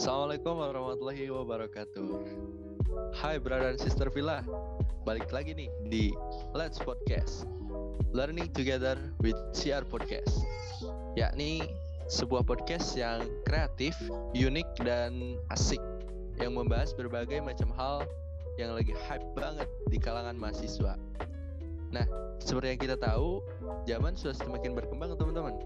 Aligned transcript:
Assalamualaikum 0.00 0.56
warahmatullahi 0.56 1.28
wabarakatuh. 1.28 2.08
Hai 3.20 3.36
brother 3.36 3.76
and 3.76 3.80
sister 3.84 4.08
Villa, 4.08 4.40
balik 5.04 5.28
lagi 5.28 5.52
nih 5.52 5.68
di 5.92 6.16
Let's 6.56 6.80
Podcast, 6.80 7.44
Learning 8.08 8.48
Together 8.56 8.96
with 9.20 9.36
CR 9.52 9.84
Podcast. 9.84 10.40
Yakni 11.20 11.68
sebuah 12.08 12.48
podcast 12.48 12.96
yang 12.96 13.28
kreatif, 13.44 13.92
unik 14.32 14.88
dan 14.88 15.36
asik 15.52 15.84
yang 16.40 16.56
membahas 16.56 16.96
berbagai 16.96 17.44
macam 17.44 17.68
hal 17.76 18.08
yang 18.56 18.72
lagi 18.72 18.96
hype 19.04 19.28
banget 19.36 19.68
di 19.92 20.00
kalangan 20.00 20.32
mahasiswa. 20.32 20.96
Nah, 21.92 22.08
seperti 22.40 22.72
yang 22.72 22.80
kita 22.88 22.96
tahu, 22.96 23.44
zaman 23.84 24.16
sudah 24.16 24.32
semakin 24.32 24.72
berkembang 24.72 25.12
teman-teman. 25.20 25.60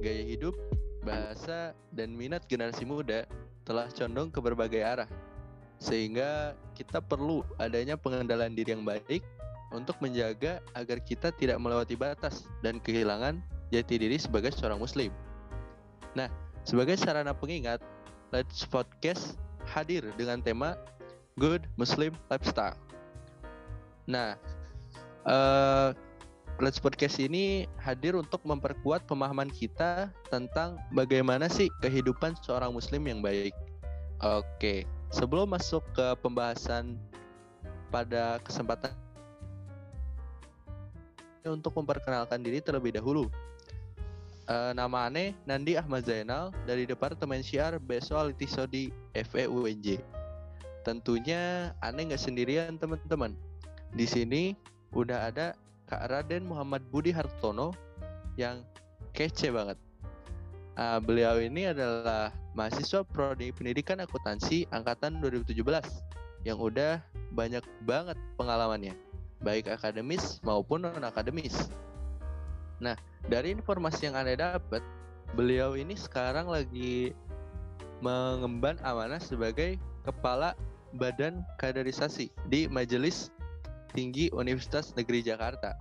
Gaya 0.00 0.24
hidup, 0.24 0.56
bahasa, 1.02 1.76
dan 1.90 2.14
minat 2.14 2.46
generasi 2.46 2.86
muda 2.86 3.26
telah 3.66 3.90
condong 3.92 4.30
ke 4.30 4.38
berbagai 4.38 4.82
arah. 4.82 5.10
Sehingga 5.82 6.54
kita 6.78 7.02
perlu 7.02 7.42
adanya 7.58 7.98
pengendalian 7.98 8.54
diri 8.54 8.74
yang 8.74 8.86
baik 8.86 9.22
untuk 9.74 9.98
menjaga 9.98 10.62
agar 10.78 11.02
kita 11.02 11.34
tidak 11.34 11.58
melewati 11.58 11.98
batas 11.98 12.46
dan 12.62 12.78
kehilangan 12.78 13.42
jati 13.74 13.98
diri 13.98 14.16
sebagai 14.20 14.54
seorang 14.54 14.78
muslim. 14.78 15.10
Nah, 16.12 16.28
sebagai 16.62 16.94
sarana 17.00 17.34
pengingat, 17.34 17.82
Let's 18.30 18.64
Podcast 18.68 19.36
hadir 19.66 20.04
dengan 20.14 20.44
tema 20.44 20.76
Good 21.40 21.64
Muslim 21.80 22.12
Lifestyle. 22.28 22.76
Nah, 24.04 24.36
uh, 25.24 25.96
Let's 26.62 26.78
Podcast 26.78 27.18
ini 27.18 27.66
hadir 27.74 28.14
untuk 28.14 28.38
memperkuat 28.46 29.10
pemahaman 29.10 29.50
kita 29.50 30.14
tentang 30.30 30.78
bagaimana 30.94 31.50
sih 31.50 31.66
kehidupan 31.82 32.38
seorang 32.38 32.70
muslim 32.70 33.02
yang 33.02 33.18
baik. 33.18 33.50
Oke, 34.22 34.86
sebelum 35.10 35.50
masuk 35.50 35.82
ke 35.90 36.14
pembahasan 36.22 36.94
pada 37.90 38.38
kesempatan 38.46 38.94
untuk 41.42 41.74
memperkenalkan 41.74 42.38
diri 42.38 42.62
terlebih 42.62 42.94
dahulu. 42.94 43.26
Uh, 44.46 44.70
nama 44.70 45.10
aneh 45.10 45.34
Nandi 45.42 45.74
Ahmad 45.74 46.06
Zainal 46.06 46.54
dari 46.62 46.86
Departemen 46.86 47.42
Syiar 47.42 47.82
Besoal 47.82 48.30
Litisodi 48.30 48.94
FEUNJ. 49.18 49.98
Tentunya 50.86 51.74
aneh 51.82 52.14
nggak 52.14 52.22
sendirian 52.22 52.78
teman-teman. 52.78 53.34
Di 53.98 54.06
sini 54.06 54.54
udah 54.94 55.26
ada 55.26 55.58
Kak 55.92 56.08
Raden 56.08 56.48
Muhammad 56.48 56.80
Budi 56.88 57.12
Hartono 57.12 57.76
yang 58.40 58.64
kece 59.12 59.52
banget. 59.52 59.76
Uh, 60.72 60.96
beliau 61.04 61.36
ini 61.36 61.68
adalah 61.68 62.32
mahasiswa 62.56 63.04
prodi 63.04 63.52
pendidikan 63.52 64.00
akuntansi 64.00 64.64
angkatan 64.72 65.20
2017 65.20 65.60
yang 66.48 66.56
udah 66.56 66.96
banyak 67.36 67.60
banget 67.84 68.16
pengalamannya, 68.40 68.96
baik 69.44 69.68
akademis 69.68 70.40
maupun 70.40 70.88
non 70.88 71.04
akademis. 71.04 71.68
Nah, 72.80 72.96
dari 73.28 73.52
informasi 73.52 74.08
yang 74.08 74.16
Anda 74.16 74.56
dapat, 74.56 74.80
beliau 75.36 75.76
ini 75.76 75.92
sekarang 75.92 76.48
lagi 76.48 77.12
mengemban 78.00 78.80
amanah 78.80 79.20
sebagai 79.20 79.76
kepala 80.08 80.56
Badan 80.96 81.44
Kaderisasi 81.60 82.32
di 82.48 82.64
Majelis 82.64 83.28
Tinggi 83.92 84.28
Universitas 84.32 84.92
Negeri 84.96 85.24
Jakarta. 85.24 85.76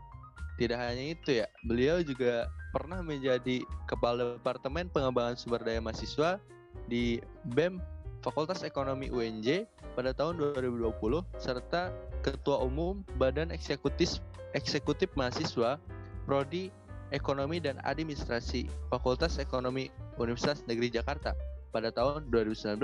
Tidak 0.59 0.77
hanya 0.77 1.15
itu 1.17 1.41
ya, 1.41 1.47
beliau 1.65 2.03
juga 2.05 2.45
pernah 2.69 3.01
menjadi 3.01 3.65
Kepala 3.89 4.37
Departemen 4.37 4.91
Pengembangan 4.93 5.33
Sumber 5.39 5.63
Daya 5.63 5.81
Mahasiswa 5.81 6.37
di 6.85 7.17
BEM 7.51 7.81
Fakultas 8.21 8.61
Ekonomi 8.61 9.09
UNJ 9.09 9.65
pada 9.97 10.13
tahun 10.13 10.37
2020 10.37 10.93
serta 11.41 11.89
Ketua 12.21 12.61
Umum 12.61 13.01
Badan 13.17 13.49
Eksekutif 13.49 14.21
Eksekutif 14.53 15.09
Mahasiswa 15.17 15.81
Prodi 16.29 16.69
Ekonomi 17.11 17.59
dan 17.59 17.81
Administrasi 17.83 18.69
Fakultas 18.87 19.35
Ekonomi 19.41 19.91
Universitas 20.15 20.63
Negeri 20.69 20.93
Jakarta 20.93 21.35
pada 21.75 21.91
tahun 21.91 22.31
2019. 22.31 22.79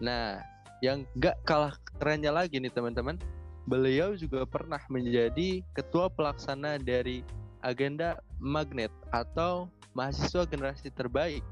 Nah, 0.00 0.40
yang 0.84 1.04
gak 1.20 1.36
kalah 1.44 1.76
kerennya 2.00 2.32
lagi 2.32 2.60
nih 2.60 2.72
teman-teman, 2.72 3.20
Beliau 3.66 4.14
juga 4.14 4.46
pernah 4.46 4.78
menjadi 4.86 5.58
ketua 5.74 6.06
pelaksana 6.06 6.78
dari 6.78 7.26
agenda 7.66 8.22
Magnet 8.38 8.94
atau 9.10 9.66
mahasiswa 9.90 10.46
generasi 10.46 10.86
terbaik 10.94 11.42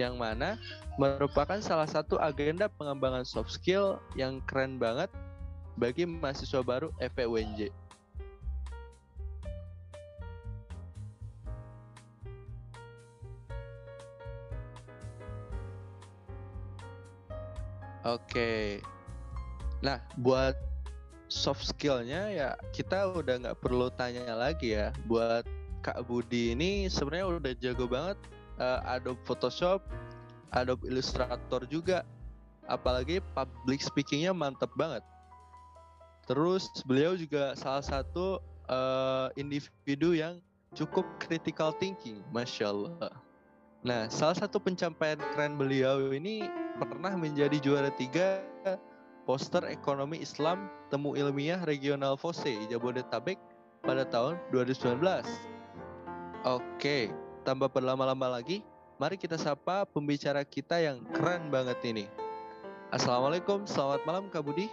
yang 0.00 0.16
mana 0.16 0.56
merupakan 0.96 1.60
salah 1.60 1.84
satu 1.84 2.16
agenda 2.16 2.72
pengembangan 2.72 3.28
soft 3.28 3.52
skill 3.52 4.00
yang 4.16 4.40
keren 4.48 4.80
banget 4.80 5.12
bagi 5.76 6.08
mahasiswa 6.08 6.64
baru 6.64 6.88
FPUNJ. 6.96 7.68
Oke. 18.00 18.80
Nah, 19.84 20.00
buat 20.16 20.69
soft 21.30 21.62
skillnya 21.62 22.28
ya 22.34 22.48
kita 22.74 23.14
udah 23.14 23.46
nggak 23.46 23.58
perlu 23.62 23.86
tanya 23.94 24.26
lagi 24.34 24.74
ya 24.74 24.90
buat 25.06 25.46
Kak 25.80 26.04
Budi 26.04 26.52
ini 26.52 26.90
sebenarnya 26.90 27.26
udah 27.40 27.52
jago 27.56 27.86
banget 27.88 28.18
uh, 28.60 28.84
Adobe 28.84 29.18
Photoshop, 29.24 29.80
Adobe 30.52 30.84
Illustrator 30.86 31.64
juga, 31.66 32.04
apalagi 32.68 33.24
public 33.32 33.80
speakingnya 33.80 34.36
mantep 34.36 34.68
banget. 34.76 35.00
Terus 36.28 36.68
beliau 36.84 37.16
juga 37.16 37.56
salah 37.56 37.82
satu 37.82 38.38
uh, 38.68 39.32
individu 39.34 40.14
yang 40.14 40.38
cukup 40.76 41.02
critical 41.18 41.74
thinking, 41.74 42.22
masya 42.30 42.70
Allah. 42.70 43.10
Nah, 43.80 44.06
salah 44.12 44.36
satu 44.36 44.60
pencapaian 44.60 45.18
keren 45.32 45.56
beliau 45.56 46.12
ini 46.12 46.46
pernah 46.76 47.16
menjadi 47.16 47.56
juara 47.58 47.90
tiga 47.96 48.44
poster 49.30 49.62
ekonomi 49.70 50.18
Islam 50.18 50.66
temu 50.90 51.14
ilmiah 51.14 51.62
regional 51.62 52.18
FOSE 52.18 52.66
Jabodetabek 52.66 53.38
pada 53.78 54.02
tahun 54.02 54.34
2019. 54.50 54.98
Oke, 56.42 57.14
tanpa 57.46 57.70
berlama-lama 57.70 58.26
lagi, 58.26 58.66
mari 58.98 59.14
kita 59.14 59.38
sapa 59.38 59.86
pembicara 59.86 60.42
kita 60.42 60.82
yang 60.82 61.06
keren 61.14 61.46
banget 61.46 61.78
ini. 61.86 62.10
Assalamualaikum, 62.90 63.70
selamat 63.70 64.02
malam 64.02 64.26
Kak 64.34 64.42
Budi. 64.42 64.66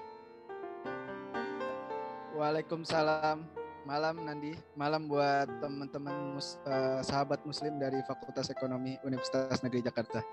Waalaikumsalam, 2.34 3.46
malam 3.86 4.26
Nandi, 4.26 4.58
malam 4.74 5.06
buat 5.06 5.46
teman-teman 5.62 6.34
mus, 6.34 6.58
uh, 6.66 7.06
sahabat 7.06 7.46
Muslim 7.46 7.78
dari 7.78 8.02
Fakultas 8.10 8.50
Ekonomi 8.50 8.98
Universitas 9.06 9.62
Negeri 9.62 9.86
Jakarta. 9.86 10.26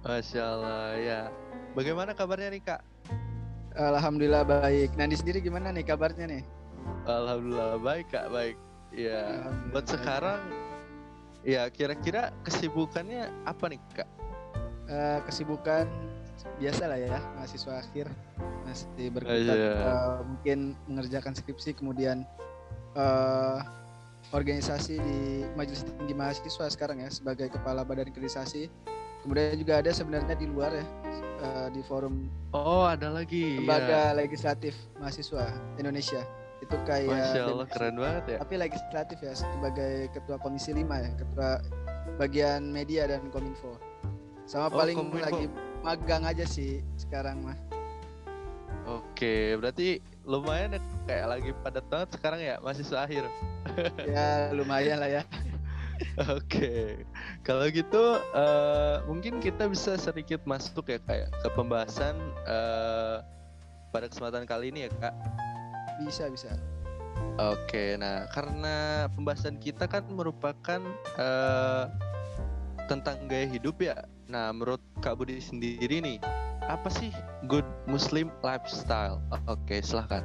Masya 0.00 0.40
Allah 0.48 0.88
ya. 0.96 1.20
Bagaimana 1.76 2.16
kabarnya 2.16 2.48
nih 2.48 2.64
Kak? 2.64 2.80
Alhamdulillah 3.74 4.46
baik. 4.46 4.94
Nandi 4.94 5.18
sendiri 5.18 5.42
gimana 5.42 5.74
nih 5.74 5.82
kabarnya 5.82 6.30
nih? 6.30 6.42
Alhamdulillah 7.10 7.82
baik 7.82 8.06
kak 8.10 8.30
baik. 8.30 8.56
Ya. 8.94 9.50
Buat 9.74 9.90
sekarang, 9.90 10.38
ya 11.42 11.66
kira-kira 11.66 12.30
kesibukannya 12.46 13.26
apa 13.42 13.64
nih 13.66 13.80
kak? 13.98 14.08
Uh, 14.86 15.18
kesibukan 15.26 15.90
biasa 16.60 16.82
lah 16.92 16.98
ya 17.00 17.18
mahasiswa 17.34 17.72
akhir 17.80 18.06
masih 18.68 19.08
berkutat 19.10 19.56
uh, 19.56 19.80
uh, 19.80 20.16
mungkin 20.28 20.76
mengerjakan 20.84 21.32
skripsi 21.32 21.72
kemudian 21.72 22.22
uh, 22.98 23.64
organisasi 24.34 25.00
di 25.00 25.20
majelis 25.56 25.88
tinggi 25.88 26.12
mahasiswa 26.12 26.68
sekarang 26.68 27.00
ya 27.00 27.08
sebagai 27.08 27.48
kepala 27.48 27.80
badan 27.80 28.12
kaderisasi 28.12 28.68
kemudian 29.24 29.56
juga 29.56 29.80
ada 29.80 29.90
sebenarnya 29.90 30.36
di 30.36 30.46
luar 30.46 30.70
ya 30.76 30.84
uh, 31.40 31.68
di 31.72 31.80
forum 31.80 32.28
oh 32.52 32.84
ada 32.84 33.08
lagi 33.08 33.64
lembaga 33.64 34.12
ya. 34.12 34.16
legislatif 34.16 34.76
mahasiswa 35.00 35.48
Indonesia. 35.80 36.22
Itu 36.62 36.80
kayak 36.88 37.12
Masya 37.12 37.42
Allah 37.44 37.68
keren 37.68 37.96
banget 38.00 38.24
ya. 38.24 38.38
Tapi 38.40 38.54
legislatif 38.56 39.18
ya 39.20 39.32
sebagai 39.36 40.08
ketua 40.16 40.36
komisi 40.40 40.72
5 40.72 40.80
ya 40.80 41.10
ketua 41.12 41.48
bagian 42.16 42.72
media 42.72 43.04
dan 43.04 43.28
kominfo. 43.28 43.76
Sama 44.48 44.72
oh, 44.72 44.80
paling 44.80 44.96
kominfo. 44.96 45.24
lagi 45.24 45.44
magang 45.84 46.24
aja 46.24 46.48
sih 46.48 46.80
sekarang 46.96 47.44
mah. 47.44 47.58
Oke 48.84 49.56
berarti 49.60 50.00
lumayan 50.24 50.76
ya 50.76 50.80
kayak 51.04 51.26
lagi 51.36 51.50
padat 51.60 51.84
banget 51.92 52.08
sekarang 52.16 52.40
ya 52.40 52.56
mahasiswa 52.64 52.98
akhir. 53.04 53.24
Ya 54.08 54.52
lumayan 54.56 55.00
lah 55.04 55.20
ya 55.20 55.22
Oke, 56.34 57.02
kalau 57.46 57.66
gitu 57.70 58.18
uh, 58.34 59.02
mungkin 59.06 59.38
kita 59.38 59.66
bisa 59.70 59.94
sedikit 59.98 60.42
masuk 60.46 60.90
ya 60.90 60.98
kayak 61.02 61.30
ke 61.30 61.48
pembahasan 61.54 62.14
uh, 62.46 63.22
pada 63.94 64.10
kesempatan 64.10 64.46
kali 64.46 64.70
ini 64.74 64.86
ya 64.86 64.90
kak. 64.98 65.14
Bisa 66.02 66.26
bisa. 66.30 66.50
Oke, 67.38 67.98
nah 67.98 68.26
karena 68.30 69.06
pembahasan 69.10 69.58
kita 69.58 69.86
kan 69.90 70.06
merupakan 70.10 70.82
uh, 71.18 71.90
tentang 72.86 73.26
gaya 73.26 73.46
hidup 73.48 73.80
ya. 73.80 74.06
Nah, 74.28 74.52
menurut 74.52 74.80
Kak 75.04 75.20
Budi 75.20 75.36
sendiri 75.40 76.00
nih, 76.00 76.18
apa 76.64 76.88
sih 76.88 77.12
good 77.48 77.66
Muslim 77.84 78.32
lifestyle? 78.40 79.20
Oke, 79.50 79.80
silahkan. 79.84 80.24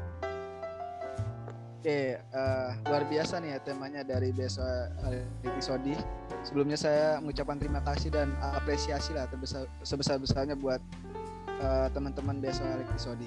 Oke, 1.80 2.20
uh, 2.36 2.76
luar 2.92 3.08
biasa 3.08 3.40
nih 3.40 3.56
ya 3.56 3.60
temanya 3.64 4.04
dari 4.04 4.36
besok 4.36 4.68
episode. 5.48 5.96
Sebelumnya 6.44 6.76
saya 6.76 7.24
mengucapkan 7.24 7.56
terima 7.56 7.80
kasih 7.80 8.12
dan 8.12 8.36
apresiasi 8.44 9.16
lah 9.16 9.31
terbesar 9.31 9.64
sebesar 9.80 10.20
besarnya 10.20 10.60
buat 10.60 10.84
uh, 11.64 11.88
teman-teman 11.96 12.44
besok 12.44 12.68
episode 12.84 13.24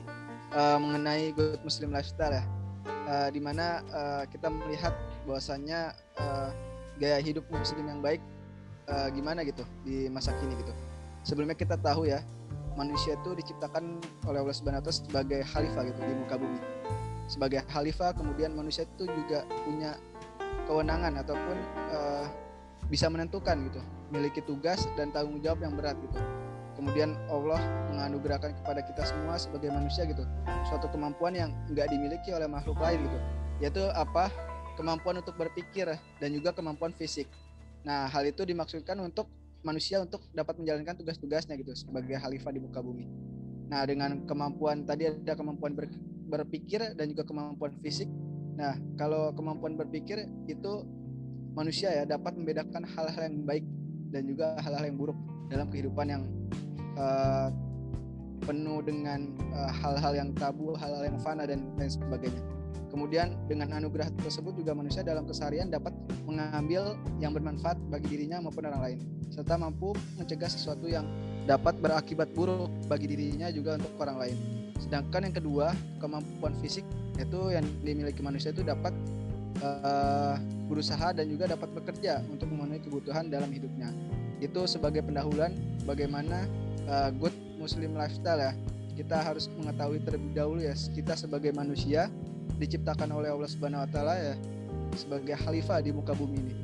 uh, 0.52 0.76
mengenai 0.76 1.32
good 1.32 1.64
Muslim 1.64 1.96
lifestyle 1.96 2.36
ya, 2.36 2.44
uh, 3.08 3.32
di 3.32 3.40
mana 3.40 3.80
uh, 3.88 4.28
kita 4.28 4.52
melihat 4.52 4.92
bahwasannya 5.24 5.96
uh, 6.20 6.52
gaya 7.00 7.24
hidup 7.24 7.48
Muslim 7.48 7.88
yang 7.88 8.04
baik 8.04 8.20
uh, 8.84 9.08
gimana 9.16 9.48
gitu 9.48 9.64
di 9.80 10.12
masa 10.12 10.28
kini 10.44 10.60
gitu. 10.60 10.76
Sebelumnya 11.24 11.56
kita 11.56 11.80
tahu 11.80 12.04
ya 12.04 12.20
manusia 12.76 13.16
itu 13.16 13.32
diciptakan 13.32 13.96
oleh 14.28 14.44
Allah 14.44 14.52
Subhanahu 14.52 14.84
wa 14.84 14.92
sebagai 14.92 15.40
khalifah 15.40 15.88
gitu 15.88 16.00
di 16.04 16.14
muka 16.20 16.36
bumi 16.36 16.60
sebagai 17.32 17.64
khalifah 17.72 18.12
kemudian 18.12 18.52
manusia 18.52 18.84
itu 18.84 19.08
juga 19.08 19.48
punya 19.64 19.96
kewenangan 20.68 21.16
ataupun 21.24 21.56
uh, 21.88 22.28
bisa 22.92 23.08
menentukan 23.08 23.56
gitu 23.72 23.80
memiliki 24.12 24.44
tugas 24.44 24.84
dan 25.00 25.08
tanggung 25.16 25.40
jawab 25.40 25.64
yang 25.64 25.72
berat 25.72 25.96
gitu. 26.04 26.20
Kemudian 26.76 27.16
Allah 27.32 27.60
menganugerahkan 27.88 28.52
kepada 28.60 28.84
kita 28.84 29.08
semua 29.08 29.40
sebagai 29.40 29.72
manusia 29.72 30.04
gitu 30.04 30.28
suatu 30.68 30.92
kemampuan 30.92 31.32
yang 31.32 31.50
nggak 31.72 31.88
dimiliki 31.88 32.36
oleh 32.36 32.44
makhluk 32.44 32.76
lain 32.76 33.00
gitu. 33.08 33.18
Yaitu 33.64 33.82
apa? 33.96 34.28
Kemampuan 34.76 35.24
untuk 35.24 35.36
berpikir 35.40 35.88
dan 36.20 36.28
juga 36.32 36.52
kemampuan 36.52 36.92
fisik. 36.92 37.28
Nah 37.88 38.12
hal 38.12 38.28
itu 38.28 38.44
dimaksudkan 38.44 39.00
untuk 39.00 39.32
manusia 39.64 40.04
untuk 40.04 40.20
dapat 40.36 40.60
menjalankan 40.60 41.00
tugas-tugasnya 41.00 41.56
gitu 41.56 41.72
sebagai 41.72 42.18
khalifah 42.18 42.52
di 42.52 42.60
muka 42.60 42.82
bumi 42.82 43.06
nah 43.72 43.88
dengan 43.88 44.28
kemampuan 44.28 44.84
tadi 44.84 45.08
ada 45.08 45.32
kemampuan 45.32 45.72
ber, 45.72 45.88
berpikir 46.28 46.92
dan 46.92 47.08
juga 47.08 47.24
kemampuan 47.24 47.72
fisik. 47.80 48.08
Nah, 48.56 48.76
kalau 49.00 49.32
kemampuan 49.32 49.80
berpikir 49.80 50.28
itu 50.44 50.84
manusia 51.56 51.88
ya 51.92 52.04
dapat 52.04 52.36
membedakan 52.36 52.84
hal-hal 52.84 53.22
yang 53.32 53.48
baik 53.48 53.64
dan 54.12 54.28
juga 54.28 54.60
hal-hal 54.60 54.84
yang 54.92 54.96
buruk 55.00 55.16
dalam 55.48 55.72
kehidupan 55.72 56.06
yang 56.08 56.22
uh, 56.96 57.48
penuh 58.42 58.82
dengan 58.82 59.38
eh, 59.38 59.70
hal-hal 59.70 60.12
uh, 60.12 60.18
yang 60.18 60.28
tabu, 60.34 60.74
hal-hal 60.74 61.06
yang 61.06 61.18
fana 61.22 61.46
dan 61.46 61.62
lain 61.78 61.86
sebagainya. 61.86 62.42
Kemudian 62.90 63.38
dengan 63.48 63.72
anugerah 63.72 64.10
tersebut 64.20 64.58
juga 64.58 64.74
manusia 64.74 65.00
dalam 65.00 65.24
keseharian 65.24 65.70
dapat 65.70 65.94
mengambil 66.28 66.98
yang 67.22 67.32
bermanfaat 67.32 67.78
bagi 67.88 68.18
dirinya 68.18 68.42
maupun 68.42 68.68
orang 68.68 68.82
lain, 68.82 68.98
serta 69.30 69.56
mampu 69.56 69.94
mencegah 70.18 70.50
sesuatu 70.50 70.90
yang 70.90 71.06
dapat 71.42 71.74
berakibat 71.82 72.30
buruk 72.32 72.70
bagi 72.86 73.10
dirinya 73.10 73.50
juga 73.50 73.78
untuk 73.78 73.92
orang 73.98 74.16
lain. 74.28 74.38
Sedangkan 74.78 75.26
yang 75.26 75.34
kedua, 75.34 75.66
kemampuan 75.98 76.54
fisik 76.62 76.86
itu 77.18 77.40
yang 77.50 77.66
dimiliki 77.82 78.22
manusia 78.22 78.50
itu 78.50 78.62
dapat 78.66 78.94
uh, 79.62 80.38
berusaha 80.66 81.14
dan 81.14 81.28
juga 81.28 81.50
dapat 81.50 81.70
bekerja 81.74 82.22
untuk 82.30 82.50
memenuhi 82.50 82.82
kebutuhan 82.82 83.30
dalam 83.30 83.50
hidupnya. 83.50 83.90
Itu 84.42 84.66
sebagai 84.66 85.02
pendahuluan 85.06 85.54
bagaimana 85.86 86.46
uh, 86.90 87.10
good 87.14 87.34
muslim 87.58 87.94
lifestyle 87.94 88.38
ya. 88.38 88.52
Kita 88.92 89.24
harus 89.24 89.48
mengetahui 89.56 90.04
terlebih 90.04 90.36
dahulu 90.36 90.60
ya 90.60 90.76
kita 90.76 91.16
sebagai 91.16 91.50
manusia 91.56 92.12
diciptakan 92.60 93.08
oleh 93.10 93.32
Allah 93.32 93.48
Subhanahu 93.48 93.82
wa 93.82 93.90
taala 93.90 94.14
ya 94.20 94.34
sebagai 94.94 95.32
khalifah 95.40 95.80
di 95.80 95.90
muka 95.90 96.12
bumi 96.12 96.36
ini. 96.36 96.54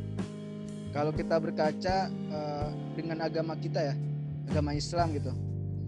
Kalau 0.92 1.12
kita 1.12 1.36
berkaca 1.40 2.08
uh, 2.32 2.68
dengan 2.96 3.24
agama 3.24 3.56
kita 3.56 3.92
ya, 3.92 3.94
agama 4.48 4.72
Islam 4.72 5.12
gitu. 5.12 5.32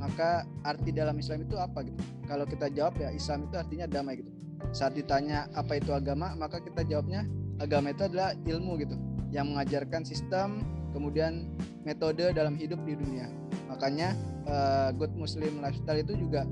Maka 0.01 0.45
arti 0.65 0.93
dalam 0.93 1.17
Islam 1.17 1.45
itu 1.45 1.57
apa 1.57 1.85
gitu? 1.85 2.01
Kalau 2.29 2.45
kita 2.45 2.73
jawab 2.73 2.97
ya 3.01 3.13
Islam 3.13 3.49
itu 3.49 3.57
artinya 3.57 3.87
damai 3.89 4.21
gitu. 4.21 4.31
Saat 4.77 4.97
ditanya 4.97 5.49
apa 5.57 5.81
itu 5.81 5.91
agama 5.97 6.37
maka 6.37 6.61
kita 6.61 6.85
jawabnya 6.85 7.25
agama 7.61 7.93
itu 7.93 8.05
adalah 8.05 8.37
ilmu 8.45 8.81
gitu 8.81 8.97
yang 9.33 9.53
mengajarkan 9.53 10.05
sistem 10.05 10.65
kemudian 10.93 11.49
metode 11.85 12.33
dalam 12.33 12.57
hidup 12.57 12.81
di 12.85 12.97
dunia. 12.97 13.29
Makanya 13.69 14.17
uh, 14.49 14.89
good 14.97 15.13
Muslim 15.17 15.61
lifestyle 15.61 16.01
itu 16.01 16.17
juga 16.17 16.45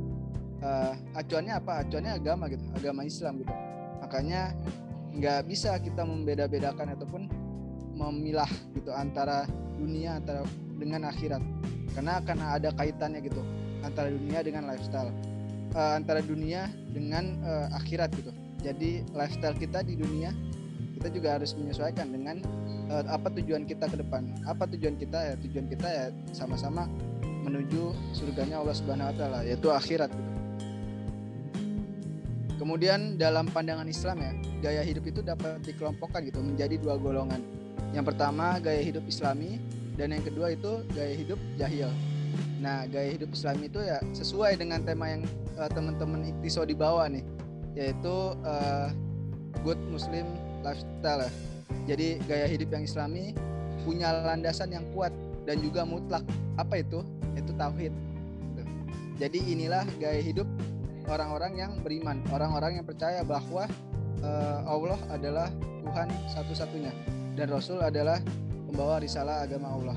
uh, 0.60 0.92
acuannya 1.16 1.54
apa? 1.56 1.84
Acuannya 1.84 2.12
agama 2.16 2.48
gitu 2.52 2.64
agama 2.76 3.04
Islam 3.04 3.40
gitu. 3.40 3.54
Makanya 4.04 4.52
nggak 5.18 5.40
bisa 5.48 5.74
kita 5.80 6.04
membeda-bedakan 6.04 6.94
ataupun 6.94 7.22
memilah 7.98 8.48
gitu 8.76 8.94
antara 8.94 9.48
dunia 9.74 10.22
antara 10.22 10.46
dengan 10.78 11.10
akhirat. 11.10 11.42
Karena 11.92 12.22
akan 12.22 12.38
ada 12.38 12.70
kaitannya 12.72 13.20
gitu 13.26 13.42
antara 13.82 14.08
dunia 14.08 14.40
dengan 14.46 14.70
lifestyle. 14.70 15.10
Uh, 15.76 16.00
antara 16.00 16.24
dunia 16.24 16.70
dengan 16.94 17.36
uh, 17.44 17.68
akhirat 17.76 18.14
gitu. 18.16 18.32
Jadi 18.64 19.04
lifestyle 19.12 19.58
kita 19.58 19.84
di 19.84 19.98
dunia 19.98 20.32
kita 20.98 21.14
juga 21.14 21.38
harus 21.38 21.54
menyesuaikan 21.54 22.10
dengan 22.10 22.42
uh, 22.90 23.06
apa 23.06 23.30
tujuan 23.38 23.68
kita 23.68 23.86
ke 23.86 24.00
depan. 24.00 24.26
Apa 24.48 24.66
tujuan 24.74 24.98
kita? 24.98 25.18
Ya 25.30 25.34
tujuan 25.38 25.66
kita 25.70 25.86
ya 25.86 26.06
sama-sama 26.34 26.90
menuju 27.46 27.94
surganya 28.10 28.58
Allah 28.58 28.74
Subhanahu 28.74 29.08
wa 29.12 29.14
taala 29.14 29.38
yaitu 29.46 29.70
akhirat 29.70 30.10
gitu. 30.10 30.32
Kemudian 32.58 33.14
dalam 33.14 33.46
pandangan 33.46 33.86
Islam 33.86 34.18
ya, 34.18 34.32
gaya 34.58 34.82
hidup 34.82 35.06
itu 35.06 35.22
dapat 35.22 35.62
dikelompokkan 35.62 36.26
gitu 36.26 36.42
menjadi 36.42 36.74
dua 36.82 36.98
golongan. 36.98 37.38
Yang 37.94 38.12
pertama 38.12 38.58
gaya 38.58 38.82
hidup 38.82 39.06
Islami 39.06 39.62
dan 39.98 40.14
yang 40.14 40.22
kedua 40.22 40.54
itu 40.54 40.86
gaya 40.94 41.14
hidup 41.18 41.40
jahil. 41.58 41.90
Nah 42.62 42.86
gaya 42.86 43.18
hidup 43.18 43.34
Islam 43.34 43.58
itu 43.66 43.82
ya 43.82 43.98
sesuai 44.14 44.54
dengan 44.62 44.86
tema 44.86 45.10
yang 45.10 45.26
uh, 45.58 45.66
teman-teman 45.66 46.30
iktiso 46.38 46.62
di 46.62 46.78
bawah 46.78 47.10
nih 47.10 47.26
yaitu 47.74 48.38
uh, 48.46 48.94
good 49.66 49.78
Muslim 49.90 50.24
lifestyle. 50.62 51.26
Jadi 51.90 52.22
gaya 52.30 52.46
hidup 52.46 52.70
yang 52.70 52.86
Islami 52.86 53.34
punya 53.82 54.14
landasan 54.22 54.70
yang 54.70 54.86
kuat 54.94 55.10
dan 55.42 55.58
juga 55.58 55.82
mutlak. 55.82 56.22
Apa 56.54 56.78
itu? 56.78 57.02
Itu 57.34 57.50
tauhid. 57.58 57.90
Jadi 59.18 59.42
inilah 59.50 59.82
gaya 59.98 60.22
hidup 60.22 60.46
orang-orang 61.10 61.58
yang 61.58 61.72
beriman 61.82 62.22
orang-orang 62.30 62.78
yang 62.78 62.86
percaya 62.86 63.26
bahwa 63.26 63.66
uh, 64.22 64.60
Allah 64.62 65.00
adalah 65.10 65.48
Tuhan 65.82 66.06
satu-satunya 66.30 66.92
dan 67.34 67.50
Rasul 67.50 67.82
adalah 67.82 68.22
pembawa 68.68 69.00
risalah 69.00 69.48
agama 69.48 69.72
Allah. 69.72 69.96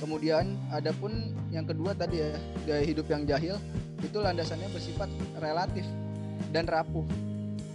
Kemudian 0.00 0.56
ada 0.72 0.92
pun 0.96 1.36
yang 1.52 1.68
kedua 1.68 1.92
tadi 1.92 2.24
ya, 2.24 2.36
gaya 2.64 2.84
hidup 2.84 3.06
yang 3.12 3.28
jahil 3.28 3.56
itu 4.00 4.18
landasannya 4.20 4.68
bersifat 4.72 5.08
relatif 5.40 5.84
dan 6.52 6.64
rapuh, 6.68 7.04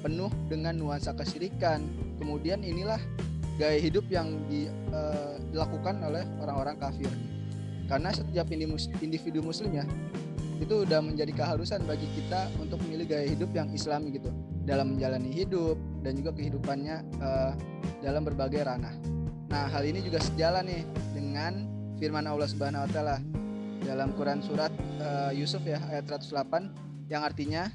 penuh 0.01 0.29
dengan 0.49 0.73
nuansa 0.77 1.13
kesyirikan. 1.13 1.81
Kemudian 2.17 2.61
inilah 2.65 3.01
gaya 3.57 3.77
hidup 3.77 4.05
yang 4.09 4.37
di, 4.49 4.69
uh, 4.93 5.37
dilakukan 5.53 6.01
oleh 6.01 6.25
orang-orang 6.41 6.77
kafir. 6.77 7.09
Karena 7.89 8.09
setiap 8.13 8.47
individu 9.01 9.45
muslim 9.45 9.71
ya 9.75 9.85
itu 10.61 10.85
udah 10.85 11.01
menjadi 11.01 11.33
keharusan 11.33 11.81
bagi 11.89 12.05
kita 12.13 12.45
untuk 12.61 12.77
memilih 12.85 13.09
gaya 13.09 13.25
hidup 13.25 13.49
yang 13.49 13.73
islami 13.73 14.13
gitu 14.13 14.29
dalam 14.61 14.93
menjalani 14.93 15.33
hidup 15.33 15.73
dan 16.05 16.13
juga 16.13 16.37
kehidupannya 16.37 17.01
uh, 17.17 17.51
dalam 18.05 18.21
berbagai 18.21 18.61
ranah. 18.61 18.93
Nah, 19.51 19.67
hal 19.67 19.83
ini 19.83 19.99
juga 19.99 20.23
sejalan 20.23 20.63
nih 20.63 20.87
dengan 21.11 21.67
firman 21.99 22.23
Allah 22.23 22.47
Subhanahu 22.47 22.87
wa 22.87 22.89
taala 22.95 23.19
dalam 23.83 24.15
Quran 24.15 24.39
surat 24.39 24.71
uh, 25.03 25.35
Yusuf 25.35 25.59
ya 25.67 25.75
ayat 25.91 26.07
108 26.07 27.11
yang 27.11 27.19
artinya 27.19 27.67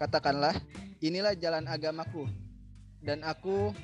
katakanlah 0.00 0.56
inilah 1.04 1.36
jalan 1.36 1.68
agamaku 1.68 2.24
dan 3.04 3.20
aku 3.28 3.76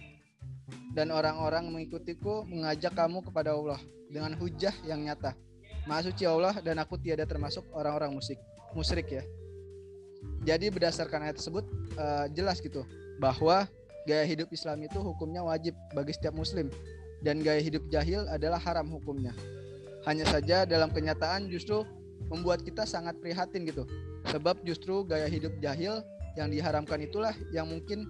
dan 0.96 1.12
orang-orang 1.12 1.68
mengikutiku 1.68 2.48
mengajak 2.48 2.96
kamu 2.96 3.20
kepada 3.20 3.52
Allah 3.52 3.76
dengan 4.08 4.32
hujah 4.40 4.72
yang 4.88 5.04
nyata. 5.04 5.36
Maha 5.84 6.08
suci 6.08 6.24
Allah 6.24 6.56
dan 6.64 6.80
aku 6.80 6.96
tiada 6.96 7.28
termasuk 7.28 7.68
orang-orang 7.76 8.16
musik 8.16 8.40
musyrik 8.72 9.20
ya. 9.20 9.22
Jadi 10.48 10.72
berdasarkan 10.72 11.28
ayat 11.28 11.36
tersebut 11.36 11.68
uh, 12.00 12.24
jelas 12.32 12.56
gitu 12.64 12.88
bahwa 13.20 13.68
gaya 14.08 14.24
hidup 14.24 14.48
Islam 14.48 14.80
itu 14.88 14.96
hukumnya 14.96 15.44
wajib 15.44 15.76
bagi 15.92 16.16
setiap 16.16 16.32
muslim 16.32 16.72
dan 17.25 17.40
gaya 17.40 17.59
hidup 17.59 17.88
jahil 17.88 18.28
adalah 18.28 18.61
haram 18.61 18.87
hukumnya. 18.93 19.33
Hanya 20.04 20.28
saja 20.28 20.69
dalam 20.69 20.93
kenyataan 20.93 21.49
justru 21.49 21.88
membuat 22.28 22.61
kita 22.61 22.85
sangat 22.85 23.16
prihatin 23.25 23.64
gitu. 23.64 23.88
Sebab 24.28 24.61
justru 24.69 25.09
gaya 25.09 25.25
hidup 25.25 25.57
jahil 25.64 26.04
yang 26.37 26.52
diharamkan 26.52 27.00
itulah 27.00 27.33
yang 27.49 27.64
mungkin 27.64 28.04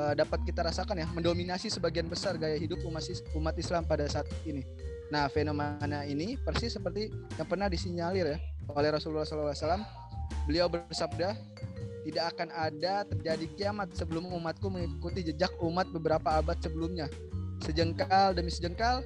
uh, 0.00 0.16
dapat 0.16 0.40
kita 0.48 0.64
rasakan 0.64 1.04
ya 1.04 1.06
mendominasi 1.12 1.68
sebagian 1.68 2.08
besar 2.08 2.40
gaya 2.40 2.56
hidup 2.56 2.80
umat 2.88 3.04
umat 3.36 3.54
Islam 3.60 3.84
pada 3.84 4.08
saat 4.08 4.24
ini. 4.48 4.64
Nah 5.12 5.28
fenomena 5.28 6.08
ini 6.08 6.40
persis 6.40 6.72
seperti 6.72 7.12
yang 7.36 7.44
pernah 7.44 7.68
disinyalir 7.68 8.36
ya 8.36 8.38
oleh 8.72 8.88
Rasulullah 8.88 9.28
SAW. 9.28 9.84
Beliau 10.48 10.72
bersabda 10.72 11.36
tidak 12.04 12.24
akan 12.36 12.48
ada 12.52 13.04
terjadi 13.08 13.46
kiamat 13.56 13.92
sebelum 13.96 14.28
umatku 14.28 14.68
mengikuti 14.68 15.24
jejak 15.24 15.52
umat 15.60 15.88
beberapa 15.88 16.36
abad 16.36 16.56
sebelumnya 16.60 17.08
sejengkal 17.64 18.36
demi 18.36 18.52
sejengkal 18.52 19.00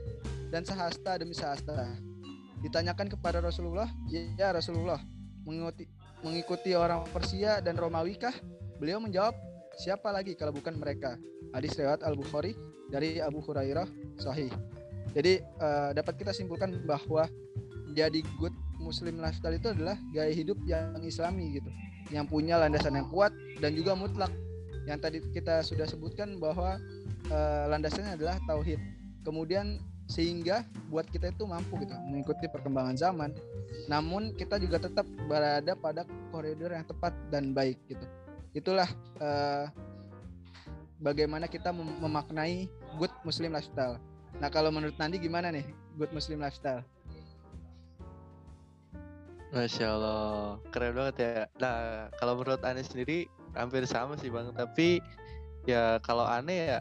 dan 0.50 0.66
sehasta 0.66 1.14
demi 1.22 1.38
sehasta. 1.38 1.94
Ditanyakan 2.58 3.06
kepada 3.14 3.38
Rasulullah, 3.38 3.86
ya 4.10 4.50
Rasulullah, 4.50 4.98
mengikuti 5.46 5.86
mengikuti 6.26 6.74
orang 6.74 7.06
Persia 7.14 7.62
dan 7.62 7.78
Romawi 7.78 8.18
kah? 8.18 8.34
Beliau 8.82 8.98
menjawab, 8.98 9.38
siapa 9.78 10.10
lagi 10.10 10.34
kalau 10.34 10.50
bukan 10.50 10.74
mereka? 10.74 11.14
Hadis 11.54 11.78
riwayat 11.78 12.02
Al 12.02 12.18
Bukhari 12.18 12.58
dari 12.90 13.22
Abu 13.22 13.38
Hurairah 13.38 13.86
sahih. 14.18 14.50
Jadi 15.14 15.38
uh, 15.62 15.94
dapat 15.94 16.18
kita 16.18 16.34
simpulkan 16.34 16.74
bahwa 16.82 17.30
jadi 17.94 18.20
good 18.42 18.52
Muslim 18.82 19.22
lifestyle 19.22 19.54
itu 19.54 19.70
adalah 19.70 19.94
gaya 20.10 20.30
hidup 20.34 20.58
yang 20.66 20.98
Islami 21.02 21.62
gitu, 21.62 21.70
yang 22.10 22.26
punya 22.26 22.58
landasan 22.58 22.98
yang 22.98 23.06
kuat 23.06 23.30
dan 23.62 23.74
juga 23.78 23.94
mutlak. 23.94 24.30
Yang 24.88 24.98
tadi 25.04 25.18
kita 25.36 25.60
sudah 25.60 25.84
sebutkan 25.84 26.40
bahwa 26.40 26.80
uh, 27.28 27.64
landasannya 27.68 28.16
adalah 28.16 28.40
tauhid. 28.48 28.80
Kemudian 29.20 29.76
sehingga 30.08 30.64
buat 30.88 31.04
kita 31.04 31.36
itu 31.36 31.44
mampu 31.44 31.84
gitu 31.84 31.92
mengikuti 32.08 32.48
perkembangan 32.48 32.96
zaman 32.96 33.30
namun 33.92 34.32
kita 34.32 34.56
juga 34.56 34.80
tetap 34.80 35.04
berada 35.28 35.76
pada 35.76 36.08
koridor 36.32 36.72
yang 36.72 36.88
tepat 36.88 37.12
dan 37.28 37.52
baik 37.52 37.76
gitu 37.84 38.08
itulah 38.56 38.88
uh, 39.20 39.68
bagaimana 40.96 41.44
kita 41.44 41.76
mem 41.76 42.00
memaknai 42.00 42.64
good 42.96 43.12
muslim 43.20 43.52
lifestyle 43.52 44.00
nah 44.40 44.48
kalau 44.48 44.72
menurut 44.72 44.96
Nandi 44.96 45.20
gimana 45.20 45.52
nih 45.52 45.68
good 46.00 46.10
muslim 46.16 46.40
lifestyle 46.40 46.80
Masya 49.48 49.96
Allah, 49.96 50.60
keren 50.68 50.92
banget 50.92 51.16
ya. 51.24 51.48
Nah, 51.56 52.12
kalau 52.20 52.36
menurut 52.36 52.60
Ane 52.68 52.84
sendiri 52.84 53.32
hampir 53.56 53.84
sama 53.88 54.16
sih 54.20 54.28
bang. 54.32 54.50
Tapi 54.52 54.98
ya 55.68 56.00
kalau 56.00 56.24
Ane 56.24 56.56
ya 56.68 56.80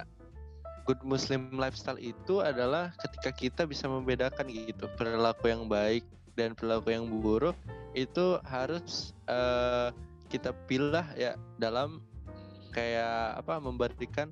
good 0.88 1.04
muslim 1.04 1.52
lifestyle 1.60 2.00
itu 2.00 2.40
adalah 2.40 2.96
ketika 3.04 3.30
kita 3.36 3.62
bisa 3.68 3.92
membedakan 3.92 4.48
gitu 4.48 4.88
perilaku 4.96 5.52
yang 5.52 5.68
baik 5.68 6.08
dan 6.40 6.56
perilaku 6.56 6.96
yang 6.96 7.12
buruk 7.12 7.58
itu 7.92 8.40
harus 8.48 9.12
uh, 9.28 9.92
kita 10.32 10.56
pilih 10.70 11.04
ya 11.20 11.36
dalam 11.60 12.00
kayak 12.72 13.42
apa 13.44 13.60
memberikan 13.60 14.32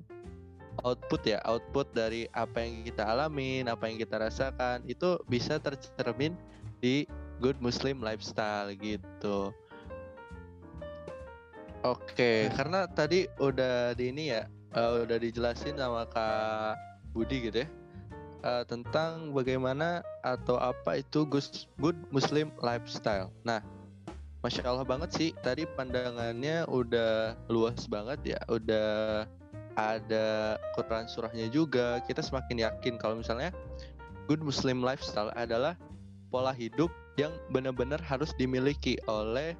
output 0.84 1.24
ya 1.28 1.40
output 1.44 1.88
dari 1.92 2.24
apa 2.32 2.62
yang 2.64 2.84
kita 2.88 3.04
alamin 3.04 3.68
apa 3.68 3.88
yang 3.88 4.00
kita 4.00 4.16
rasakan 4.16 4.84
itu 4.88 5.20
bisa 5.28 5.60
tercermin 5.60 6.36
di 6.80 7.04
good 7.40 7.56
muslim 7.60 8.00
lifestyle 8.00 8.72
gitu 8.76 9.52
oke 11.94 12.16
okay, 12.16 12.50
karena 12.56 12.90
tadi 12.90 13.30
udah 13.38 13.94
di 13.94 14.10
ini 14.10 14.34
ya 14.34 14.48
uh, 14.74 15.06
udah 15.06 15.18
dijelasin 15.20 15.78
sama 15.78 16.08
Kak 16.10 16.74
Budi 17.14 17.46
gitu 17.46 17.62
ya 17.62 17.68
uh, 18.46 18.62
tentang 18.66 19.34
bagaimana 19.34 20.06
atau 20.22 20.54
apa 20.56 21.02
itu 21.02 21.26
good 21.26 21.98
Muslim 22.14 22.54
lifestyle. 22.62 23.34
Nah, 23.42 23.62
masya 24.46 24.62
Allah 24.66 24.86
banget 24.86 25.10
sih 25.14 25.30
tadi 25.42 25.66
pandangannya 25.66 26.70
udah 26.70 27.34
luas 27.50 27.90
banget 27.90 28.36
ya, 28.36 28.40
udah 28.46 29.24
ada 29.74 30.56
Quran 30.78 31.10
surahnya 31.10 31.50
juga. 31.50 31.98
Kita 32.06 32.22
semakin 32.22 32.62
yakin 32.62 32.94
kalau 33.02 33.18
misalnya 33.18 33.50
good 34.30 34.40
Muslim 34.40 34.80
lifestyle 34.80 35.34
adalah 35.34 35.74
pola 36.30 36.54
hidup 36.54 36.90
yang 37.16 37.32
benar-benar 37.48 37.98
harus 38.02 38.30
dimiliki 38.36 39.00
oleh 39.08 39.56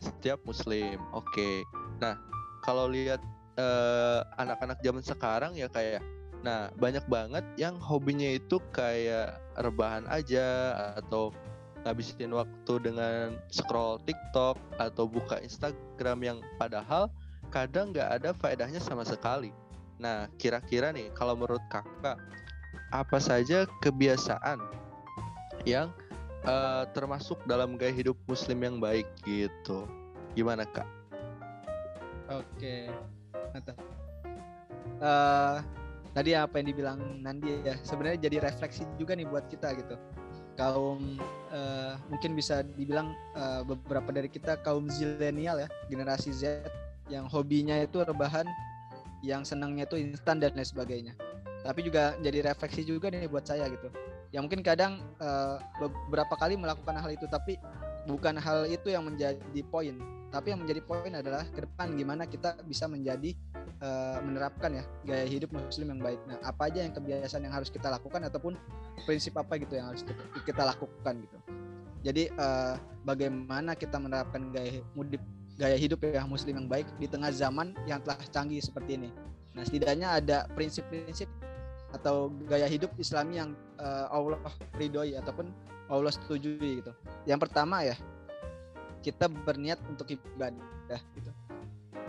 setiap 0.00 0.40
Muslim. 0.48 0.98
Oke, 1.12 1.28
okay. 1.30 1.56
nah 2.00 2.16
kalau 2.64 2.88
lihat 2.88 3.20
uh, 3.60 4.24
anak-anak 4.40 4.80
zaman 4.80 5.04
sekarang 5.04 5.52
ya 5.56 5.68
kayak 5.68 6.02
nah 6.40 6.72
banyak 6.80 7.04
banget 7.04 7.44
yang 7.60 7.76
hobinya 7.76 8.32
itu 8.32 8.56
kayak 8.72 9.36
rebahan 9.60 10.08
aja 10.08 10.72
atau 10.96 11.36
ngabisin 11.84 12.32
waktu 12.32 12.72
dengan 12.80 13.36
scroll 13.52 14.00
TikTok 14.04 14.56
atau 14.80 15.04
buka 15.04 15.40
Instagram 15.40 16.18
yang 16.24 16.38
padahal 16.56 17.12
kadang 17.48 17.92
nggak 17.92 18.08
ada 18.20 18.30
faedahnya 18.36 18.80
sama 18.80 19.04
sekali. 19.04 19.52
Nah, 20.00 20.28
kira-kira 20.40 20.92
nih 20.92 21.12
kalau 21.12 21.36
menurut 21.36 21.60
kakak 21.68 22.16
apa 22.90 23.18
saja 23.20 23.68
kebiasaan 23.84 24.60
yang 25.68 25.92
uh, 26.44 26.84
termasuk 26.92 27.40
dalam 27.44 27.76
gaya 27.76 27.92
hidup 27.92 28.16
Muslim 28.28 28.58
yang 28.62 28.76
baik 28.78 29.08
gitu? 29.24 29.84
Gimana 30.36 30.64
kak? 30.68 30.86
Oke, 32.30 32.86
mantap. 33.50 33.76
Uh, 35.00 35.58
tadi 36.14 36.34
apa 36.34 36.58
yang 36.58 36.66
dibilang 36.74 36.98
Nandi 37.22 37.62
ya 37.62 37.74
sebenarnya 37.86 38.26
jadi 38.30 38.36
refleksi 38.50 38.82
juga 38.98 39.14
nih 39.14 39.26
buat 39.26 39.46
kita 39.46 39.72
gitu 39.78 39.94
kaum 40.58 41.16
uh, 41.54 41.94
mungkin 42.10 42.34
bisa 42.36 42.66
dibilang 42.76 43.14
uh, 43.38 43.62
beberapa 43.64 44.10
dari 44.12 44.28
kita 44.28 44.60
kaum 44.60 44.90
zilenial 44.90 45.62
ya 45.62 45.68
generasi 45.88 46.34
Z 46.34 46.66
yang 47.08 47.30
hobinya 47.30 47.78
itu 47.80 48.02
rebahan 48.02 48.44
yang 49.24 49.46
senangnya 49.46 49.86
itu 49.86 49.96
instan 49.96 50.42
dan 50.42 50.52
lain 50.52 50.66
sebagainya 50.66 51.14
tapi 51.62 51.86
juga 51.86 52.16
jadi 52.20 52.52
refleksi 52.52 52.84
juga 52.84 53.08
nih 53.08 53.30
buat 53.30 53.46
saya 53.46 53.70
gitu 53.70 53.88
ya 54.30 54.38
mungkin 54.42 54.62
kadang 54.62 55.02
uh, 55.18 55.58
beberapa 55.78 56.34
kali 56.38 56.54
melakukan 56.54 56.94
hal 56.98 57.10
itu 57.10 57.26
tapi 57.26 57.58
bukan 58.06 58.38
hal 58.38 58.66
itu 58.70 58.90
yang 58.90 59.04
menjadi 59.06 59.60
poin. 59.68 59.98
Tapi 60.30 60.54
yang 60.54 60.62
menjadi 60.62 60.80
poin 60.86 61.10
adalah 61.10 61.42
ke 61.50 61.66
depan 61.66 61.90
gimana 61.98 62.22
kita 62.22 62.54
bisa 62.62 62.86
menjadi 62.86 63.34
uh, 63.82 64.22
menerapkan 64.22 64.70
ya 64.78 64.84
gaya 65.02 65.26
hidup 65.26 65.50
muslim 65.50 65.90
yang 65.90 66.00
baik. 66.00 66.20
Nah 66.30 66.38
apa 66.46 66.70
aja 66.70 66.86
yang 66.86 66.94
kebiasaan 66.94 67.42
yang 67.42 67.54
harus 67.54 67.66
kita 67.66 67.90
lakukan 67.90 68.22
ataupun 68.30 68.54
prinsip 69.02 69.34
apa 69.34 69.58
gitu 69.58 69.74
yang 69.74 69.90
harus 69.90 70.06
kita 70.46 70.62
lakukan 70.62 71.14
gitu. 71.26 71.36
Jadi 72.00 72.30
uh, 72.38 72.78
bagaimana 73.02 73.74
kita 73.74 73.98
menerapkan 73.98 74.54
gaya 74.54 74.80
hidup 74.80 75.22
gaya 75.60 75.76
hidup 75.76 76.00
ya 76.06 76.24
muslim 76.24 76.56
yang 76.56 76.68
baik 76.70 76.88
di 76.96 77.10
tengah 77.10 77.28
zaman 77.34 77.76
yang 77.84 78.00
telah 78.00 78.22
canggih 78.30 78.62
seperti 78.62 78.96
ini. 78.96 79.10
Nah 79.52 79.66
setidaknya 79.66 80.14
ada 80.14 80.46
prinsip-prinsip 80.54 81.26
atau 81.90 82.30
gaya 82.46 82.66
hidup 82.70 82.94
Islami 82.96 83.42
yang 83.42 83.50
uh, 83.82 84.06
Allah 84.10 84.38
ridhoi 84.78 85.18
ataupun 85.18 85.50
Allah 85.90 86.14
setujui 86.14 86.82
gitu. 86.82 86.92
Yang 87.26 87.50
pertama 87.50 87.82
ya 87.82 87.98
kita 89.00 89.26
berniat 89.26 89.80
untuk 89.88 90.12
ibadah 90.12 91.00
gitu. 91.16 91.32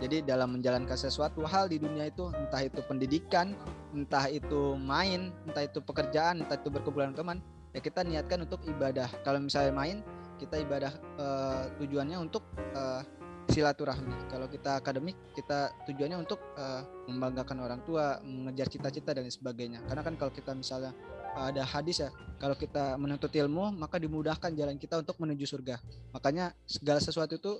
Jadi 0.02 0.26
dalam 0.26 0.58
menjalankan 0.58 0.98
sesuatu 0.98 1.46
hal 1.46 1.70
di 1.70 1.78
dunia 1.78 2.10
itu 2.10 2.26
entah 2.34 2.58
itu 2.58 2.82
pendidikan, 2.90 3.54
entah 3.94 4.26
itu 4.26 4.74
main, 4.74 5.30
entah 5.46 5.62
itu 5.62 5.78
pekerjaan, 5.78 6.42
entah 6.42 6.58
itu 6.58 6.74
berkumpulan 6.74 7.14
teman, 7.14 7.38
ya 7.70 7.78
kita 7.78 8.02
niatkan 8.02 8.42
untuk 8.42 8.66
ibadah. 8.66 9.06
Kalau 9.22 9.38
misalnya 9.38 9.70
main, 9.70 10.02
kita 10.42 10.58
ibadah 10.58 10.92
uh, 11.22 11.70
tujuannya 11.78 12.18
untuk 12.18 12.42
uh, 12.74 13.06
silaturahmi. 13.50 14.30
Kalau 14.30 14.46
kita 14.46 14.78
akademik, 14.78 15.16
kita 15.34 15.72
tujuannya 15.88 16.18
untuk 16.20 16.38
uh, 16.54 16.86
membanggakan 17.08 17.58
orang 17.62 17.80
tua, 17.82 18.20
mengejar 18.22 18.70
cita-cita 18.70 19.16
dan 19.16 19.26
sebagainya. 19.26 19.82
Karena 19.88 20.02
kan 20.04 20.14
kalau 20.14 20.32
kita 20.34 20.54
misalnya 20.54 20.94
ada 21.32 21.64
hadis 21.64 22.04
ya 22.04 22.12
kalau 22.36 22.52
kita 22.52 23.00
menuntut 23.00 23.32
ilmu 23.32 23.72
maka 23.72 23.96
dimudahkan 23.96 24.52
jalan 24.52 24.76
kita 24.76 25.00
untuk 25.00 25.16
menuju 25.16 25.48
surga. 25.48 25.80
Makanya 26.12 26.52
segala 26.68 27.00
sesuatu 27.00 27.40
itu 27.40 27.52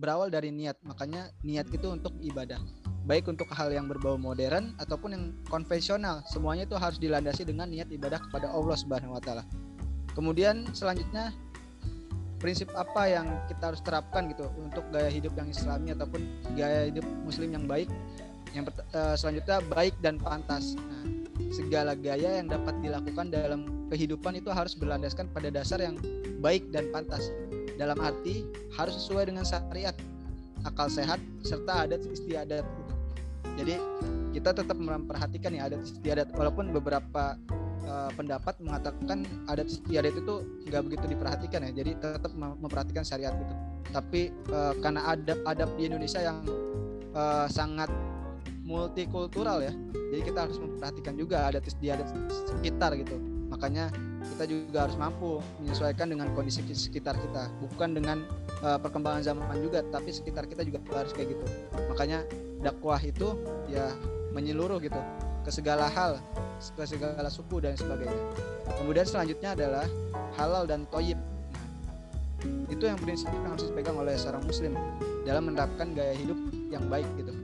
berawal 0.00 0.32
dari 0.32 0.48
niat. 0.48 0.80
Makanya 0.82 1.28
niat 1.44 1.68
itu 1.68 1.86
untuk 1.92 2.16
ibadah. 2.24 2.58
Baik 3.02 3.26
untuk 3.28 3.50
hal 3.50 3.74
yang 3.74 3.90
berbau 3.90 4.14
modern 4.14 4.78
ataupun 4.78 5.10
yang 5.12 5.24
konvensional. 5.50 6.22
Semuanya 6.30 6.64
itu 6.64 6.78
harus 6.78 7.02
dilandasi 7.02 7.44
dengan 7.44 7.68
niat 7.68 7.90
ibadah 7.90 8.22
kepada 8.30 8.48
Allah 8.48 8.76
Subhanahu 8.78 9.18
wa 9.18 9.22
taala. 9.22 9.44
Kemudian 10.14 10.70
selanjutnya 10.70 11.34
prinsip 12.42 12.68
apa 12.74 13.06
yang 13.06 13.26
kita 13.46 13.70
harus 13.70 13.80
terapkan 13.86 14.26
gitu 14.26 14.50
untuk 14.58 14.82
gaya 14.90 15.06
hidup 15.06 15.32
yang 15.38 15.48
islami 15.48 15.94
ataupun 15.94 16.20
gaya 16.58 16.90
hidup 16.90 17.06
muslim 17.22 17.54
yang 17.54 17.64
baik 17.70 17.86
yang 18.52 18.66
uh, 18.92 19.14
selanjutnya 19.14 19.62
baik 19.70 19.94
dan 20.02 20.18
pantas 20.18 20.74
nah 20.74 21.22
segala 21.52 21.92
gaya 21.92 22.40
yang 22.40 22.48
dapat 22.48 22.74
dilakukan 22.80 23.28
dalam 23.28 23.88
kehidupan 23.92 24.40
itu 24.40 24.48
harus 24.48 24.72
berlandaskan 24.72 25.28
pada 25.36 25.52
dasar 25.52 25.84
yang 25.84 26.00
baik 26.40 26.72
dan 26.72 26.88
pantas. 26.88 27.28
Dalam 27.76 28.00
arti 28.00 28.48
harus 28.76 28.96
sesuai 28.96 29.28
dengan 29.28 29.44
syariat, 29.44 29.92
akal 30.64 30.88
sehat 30.88 31.20
serta 31.44 31.88
adat 31.88 32.00
istiadat. 32.08 32.64
Gitu. 32.64 32.92
Jadi 33.60 33.74
kita 34.32 34.56
tetap 34.56 34.76
memperhatikan 34.80 35.52
ya 35.52 35.68
adat 35.68 35.84
istiadat 35.84 36.32
walaupun 36.32 36.72
beberapa 36.72 37.36
uh, 37.92 38.08
pendapat 38.16 38.56
mengatakan 38.64 39.28
adat 39.52 39.68
istiadat 39.68 40.16
itu 40.16 40.34
nggak 40.72 40.82
begitu 40.88 41.04
diperhatikan 41.12 41.60
ya. 41.68 41.84
Jadi 41.84 41.90
tetap 42.00 42.32
memperhatikan 42.32 43.04
syariat 43.04 43.36
itu. 43.36 43.54
Tapi 43.92 44.32
uh, 44.48 44.72
karena 44.80 45.12
adab-adab 45.12 45.68
di 45.76 45.92
Indonesia 45.92 46.24
yang 46.24 46.40
uh, 47.12 47.44
sangat 47.52 47.92
multikultural 48.62 49.60
ya 49.60 49.74
jadi 50.14 50.22
kita 50.22 50.38
harus 50.48 50.56
memperhatikan 50.56 51.14
juga 51.18 51.50
adat 51.50 51.64
istiadat 51.66 52.08
sekitar 52.30 52.94
gitu 52.96 53.18
makanya 53.52 53.92
kita 54.32 54.48
juga 54.48 54.88
harus 54.88 54.96
mampu 54.96 55.44
menyesuaikan 55.60 56.08
dengan 56.08 56.32
kondisi 56.32 56.64
sekitar 56.72 57.18
kita 57.20 57.52
bukan 57.60 57.92
dengan 57.92 58.24
uh, 58.64 58.80
perkembangan 58.80 59.20
zaman 59.20 59.60
juga 59.60 59.84
tapi 59.92 60.08
sekitar 60.08 60.48
kita 60.48 60.64
juga 60.64 60.80
harus 60.94 61.12
kayak 61.12 61.36
gitu 61.36 61.44
makanya 61.92 62.24
dakwah 62.64 62.96
itu 63.02 63.36
ya 63.68 63.92
menyeluruh 64.32 64.80
gitu 64.80 64.96
ke 65.42 65.50
segala 65.52 65.90
hal 65.92 66.16
ke 66.70 66.86
segala 66.86 67.26
suku 67.26 67.58
dan 67.58 67.74
sebagainya. 67.74 68.22
Kemudian 68.78 69.02
selanjutnya 69.02 69.58
adalah 69.58 69.86
halal 70.38 70.62
dan 70.70 70.86
toyib. 70.86 71.18
Nah, 71.82 71.96
itu 72.70 72.84
yang 72.86 72.98
prinsip 72.98 73.26
yang 73.34 73.50
harus 73.50 73.66
dipegang 73.66 73.98
oleh 73.98 74.14
seorang 74.14 74.42
muslim 74.46 74.78
dalam 75.26 75.50
menerapkan 75.50 75.90
gaya 75.94 76.14
hidup 76.14 76.38
yang 76.70 76.86
baik 76.86 77.06
gitu. 77.18 77.34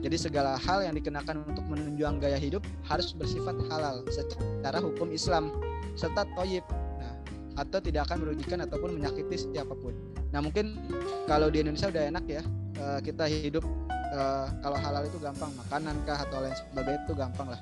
Jadi 0.00 0.16
segala 0.16 0.56
hal 0.56 0.80
yang 0.82 0.96
dikenakan 0.96 1.44
untuk 1.44 1.62
menunjang 1.68 2.18
gaya 2.18 2.40
hidup 2.40 2.64
harus 2.88 3.12
bersifat 3.12 3.54
halal 3.68 4.00
secara 4.08 4.80
hukum 4.80 5.12
Islam 5.12 5.52
serta 5.94 6.26
toyib. 6.34 6.64
Nah, 6.98 7.14
atau 7.60 7.78
tidak 7.78 8.08
akan 8.08 8.26
merugikan 8.26 8.64
ataupun 8.64 8.96
menyakiti 8.96 9.36
siapa 9.50 9.76
pun. 9.76 9.92
Nah 10.30 10.40
mungkin 10.40 10.78
kalau 11.26 11.50
di 11.50 11.62
Indonesia 11.62 11.90
udah 11.90 12.04
enak 12.06 12.24
ya 12.30 12.42
eh, 12.78 13.00
kita 13.02 13.26
hidup 13.26 13.66
uh, 14.14 14.46
kalau 14.62 14.78
halal 14.78 15.02
itu 15.06 15.18
gampang 15.18 15.50
makanan 15.58 15.94
kah 16.06 16.18
atau 16.18 16.42
lain 16.42 16.54
sebagainya 16.54 17.00
itu 17.06 17.14
gampang 17.14 17.48
lah 17.50 17.60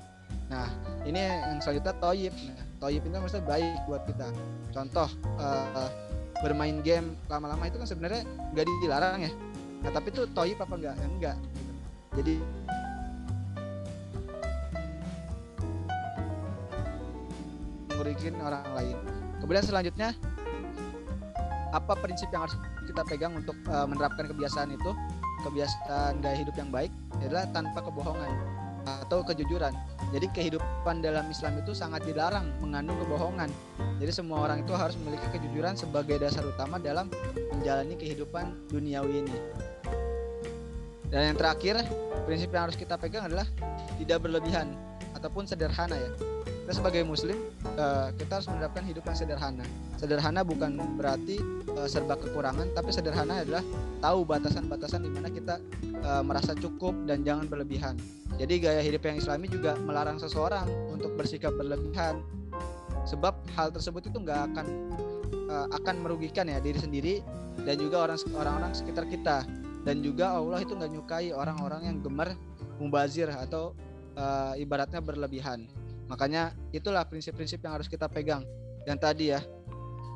nah 0.49 0.69
ini 1.05 1.21
yang 1.21 1.61
selanjutnya 1.61 1.95
toyib. 2.01 2.33
Nah 2.33 2.65
toyib 2.81 3.03
itu 3.05 3.17
maksudnya 3.17 3.45
baik 3.45 3.79
buat 3.85 4.03
kita. 4.09 4.29
Contoh 4.73 5.09
uh, 5.41 5.89
bermain 6.41 6.79
game 6.85 7.17
lama-lama 7.27 7.67
itu 7.69 7.77
kan 7.77 7.89
sebenarnya 7.89 8.23
nggak 8.57 8.67
dilarang 8.85 9.21
ya. 9.29 9.33
Nah 9.85 9.91
tapi 9.93 10.09
itu 10.11 10.25
toyib 10.33 10.59
apa 10.61 10.75
enggak 10.75 10.95
ya 10.97 11.07
enggak 11.07 11.37
gitu. 11.39 11.73
jadi 12.19 12.35
merugikan 17.99 18.35
orang 18.43 18.65
lain. 18.75 18.97
Kemudian 19.43 19.65
selanjutnya 19.67 20.09
apa 21.75 21.93
prinsip 22.01 22.31
yang 22.33 22.49
harus 22.49 22.57
kita 22.89 23.03
pegang 23.05 23.37
untuk 23.37 23.55
uh, 23.69 23.85
menerapkan 23.85 24.25
kebiasaan 24.31 24.73
itu? 24.73 24.91
Kebiasaan 25.47 26.19
gaya 26.19 26.37
hidup 26.43 26.57
yang 26.59 26.71
baik 26.75 26.91
adalah 27.23 27.47
tanpa 27.55 27.79
kebohongan 27.83 28.58
atau 29.05 29.21
kejujuran. 29.25 29.73
Jadi 30.15 30.27
kehidupan 30.33 31.05
dalam 31.05 31.29
Islam 31.29 31.61
itu 31.61 31.77
sangat 31.77 32.05
dilarang 32.09 32.49
mengandung 32.65 32.97
kebohongan. 33.05 33.51
Jadi 34.01 34.13
semua 34.15 34.49
orang 34.49 34.65
itu 34.65 34.73
harus 34.73 34.97
memiliki 35.01 35.27
kejujuran 35.35 35.77
sebagai 35.77 36.17
dasar 36.17 36.47
utama 36.47 36.81
dalam 36.81 37.13
menjalani 37.53 37.95
kehidupan 37.99 38.71
duniawi 38.73 39.27
ini. 39.27 39.37
Dan 41.09 41.33
yang 41.33 41.37
terakhir, 41.41 41.81
prinsip 42.29 42.53
yang 42.53 42.69
harus 42.69 42.77
kita 42.77 43.01
pegang 43.01 43.29
adalah 43.29 43.49
tidak 43.97 44.19
berlebihan 44.21 44.77
ataupun 45.17 45.49
sederhana 45.49 45.97
ya 45.97 46.28
kita 46.69 46.85
sebagai 46.85 47.01
muslim 47.09 47.49
uh, 47.81 48.13
kita 48.13 48.29
harus 48.37 48.49
menerapkan 48.53 48.85
hidup 48.85 49.01
yang 49.09 49.17
sederhana. 49.17 49.65
Sederhana 49.97 50.45
bukan 50.45 50.77
berarti 51.01 51.41
uh, 51.73 51.89
serba 51.89 52.21
kekurangan 52.21 52.77
tapi 52.77 52.93
sederhana 52.93 53.41
adalah 53.41 53.65
tahu 54.05 54.29
batasan-batasan 54.29 55.01
di 55.01 55.09
mana 55.09 55.33
kita 55.33 55.65
uh, 56.05 56.21
merasa 56.21 56.53
cukup 56.53 56.93
dan 57.09 57.25
jangan 57.25 57.49
berlebihan. 57.49 57.97
Jadi 58.37 58.61
gaya 58.61 58.85
hidup 58.85 59.01
yang 59.01 59.17
islami 59.17 59.49
juga 59.49 59.81
melarang 59.81 60.21
seseorang 60.21 60.69
untuk 60.93 61.17
bersikap 61.17 61.57
berlebihan 61.57 62.21
sebab 63.09 63.33
hal 63.57 63.73
tersebut 63.73 64.13
itu 64.13 64.21
nggak 64.21 64.53
akan 64.53 64.67
uh, 65.49 65.73
akan 65.73 66.05
merugikan 66.05 66.53
ya 66.53 66.61
diri 66.61 66.77
sendiri 66.77 67.15
dan 67.65 67.81
juga 67.81 68.13
orang 68.13 68.21
orang 68.37 68.73
sekitar 68.77 69.09
kita. 69.09 69.49
Dan 69.89 70.05
juga 70.05 70.37
Allah 70.37 70.61
itu 70.61 70.77
nggak 70.77 70.91
nyukai 70.93 71.33
orang-orang 71.33 71.89
yang 71.89 71.97
gemar 72.05 72.37
mubazir 72.77 73.33
atau 73.33 73.73
uh, 74.21 74.53
ibaratnya 74.61 75.01
berlebihan 75.01 75.65
Makanya 76.09 76.57
itulah 76.73 77.05
prinsip-prinsip 77.05 77.61
yang 77.61 77.77
harus 77.77 77.87
kita 77.87 78.09
pegang. 78.09 78.43
Yang 78.89 78.99
tadi 79.05 79.25
ya, 79.37 79.41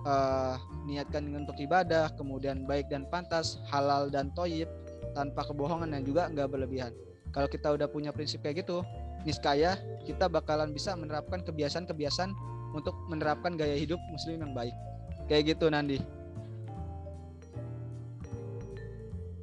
uh, 0.09 0.57
niatkan 0.89 1.29
untuk 1.37 1.57
ibadah, 1.61 2.09
kemudian 2.17 2.65
baik 2.65 2.89
dan 2.89 3.05
pantas, 3.13 3.61
halal 3.69 4.09
dan 4.09 4.33
toyib, 4.33 4.67
tanpa 5.13 5.45
kebohongan 5.45 5.93
dan 5.93 6.03
juga 6.03 6.33
nggak 6.33 6.49
berlebihan. 6.49 6.93
Kalau 7.33 7.49
kita 7.49 7.77
udah 7.77 7.89
punya 7.89 8.09
prinsip 8.13 8.41
kayak 8.41 8.65
gitu, 8.65 8.81
niscaya 9.29 9.77
kita 10.09 10.29
bakalan 10.33 10.73
bisa 10.73 10.97
menerapkan 10.97 11.45
kebiasaan-kebiasaan 11.45 12.33
untuk 12.73 12.97
menerapkan 13.13 13.55
gaya 13.55 13.77
hidup 13.77 14.01
muslim 14.09 14.41
yang 14.41 14.53
baik. 14.57 14.73
Kayak 15.29 15.57
gitu 15.57 15.69
Nandi. 15.69 16.01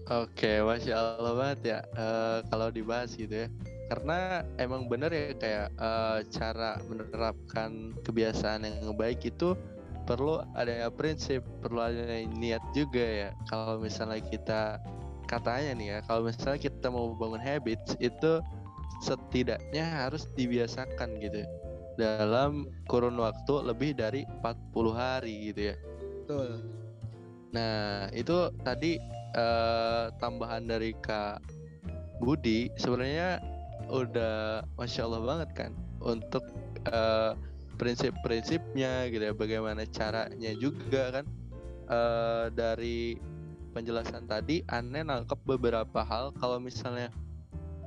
Oke, 0.10 0.66
masya 0.66 1.22
Allah 1.22 1.34
banget 1.38 1.60
ya. 1.62 1.80
Uh, 1.94 2.42
kalau 2.50 2.74
dibahas 2.74 3.14
gitu 3.14 3.46
ya 3.46 3.48
karena 3.90 4.46
emang 4.62 4.86
bener 4.86 5.10
ya 5.10 5.34
kayak 5.34 5.68
uh, 5.82 6.22
cara 6.30 6.78
menerapkan 6.86 7.98
kebiasaan 8.06 8.70
yang 8.70 8.94
baik 8.94 9.26
itu 9.26 9.58
perlu 10.06 10.46
ada 10.54 10.86
ya 10.86 10.88
prinsip 10.94 11.42
perlu 11.62 11.82
ada 11.82 12.06
niat 12.38 12.62
juga 12.78 13.02
ya. 13.02 13.30
Kalau 13.50 13.82
misalnya 13.82 14.22
kita 14.22 14.78
katanya 15.26 15.72
nih 15.78 15.88
ya 15.94 16.00
kalau 16.06 16.30
misalnya 16.30 16.62
kita 16.62 16.88
mau 16.90 17.14
bangun 17.18 17.42
habits 17.42 17.94
itu 18.02 18.42
setidaknya 19.06 19.86
harus 19.86 20.26
dibiasakan 20.34 21.22
gitu 21.22 21.46
dalam 21.98 22.66
kurun 22.90 23.18
waktu 23.22 23.54
lebih 23.66 23.98
dari 23.98 24.26
40 24.42 24.94
hari 24.94 25.54
gitu 25.54 25.62
ya. 25.74 25.76
Betul. 26.26 26.50
Nah 27.54 28.10
itu 28.14 28.54
tadi 28.62 29.02
uh, 29.34 30.14
tambahan 30.22 30.66
dari 30.70 30.94
Kak 31.02 31.42
Budi 32.22 32.70
sebenarnya 32.78 33.59
udah 33.88 34.68
masya 34.76 35.08
Allah 35.08 35.22
banget 35.24 35.50
kan 35.56 35.72
untuk 36.04 36.44
uh, 36.92 37.34
prinsip-prinsipnya 37.80 39.08
gitu 39.08 39.24
ya 39.24 39.34
bagaimana 39.34 39.88
caranya 39.88 40.52
juga 40.60 41.22
kan 41.22 41.26
uh, 41.88 42.46
dari 42.52 43.16
penjelasan 43.72 44.28
tadi 44.28 44.68
aneh 44.68 45.08
nangkep 45.08 45.40
beberapa 45.48 46.04
hal 46.04 46.36
kalau 46.36 46.60
misalnya 46.60 47.08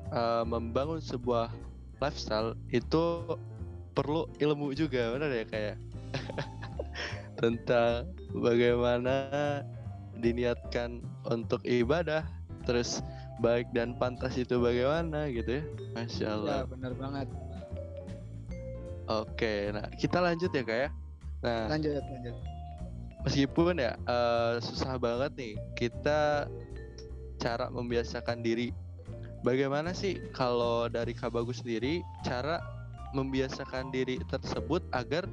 uh, 0.09 0.46
membangun 0.48 1.02
sebuah 1.02 1.52
lifestyle 2.00 2.57
itu 2.72 3.37
perlu 3.92 4.24
ilmu 4.40 4.72
juga 4.72 5.12
benar 5.12 5.28
ya 5.28 5.44
kayak 5.44 5.76
tentang 7.40 8.09
bagaimana 8.33 9.28
diniatkan 10.16 11.05
untuk 11.28 11.61
ibadah 11.68 12.24
terus 12.64 13.05
baik 13.40 13.73
dan 13.73 13.97
pantas 13.97 14.37
itu 14.37 14.61
bagaimana 14.61 15.31
gitu 15.33 15.62
ya. 15.62 15.64
Masya 15.97 16.27
Allah. 16.37 16.57
ya 16.62 16.64
benar 16.68 16.92
banget. 16.99 17.29
Oke 19.09 19.55
nah 19.73 19.87
kita 19.97 20.18
lanjut 20.21 20.51
ya 20.53 20.62
kak 20.62 20.79
ya. 20.79 20.88
Nah 21.42 21.62
lanjut 21.73 22.03
lanjut. 22.03 22.37
meskipun 23.23 23.79
ya 23.79 23.95
uh, 24.11 24.59
susah 24.59 24.99
banget 24.99 25.33
nih 25.38 25.55
kita 25.79 26.51
cara 27.38 27.66
membiasakan 27.71 28.42
diri. 28.42 28.75
Bagaimana 29.42 29.90
sih 29.90 30.23
kalau 30.31 30.87
dari 30.87 31.14
kak 31.18 31.35
bagus 31.35 31.62
sendiri 31.62 31.99
cara 32.23 32.62
membiasakan 33.11 33.90
diri 33.90 34.23
tersebut 34.31 34.87
agar 34.95 35.27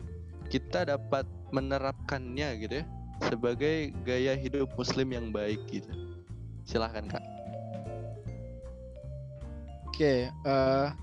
kita 0.50 0.82
dapat 0.82 1.30
menerapkannya 1.54 2.58
gitu 2.66 2.82
ya 2.82 2.86
sebagai 3.30 3.94
gaya 4.02 4.34
hidup 4.34 4.74
muslim 4.74 5.14
yang 5.14 5.30
baik 5.30 5.62
gitu? 5.70 5.94
Silahkan 6.66 7.06
kak 7.06 7.39
Oke, 10.00 10.32
uh, 10.48 10.96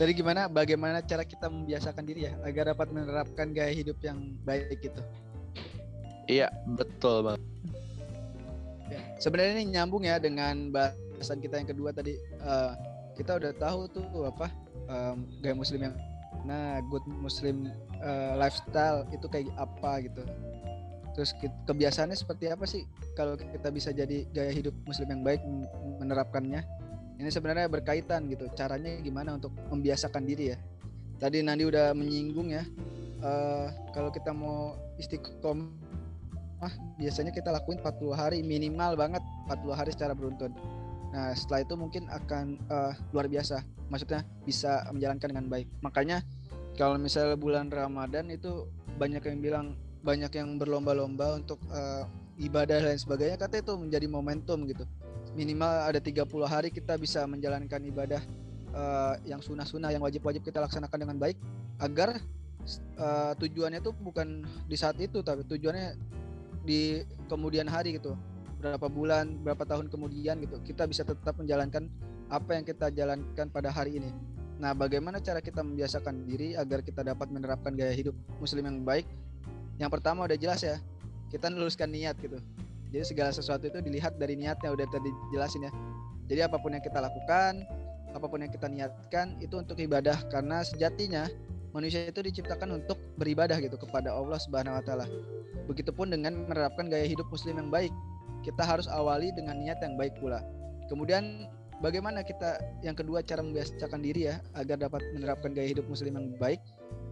dari 0.00 0.16
gimana 0.16 0.48
bagaimana 0.48 1.04
cara 1.04 1.20
kita 1.20 1.52
membiasakan 1.52 2.00
diri 2.00 2.24
ya 2.24 2.32
agar 2.40 2.72
dapat 2.72 2.88
menerapkan 2.88 3.52
gaya 3.52 3.76
hidup 3.76 4.00
yang 4.00 4.32
baik 4.48 4.80
gitu. 4.80 4.96
Iya, 6.24 6.48
betul 6.80 7.28
bang. 7.28 7.36
Ya, 8.88 9.04
sebenarnya 9.20 9.60
ini 9.60 9.76
nyambung 9.76 10.08
ya 10.08 10.16
dengan 10.16 10.72
bahasan 10.72 11.44
kita 11.44 11.60
yang 11.60 11.68
kedua 11.68 11.92
tadi. 11.92 12.16
Uh, 12.40 12.72
kita 13.20 13.36
udah 13.36 13.52
tahu 13.60 13.84
tuh 13.92 14.24
apa 14.24 14.48
um, 14.88 15.28
gaya 15.44 15.52
muslim 15.52 15.92
yang 15.92 15.94
nah 16.48 16.80
good 16.88 17.04
muslim 17.20 17.68
uh, 18.00 18.32
lifestyle 18.40 19.04
itu 19.12 19.28
kayak 19.28 19.52
apa 19.60 20.08
gitu. 20.08 20.24
Terus 21.12 21.36
kebiasaannya 21.68 22.16
seperti 22.16 22.48
apa 22.48 22.64
sih 22.64 22.88
kalau 23.12 23.36
kita 23.36 23.68
bisa 23.68 23.92
jadi 23.92 24.24
gaya 24.32 24.56
hidup 24.56 24.72
muslim 24.88 25.12
yang 25.12 25.20
baik 25.20 25.44
menerapkannya? 26.00 26.77
Ini 27.18 27.28
sebenarnya 27.34 27.66
berkaitan 27.66 28.30
gitu. 28.30 28.46
Caranya 28.54 28.94
gimana 29.02 29.34
untuk 29.34 29.50
membiasakan 29.74 30.22
diri 30.22 30.54
ya. 30.54 30.58
Tadi 31.18 31.42
Nandi 31.42 31.66
udah 31.66 31.90
menyinggung 31.92 32.54
ya. 32.54 32.62
Uh, 33.18 33.66
kalau 33.90 34.14
kita 34.14 34.30
mau 34.30 34.78
istiqomah 35.02 35.66
biasanya 36.98 37.34
kita 37.34 37.50
lakuin 37.50 37.82
40 37.82 38.14
hari 38.14 38.38
minimal 38.46 38.94
banget 38.94 39.22
40 39.50 39.74
hari 39.74 39.90
secara 39.90 40.14
beruntun. 40.14 40.54
Nah, 41.10 41.34
setelah 41.34 41.66
itu 41.66 41.74
mungkin 41.74 42.06
akan 42.06 42.62
uh, 42.70 42.94
luar 43.10 43.26
biasa. 43.26 43.66
Maksudnya 43.90 44.22
bisa 44.46 44.86
menjalankan 44.94 45.34
dengan 45.34 45.46
baik. 45.50 45.66
Makanya 45.82 46.22
kalau 46.78 46.94
misalnya 46.94 47.34
bulan 47.34 47.66
Ramadan 47.74 48.30
itu 48.30 48.70
banyak 48.94 49.22
yang 49.26 49.38
bilang 49.42 49.66
banyak 50.06 50.30
yang 50.30 50.54
berlomba-lomba 50.62 51.42
untuk 51.42 51.58
uh, 51.74 52.06
ibadah 52.38 52.78
dan 52.78 52.94
sebagainya 52.94 53.34
kata 53.34 53.66
itu 53.66 53.74
menjadi 53.74 54.06
momentum 54.06 54.62
gitu 54.70 54.86
minimal 55.36 55.88
ada 55.88 56.00
30 56.00 56.24
hari 56.46 56.68
kita 56.72 56.96
bisa 56.96 57.24
menjalankan 57.24 57.80
ibadah 57.84 58.22
uh, 58.72 59.14
yang 59.28 59.42
sunnah-sunnah 59.42 59.92
yang 59.92 60.04
wajib-wajib 60.04 60.44
kita 60.44 60.60
laksanakan 60.62 60.98
dengan 61.08 61.16
baik 61.16 61.36
agar 61.80 62.20
uh, 63.00 63.32
tujuannya 63.36 63.80
itu 63.80 63.92
bukan 63.92 64.44
di 64.64 64.76
saat 64.76 64.96
itu 65.00 65.20
tapi 65.24 65.44
tujuannya 65.44 65.96
di 66.64 67.02
kemudian 67.26 67.68
hari 67.68 67.96
gitu 67.96 68.16
berapa 68.58 68.90
bulan 68.90 69.38
berapa 69.40 69.62
tahun 69.62 69.86
kemudian 69.88 70.42
gitu 70.42 70.58
kita 70.66 70.84
bisa 70.90 71.06
tetap 71.06 71.38
menjalankan 71.38 71.86
apa 72.28 72.58
yang 72.58 72.64
kita 72.66 72.90
jalankan 72.90 73.46
pada 73.48 73.70
hari 73.70 74.02
ini 74.02 74.10
Nah, 74.58 74.74
bagaimana 74.74 75.22
cara 75.22 75.38
kita 75.38 75.62
membiasakan 75.62 76.26
diri 76.26 76.58
agar 76.58 76.82
kita 76.82 77.06
dapat 77.06 77.30
menerapkan 77.30 77.78
gaya 77.78 77.94
hidup 77.94 78.14
muslim 78.42 78.66
yang 78.66 78.82
baik? 78.82 79.06
Yang 79.78 79.90
pertama 79.94 80.26
udah 80.26 80.34
jelas 80.34 80.66
ya, 80.66 80.82
kita 81.30 81.46
luruskan 81.46 81.86
niat 81.94 82.18
gitu. 82.18 82.42
Jadi 82.88 83.04
segala 83.04 83.30
sesuatu 83.30 83.68
itu 83.68 83.78
dilihat 83.84 84.16
dari 84.16 84.34
niatnya 84.38 84.72
udah 84.72 84.86
tadi 84.88 85.10
jelasin 85.32 85.68
ya. 85.68 85.72
Jadi 86.28 86.40
apa 86.44 86.56
pun 86.60 86.72
yang 86.72 86.84
kita 86.84 87.00
lakukan, 87.00 87.64
apa 88.12 88.26
pun 88.28 88.40
yang 88.40 88.52
kita 88.52 88.68
niatkan 88.68 89.36
itu 89.40 89.60
untuk 89.60 89.76
ibadah 89.76 90.16
karena 90.32 90.64
sejatinya 90.64 91.28
manusia 91.76 92.08
itu 92.08 92.24
diciptakan 92.24 92.80
untuk 92.80 92.96
beribadah 93.20 93.60
gitu 93.60 93.76
kepada 93.76 94.12
Allah 94.12 94.40
Subhanahu 94.40 94.76
wa 94.80 94.84
taala. 94.84 95.06
Begitupun 95.68 96.08
dengan 96.08 96.48
menerapkan 96.48 96.88
gaya 96.88 97.04
hidup 97.04 97.28
muslim 97.28 97.60
yang 97.60 97.68
baik. 97.68 97.92
Kita 98.40 98.64
harus 98.64 98.88
awali 98.88 99.34
dengan 99.34 99.60
niat 99.60 99.82
yang 99.84 100.00
baik 100.00 100.16
pula. 100.16 100.40
Kemudian 100.88 101.44
bagaimana 101.84 102.24
kita 102.24 102.56
yang 102.80 102.96
kedua 102.96 103.20
cara 103.20 103.44
membiasakan 103.44 104.00
diri 104.00 104.32
ya 104.32 104.40
agar 104.56 104.80
dapat 104.80 105.04
menerapkan 105.12 105.52
gaya 105.52 105.68
hidup 105.68 105.84
muslim 105.84 106.16
yang 106.16 106.32
baik 106.40 106.62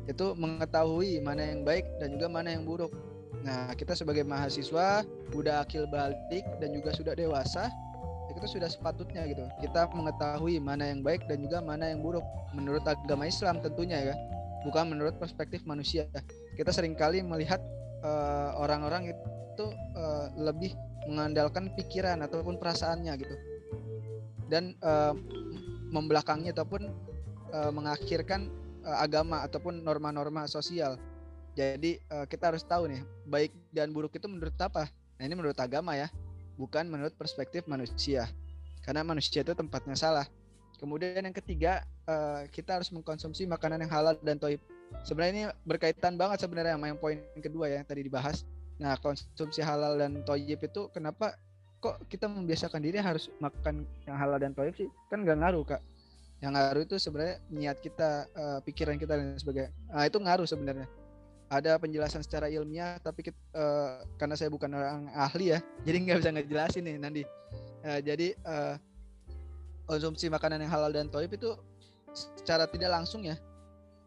itu 0.06 0.26
mengetahui 0.38 1.18
mana 1.20 1.50
yang 1.50 1.66
baik 1.66 1.84
dan 1.98 2.14
juga 2.16 2.30
mana 2.30 2.54
yang 2.54 2.64
buruk. 2.64 2.94
Nah, 3.46 3.70
kita 3.78 3.94
sebagai 3.94 4.26
mahasiswa 4.26 5.06
udah 5.30 5.62
akil 5.62 5.86
balik 5.86 6.44
dan 6.58 6.74
juga 6.74 6.90
sudah 6.94 7.14
dewasa, 7.14 7.70
kita 8.32 8.46
sudah 8.50 8.68
sepatutnya 8.68 9.22
gitu. 9.30 9.46
Kita 9.62 9.86
mengetahui 9.94 10.58
mana 10.58 10.90
yang 10.90 11.00
baik 11.00 11.24
dan 11.30 11.42
juga 11.46 11.62
mana 11.62 11.90
yang 11.90 12.02
buruk 12.02 12.24
menurut 12.52 12.82
agama 12.84 13.30
Islam 13.30 13.62
tentunya 13.62 14.12
ya, 14.12 14.14
bukan 14.66 14.90
menurut 14.90 15.14
perspektif 15.16 15.62
manusia. 15.62 16.10
Kita 16.58 16.74
sering 16.74 16.98
kali 16.98 17.22
melihat 17.22 17.62
eh, 18.02 18.50
orang-orang 18.58 19.12
uh, 19.12 19.14
itu 19.56 19.66
uh, 19.96 20.26
lebih 20.36 20.76
mengandalkan 21.08 21.72
pikiran 21.78 22.20
ataupun 22.20 22.60
perasaannya 22.60 23.12
gitu 23.16 23.36
dan 24.46 24.74
uh, 24.82 25.14
membelakangnya 25.90 26.54
ataupun 26.54 26.90
uh, 27.50 27.70
mengakhirkan 27.70 28.50
uh, 28.86 28.98
agama 29.02 29.42
ataupun 29.46 29.82
norma-norma 29.82 30.46
sosial. 30.46 30.98
Jadi 31.56 31.96
uh, 32.12 32.28
kita 32.28 32.52
harus 32.52 32.60
tahu 32.60 32.92
nih 32.92 33.00
baik 33.24 33.48
dan 33.72 33.88
buruk 33.96 34.12
itu 34.12 34.28
menurut 34.28 34.52
apa? 34.60 34.92
Nah 35.16 35.24
ini 35.24 35.32
menurut 35.32 35.56
agama 35.56 35.96
ya, 35.96 36.12
bukan 36.60 36.84
menurut 36.84 37.16
perspektif 37.16 37.64
manusia. 37.64 38.28
Karena 38.84 39.00
manusia 39.00 39.40
itu 39.40 39.56
tempatnya 39.56 39.96
salah. 39.96 40.28
Kemudian 40.76 41.24
yang 41.24 41.32
ketiga 41.32 41.80
uh, 42.04 42.44
kita 42.52 42.76
harus 42.76 42.92
mengkonsumsi 42.92 43.48
makanan 43.48 43.88
yang 43.88 43.90
halal 43.90 44.14
dan 44.20 44.36
toib. 44.36 44.60
Sebenarnya 45.08 45.32
ini 45.32 45.44
berkaitan 45.64 46.20
banget 46.20 46.44
sebenarnya 46.44 46.76
sama 46.76 46.92
yang 46.92 47.00
poin 47.00 47.18
kedua 47.40 47.72
ya 47.72 47.80
yang 47.80 47.88
tadi 47.88 48.04
dibahas. 48.04 48.44
Nah 48.76 48.92
konsumsi 49.00 49.64
halal 49.64 49.96
dan 49.96 50.20
toib 50.28 50.60
itu 50.60 50.92
kenapa 50.92 51.40
kok 51.80 52.04
kita 52.12 52.28
membiasakan 52.28 52.84
diri 52.84 53.00
harus 53.00 53.32
makan 53.40 53.88
yang 54.04 54.16
halal 54.20 54.36
dan 54.36 54.52
toib 54.52 54.76
sih 54.76 54.88
kan 55.12 55.24
nggak 55.24 55.38
ngaruh 55.40 55.64
kak 55.64 55.82
yang 56.40 56.52
ngaruh 56.52 56.84
itu 56.84 56.96
sebenarnya 57.00 57.36
niat 57.48 57.78
kita 57.80 58.28
uh, 58.32 58.58
pikiran 58.64 58.96
kita 59.00 59.16
dan 59.16 59.36
sebagainya 59.36 59.70
nah 59.88 60.04
itu 60.04 60.18
ngaruh 60.20 60.48
sebenarnya 60.48 60.88
ada 61.46 61.78
penjelasan 61.78 62.26
secara 62.26 62.50
ilmiah 62.50 62.98
tapi 62.98 63.30
kita, 63.30 63.38
uh, 63.54 63.60
eh, 63.60 63.94
karena 64.18 64.34
saya 64.34 64.50
bukan 64.50 64.70
orang 64.74 65.06
ahli 65.14 65.54
ya 65.54 65.58
jadi 65.86 65.96
nggak 66.02 66.18
bisa 66.22 66.30
ngejelasin 66.34 66.82
nih 66.82 66.96
nanti 66.98 67.22
uh, 67.86 68.00
jadi 68.02 68.34
uh, 68.42 68.74
konsumsi 69.86 70.26
makanan 70.26 70.66
yang 70.66 70.72
halal 70.72 70.90
dan 70.90 71.06
toib 71.06 71.30
itu 71.30 71.54
secara 72.12 72.66
tidak 72.66 72.90
langsung 72.90 73.22
ya 73.22 73.38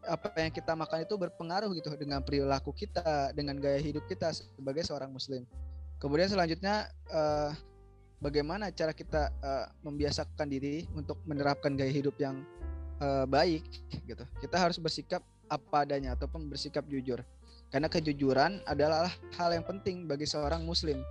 apa 0.04 0.32
yang 0.40 0.52
kita 0.52 0.72
makan 0.72 1.04
itu 1.04 1.14
berpengaruh 1.16 1.70
gitu 1.76 1.92
dengan 1.96 2.24
perilaku 2.24 2.72
kita 2.72 3.36
dengan 3.36 3.60
gaya 3.60 3.76
hidup 3.80 4.04
kita 4.08 4.32
sebagai 4.32 4.80
seorang 4.84 5.12
muslim 5.12 5.44
kemudian 6.00 6.28
selanjutnya 6.28 6.88
uh, 7.12 7.52
bagaimana 8.20 8.68
cara 8.70 8.92
kita 8.92 9.32
uh, 9.40 9.66
membiasakan 9.82 10.46
diri 10.46 10.84
untuk 10.92 11.18
menerapkan 11.24 11.72
gaya 11.74 11.90
hidup 11.90 12.14
yang 12.20 12.44
uh, 13.00 13.24
baik 13.24 13.64
gitu. 14.04 14.22
Kita 14.38 14.56
harus 14.60 14.76
bersikap 14.76 15.24
apa 15.50 15.82
adanya 15.82 16.14
ataupun 16.14 16.46
bersikap 16.46 16.86
jujur. 16.86 17.20
Karena 17.70 17.90
kejujuran 17.90 18.62
adalah 18.66 19.10
hal 19.38 19.50
yang 19.54 19.66
penting 19.66 20.06
bagi 20.06 20.26
seorang 20.26 20.62
muslim. 20.62 21.02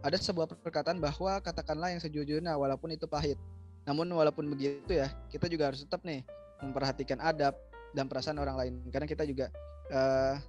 Ada 0.00 0.16
sebuah 0.16 0.48
perkataan 0.48 1.02
bahwa 1.02 1.42
katakanlah 1.42 1.92
yang 1.92 2.00
sejujurnya 2.00 2.56
walaupun 2.56 2.94
itu 2.94 3.04
pahit. 3.04 3.36
Namun 3.84 4.08
walaupun 4.10 4.48
begitu 4.48 4.96
ya, 4.96 5.12
kita 5.28 5.50
juga 5.50 5.70
harus 5.70 5.84
tetap 5.84 6.00
nih 6.06 6.24
memperhatikan 6.62 7.20
adab 7.20 7.52
dan 7.92 8.06
perasaan 8.06 8.38
orang 8.40 8.56
lain. 8.56 8.74
Karena 8.88 9.06
kita 9.06 9.28
juga 9.28 9.52
uh, 9.92 10.40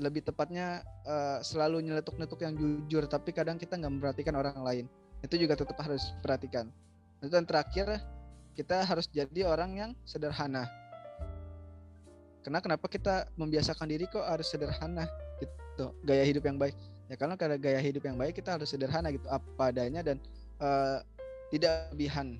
lebih 0.00 0.24
tepatnya 0.24 0.80
uh, 1.04 1.42
selalu 1.44 1.84
nyeletuk-nyeletuk 1.84 2.40
yang 2.40 2.54
jujur, 2.56 3.04
tapi 3.10 3.36
kadang 3.36 3.60
kita 3.60 3.76
nggak 3.76 3.92
memperhatikan 3.92 4.34
orang 4.38 4.56
lain 4.64 4.86
itu 5.24 5.34
juga 5.40 5.56
tetap 5.56 5.76
harus 5.80 6.12
perhatikan 6.20 6.68
dan 7.24 7.42
terakhir 7.48 7.98
kita 8.54 8.84
harus 8.84 9.08
jadi 9.08 9.48
orang 9.48 9.70
yang 9.76 9.90
sederhana 10.04 10.68
karena 12.46 12.62
kenapa 12.62 12.86
kita 12.86 13.26
membiasakan 13.34 13.90
diri 13.90 14.06
kok 14.06 14.22
harus 14.22 14.46
sederhana 14.46 15.10
gitu 15.42 15.90
gaya 16.06 16.22
hidup 16.22 16.46
yang 16.46 16.54
baik? 16.54 16.78
Ya 17.10 17.18
karena 17.18 17.34
karena 17.34 17.58
gaya 17.58 17.82
hidup 17.82 18.06
yang 18.06 18.14
baik 18.14 18.38
kita 18.38 18.54
harus 18.54 18.70
sederhana 18.70 19.10
gitu 19.10 19.26
apa 19.26 19.74
adanya 19.74 20.06
dan 20.06 20.22
uh, 20.62 21.02
tidak 21.50 21.90
lebihan 21.90 22.38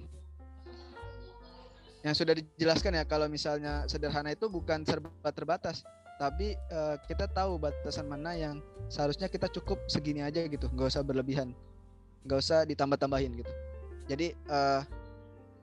yang 2.06 2.14
sudah 2.14 2.38
dijelaskan 2.38 3.02
ya 3.02 3.02
kalau 3.02 3.26
misalnya 3.26 3.82
sederhana 3.90 4.30
itu 4.30 4.46
bukan 4.46 4.86
serba 4.86 5.10
terbatas 5.34 5.82
tapi 6.22 6.54
uh, 6.70 6.94
kita 7.10 7.26
tahu 7.26 7.58
batasan 7.58 8.06
mana 8.06 8.38
yang 8.38 8.62
seharusnya 8.86 9.26
kita 9.26 9.50
cukup 9.50 9.82
segini 9.90 10.22
aja 10.22 10.46
gitu 10.46 10.70
nggak 10.70 10.86
usah 10.86 11.02
berlebihan 11.02 11.50
nggak 12.26 12.38
usah 12.42 12.62
ditambah-tambahin 12.62 13.42
gitu. 13.42 13.52
Jadi 14.06 14.38
uh, 14.50 14.86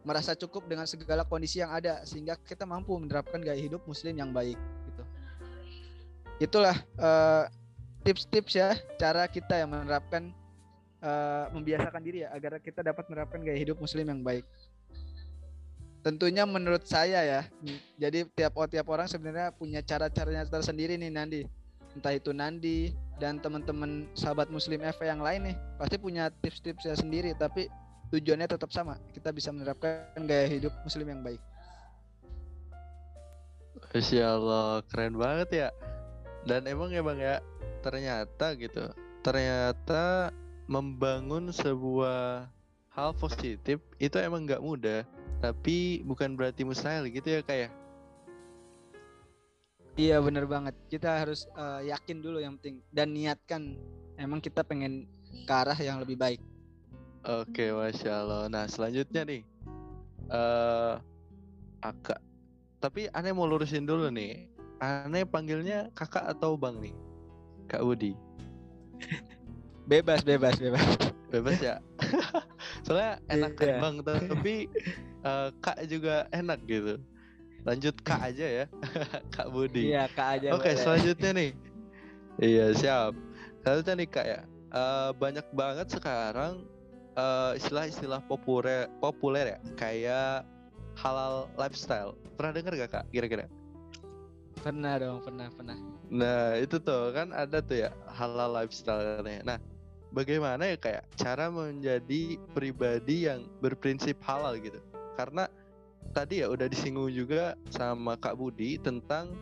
merasa 0.04 0.36
cukup 0.36 0.68
dengan 0.68 0.84
segala 0.84 1.24
kondisi 1.24 1.64
yang 1.64 1.72
ada 1.72 2.04
sehingga 2.04 2.36
kita 2.36 2.68
mampu 2.68 2.96
menerapkan 3.00 3.40
gaya 3.40 3.60
hidup 3.60 3.84
muslim 3.88 4.16
yang 4.16 4.32
baik 4.36 4.60
gitu. 4.88 5.04
Itulah 6.44 6.76
uh, 7.00 7.48
tips-tips 8.04 8.54
ya 8.60 8.76
cara 9.00 9.28
kita 9.32 9.64
yang 9.64 9.72
menerapkan 9.72 10.36
uh, 11.00 11.48
membiasakan 11.56 12.04
diri 12.04 12.28
ya 12.28 12.36
agar 12.36 12.60
kita 12.60 12.84
dapat 12.84 13.08
menerapkan 13.08 13.40
gaya 13.40 13.56
hidup 13.56 13.80
muslim 13.80 14.04
yang 14.04 14.22
baik. 14.22 14.44
Tentunya 16.04 16.44
menurut 16.44 16.84
saya 16.84 17.24
ya 17.24 17.42
jadi 17.96 18.28
tiap 18.36 18.60
oh, 18.60 18.68
tiap 18.68 18.92
orang 18.92 19.08
sebenarnya 19.08 19.56
punya 19.56 19.80
cara-caranya 19.80 20.44
tersendiri 20.52 21.00
nih 21.00 21.12
Nandi. 21.16 21.42
Entah 21.96 22.12
itu 22.12 22.36
Nandi 22.36 22.92
dan 23.24 23.40
teman-teman 23.40 24.10
sahabat 24.18 24.52
muslim 24.52 24.84
FA 24.84 25.16
yang 25.16 25.22
lain 25.24 25.54
nih 25.54 25.56
pasti 25.80 25.96
punya 25.96 26.28
tips-tipsnya 26.42 26.98
sendiri 26.98 27.32
tapi 27.38 27.70
tujuannya 28.12 28.48
tetap 28.50 28.70
sama 28.74 29.00
kita 29.16 29.30
bisa 29.32 29.54
menerapkan 29.54 30.04
gaya 30.26 30.48
hidup 30.50 30.74
muslim 30.84 31.08
yang 31.08 31.22
baik 31.24 31.42
Masya 33.94 34.26
Allah 34.26 34.82
keren 34.90 35.16
banget 35.16 35.50
ya 35.54 35.70
dan 36.44 36.66
emang 36.66 36.90
ya 36.90 37.06
bang 37.06 37.20
ya 37.22 37.36
ternyata 37.86 38.58
gitu 38.58 38.90
ternyata 39.22 40.34
membangun 40.66 41.54
sebuah 41.54 42.50
hal 42.92 43.12
positif 43.16 43.80
itu 44.02 44.16
emang 44.18 44.44
nggak 44.50 44.64
mudah 44.64 45.06
tapi 45.44 46.00
bukan 46.08 46.40
berarti 46.40 46.64
mustahil 46.64 47.04
gitu 47.12 47.28
ya 47.28 47.42
kayak 47.44 47.68
ya? 47.68 47.70
Iya 49.94 50.18
bener 50.26 50.50
banget. 50.50 50.74
Kita 50.90 51.22
harus 51.22 51.46
uh, 51.54 51.78
yakin 51.86 52.18
dulu 52.24 52.42
yang 52.42 52.58
penting 52.58 52.82
dan 52.90 53.14
niatkan 53.14 53.78
emang 54.18 54.42
kita 54.42 54.66
pengen 54.66 55.06
ke 55.46 55.54
arah 55.54 55.78
yang 55.78 56.02
lebih 56.02 56.18
baik. 56.18 56.42
Oke, 57.24 57.72
masya 57.72 58.20
Allah. 58.20 58.52
Nah 58.52 58.68
selanjutnya 58.68 59.24
nih, 59.24 59.42
uh, 60.28 61.00
akak. 61.80 62.20
Tapi 62.84 63.08
aneh 63.16 63.32
mau 63.32 63.48
lurusin 63.48 63.88
dulu 63.88 64.12
nih. 64.12 64.52
Aneh 64.84 65.24
panggilnya 65.24 65.88
kakak 65.96 66.28
atau 66.28 66.60
bang 66.60 66.84
nih, 66.84 66.96
Kak 67.72 67.80
Budi. 67.80 68.12
bebas, 69.92 70.20
bebas, 70.28 70.60
bebas. 70.60 70.84
Bebas 71.32 71.58
ya. 71.64 71.80
Soalnya 72.86 73.24
enak 73.32 73.56
kan 73.56 73.80
bang, 73.80 73.96
tapi 74.04 74.68
uh, 75.24 75.48
kak 75.64 75.80
juga 75.88 76.28
enak 76.36 76.60
gitu. 76.68 77.00
Lanjut 77.64 77.96
Kak 78.04 78.20
aja 78.20 78.44
ya. 78.44 78.66
Kak 79.32 79.48
Budi. 79.48 79.96
Iya, 79.96 80.12
Kak 80.12 80.28
aja. 80.40 80.52
Oke, 80.52 80.68
okay, 80.68 80.74
selanjutnya 80.76 81.32
nih. 81.32 81.52
Iya, 82.44 82.76
siap. 82.76 83.16
Selanjutnya 83.64 83.96
nih 84.04 84.10
Kak 84.12 84.28
ya. 84.28 84.42
Uh, 84.76 85.16
banyak 85.16 85.48
banget 85.56 85.88
sekarang 85.88 86.68
uh, 87.18 87.58
istilah-istilah 87.58 88.22
populer 88.26 88.90
populer 89.02 89.58
ya, 89.58 89.60
kayak 89.78 90.48
halal 91.00 91.50
lifestyle. 91.58 92.14
Pernah 92.38 92.52
dengar 92.54 92.74
gak 92.78 92.92
Kak 92.92 93.06
kira-kira? 93.10 93.46
Pernah 94.62 94.96
dong, 95.02 95.20
pernah, 95.26 95.48
pernah. 95.52 95.78
Nah, 96.14 96.56
itu 96.56 96.78
tuh 96.80 97.12
kan 97.12 97.34
ada 97.34 97.60
tuh 97.60 97.84
ya 97.84 97.90
halal 98.14 98.54
lifestyle 98.54 99.20
katanya. 99.20 99.42
Nah, 99.44 99.58
bagaimana 100.14 100.70
ya 100.70 100.78
kayak 100.78 101.04
cara 101.18 101.50
menjadi 101.50 102.38
pribadi 102.54 103.28
yang 103.28 103.50
berprinsip 103.60 104.16
halal 104.24 104.56
gitu? 104.62 104.80
Karena 105.20 105.50
tadi 106.14 106.46
ya 106.46 106.48
udah 106.48 106.70
disinggung 106.70 107.10
juga 107.10 107.58
sama 107.74 108.16
Kak 108.16 108.38
Budi 108.38 108.78
tentang 108.78 109.34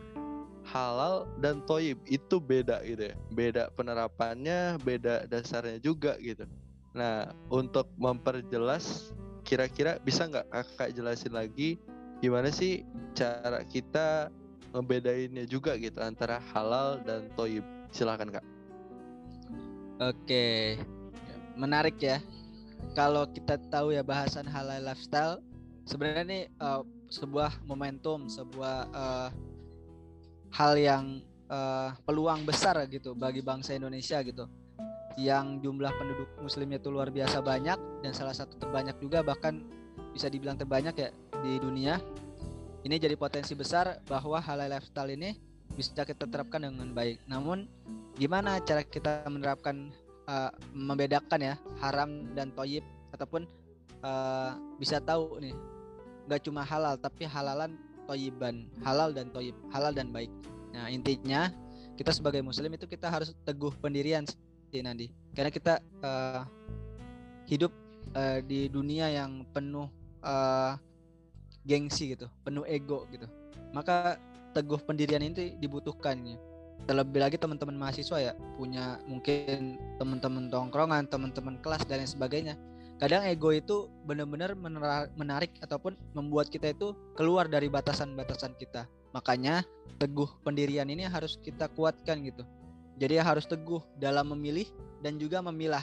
halal 0.62 1.26
dan 1.42 1.60
toyib 1.66 1.98
itu 2.06 2.38
beda 2.38 2.86
gitu 2.86 3.10
ya 3.10 3.14
beda 3.34 3.74
penerapannya 3.74 4.78
beda 4.80 5.26
dasarnya 5.26 5.82
juga 5.82 6.14
gitu 6.22 6.46
nah 6.92 7.32
untuk 7.48 7.88
memperjelas 7.96 9.16
kira-kira 9.42 9.96
bisa 10.00 10.28
nggak 10.28 10.46
kakak 10.52 10.88
jelasin 10.92 11.32
lagi 11.32 11.80
gimana 12.20 12.52
sih 12.52 12.86
cara 13.16 13.64
kita 13.66 14.30
ngebedainnya 14.72 15.44
juga 15.44 15.76
gitu 15.76 16.00
antara 16.00 16.40
halal 16.52 17.02
dan 17.04 17.28
toyib 17.36 17.64
silahkan 17.92 18.40
kak. 18.40 18.46
Oke 20.00 20.80
menarik 21.56 22.00
ya. 22.00 22.18
Kalau 22.98 23.28
kita 23.30 23.60
tahu 23.70 23.94
ya 23.94 24.02
bahasan 24.02 24.48
halal 24.48 24.82
lifestyle 24.82 25.38
sebenarnya 25.86 26.24
ini 26.26 26.40
uh, 26.58 26.82
sebuah 27.12 27.62
momentum 27.68 28.26
sebuah 28.26 28.88
uh, 28.90 29.28
hal 30.50 30.72
yang 30.80 31.04
uh, 31.52 31.92
peluang 32.08 32.42
besar 32.48 32.78
gitu 32.88 33.12
bagi 33.12 33.44
bangsa 33.44 33.76
Indonesia 33.76 34.18
gitu 34.24 34.48
yang 35.20 35.60
jumlah 35.60 35.92
penduduk 35.96 36.28
muslimnya 36.40 36.80
itu 36.80 36.88
luar 36.88 37.08
biasa 37.12 37.44
banyak 37.44 37.78
dan 38.04 38.12
salah 38.12 38.32
satu 38.32 38.56
terbanyak 38.56 38.96
juga 39.00 39.20
bahkan 39.20 39.64
bisa 40.12 40.28
dibilang 40.28 40.56
terbanyak 40.56 40.94
ya 40.96 41.10
di 41.40 41.58
dunia. 41.60 42.00
Ini 42.82 42.98
jadi 42.98 43.14
potensi 43.14 43.54
besar 43.54 44.02
bahwa 44.10 44.42
halal 44.42 44.66
lifestyle 44.66 45.14
ini 45.14 45.38
bisa 45.72 46.02
kita 46.02 46.26
terapkan 46.26 46.66
dengan 46.66 46.90
baik. 46.92 47.22
Namun 47.30 47.70
gimana 48.18 48.58
cara 48.60 48.82
kita 48.82 49.24
menerapkan 49.30 49.94
uh, 50.26 50.50
membedakan 50.74 51.40
ya 51.40 51.54
haram 51.78 52.28
dan 52.34 52.50
toyib? 52.52 52.82
Ataupun 53.14 53.46
uh, 54.02 54.58
bisa 54.76 54.98
tahu 54.98 55.38
nih 55.38 55.54
nggak 56.26 56.42
cuma 56.46 56.62
halal 56.62 56.94
tapi 56.98 57.26
halalan 57.26 57.74
toyiban 58.06 58.66
halal 58.82 59.10
dan 59.14 59.30
toyib 59.30 59.54
halal 59.70 59.94
dan 59.94 60.10
baik. 60.10 60.30
Nah 60.74 60.90
intinya 60.90 61.50
kita 61.94 62.10
sebagai 62.10 62.42
muslim 62.42 62.72
itu 62.74 62.88
kita 62.88 63.06
harus 63.08 63.36
teguh 63.46 63.72
pendirian 63.78 64.26
sih 64.72 64.80
Nandi 64.80 65.12
karena 65.36 65.52
kita 65.52 65.74
uh, 66.00 66.48
hidup 67.46 67.72
uh, 68.16 68.40
di 68.40 68.72
dunia 68.72 69.12
yang 69.12 69.44
penuh 69.52 69.86
uh, 70.24 70.80
gengsi 71.68 72.16
gitu 72.16 72.32
penuh 72.42 72.64
ego 72.64 73.04
gitu 73.12 73.28
maka 73.76 74.16
teguh 74.56 74.80
pendirian 74.80 75.20
itu 75.20 75.52
dibutuhkan 75.60 76.16
ya 76.24 76.36
terlebih 76.88 77.22
lagi 77.22 77.36
teman-teman 77.38 77.78
mahasiswa 77.78 78.18
ya 78.18 78.32
punya 78.58 78.98
mungkin 79.06 79.78
teman-teman 80.00 80.50
tongkrongan 80.50 81.06
teman-teman 81.06 81.60
kelas 81.62 81.86
dan 81.86 82.02
lain 82.02 82.10
sebagainya 82.10 82.54
kadang 83.02 83.26
ego 83.26 83.50
itu 83.50 83.90
benar-benar 84.06 84.54
menarik 85.18 85.50
ataupun 85.58 85.98
membuat 86.14 86.46
kita 86.54 86.70
itu 86.70 86.94
keluar 87.18 87.50
dari 87.50 87.66
batasan-batasan 87.66 88.54
kita. 88.62 88.86
Makanya 89.10 89.66
teguh 89.98 90.30
pendirian 90.46 90.86
ini 90.86 91.02
harus 91.10 91.34
kita 91.42 91.66
kuatkan 91.74 92.22
gitu. 92.22 92.46
Jadi 93.02 93.18
harus 93.18 93.50
teguh 93.50 93.82
dalam 93.98 94.30
memilih 94.30 94.70
dan 95.02 95.18
juga 95.18 95.42
memilah 95.42 95.82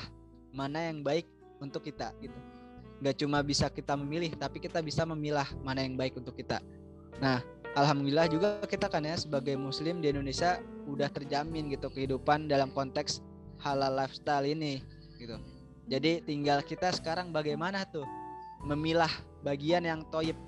mana 0.56 0.88
yang 0.88 1.04
baik 1.04 1.28
untuk 1.60 1.84
kita 1.84 2.16
gitu. 2.24 2.40
Gak 3.04 3.20
cuma 3.20 3.44
bisa 3.44 3.68
kita 3.68 4.00
memilih, 4.00 4.32
tapi 4.40 4.64
kita 4.64 4.80
bisa 4.80 5.04
memilah 5.04 5.48
mana 5.60 5.84
yang 5.84 6.00
baik 6.00 6.16
untuk 6.16 6.40
kita. 6.40 6.64
Nah, 7.20 7.44
alhamdulillah 7.76 8.32
juga 8.32 8.64
kita 8.64 8.88
kan 8.88 9.04
ya 9.04 9.20
sebagai 9.20 9.60
muslim 9.60 10.00
di 10.00 10.16
Indonesia 10.16 10.64
udah 10.88 11.12
terjamin 11.12 11.68
gitu 11.68 11.92
kehidupan 11.92 12.48
dalam 12.48 12.72
konteks 12.72 13.20
halal 13.60 14.00
lifestyle 14.00 14.48
ini 14.48 14.80
gitu. 15.20 15.36
Jadi 15.92 16.24
tinggal 16.24 16.64
kita 16.64 16.96
sekarang 16.96 17.36
bagaimana 17.36 17.84
tuh 17.84 18.08
memilah 18.64 19.12
bagian 19.44 19.84
yang 19.84 20.08
toyib, 20.08 20.40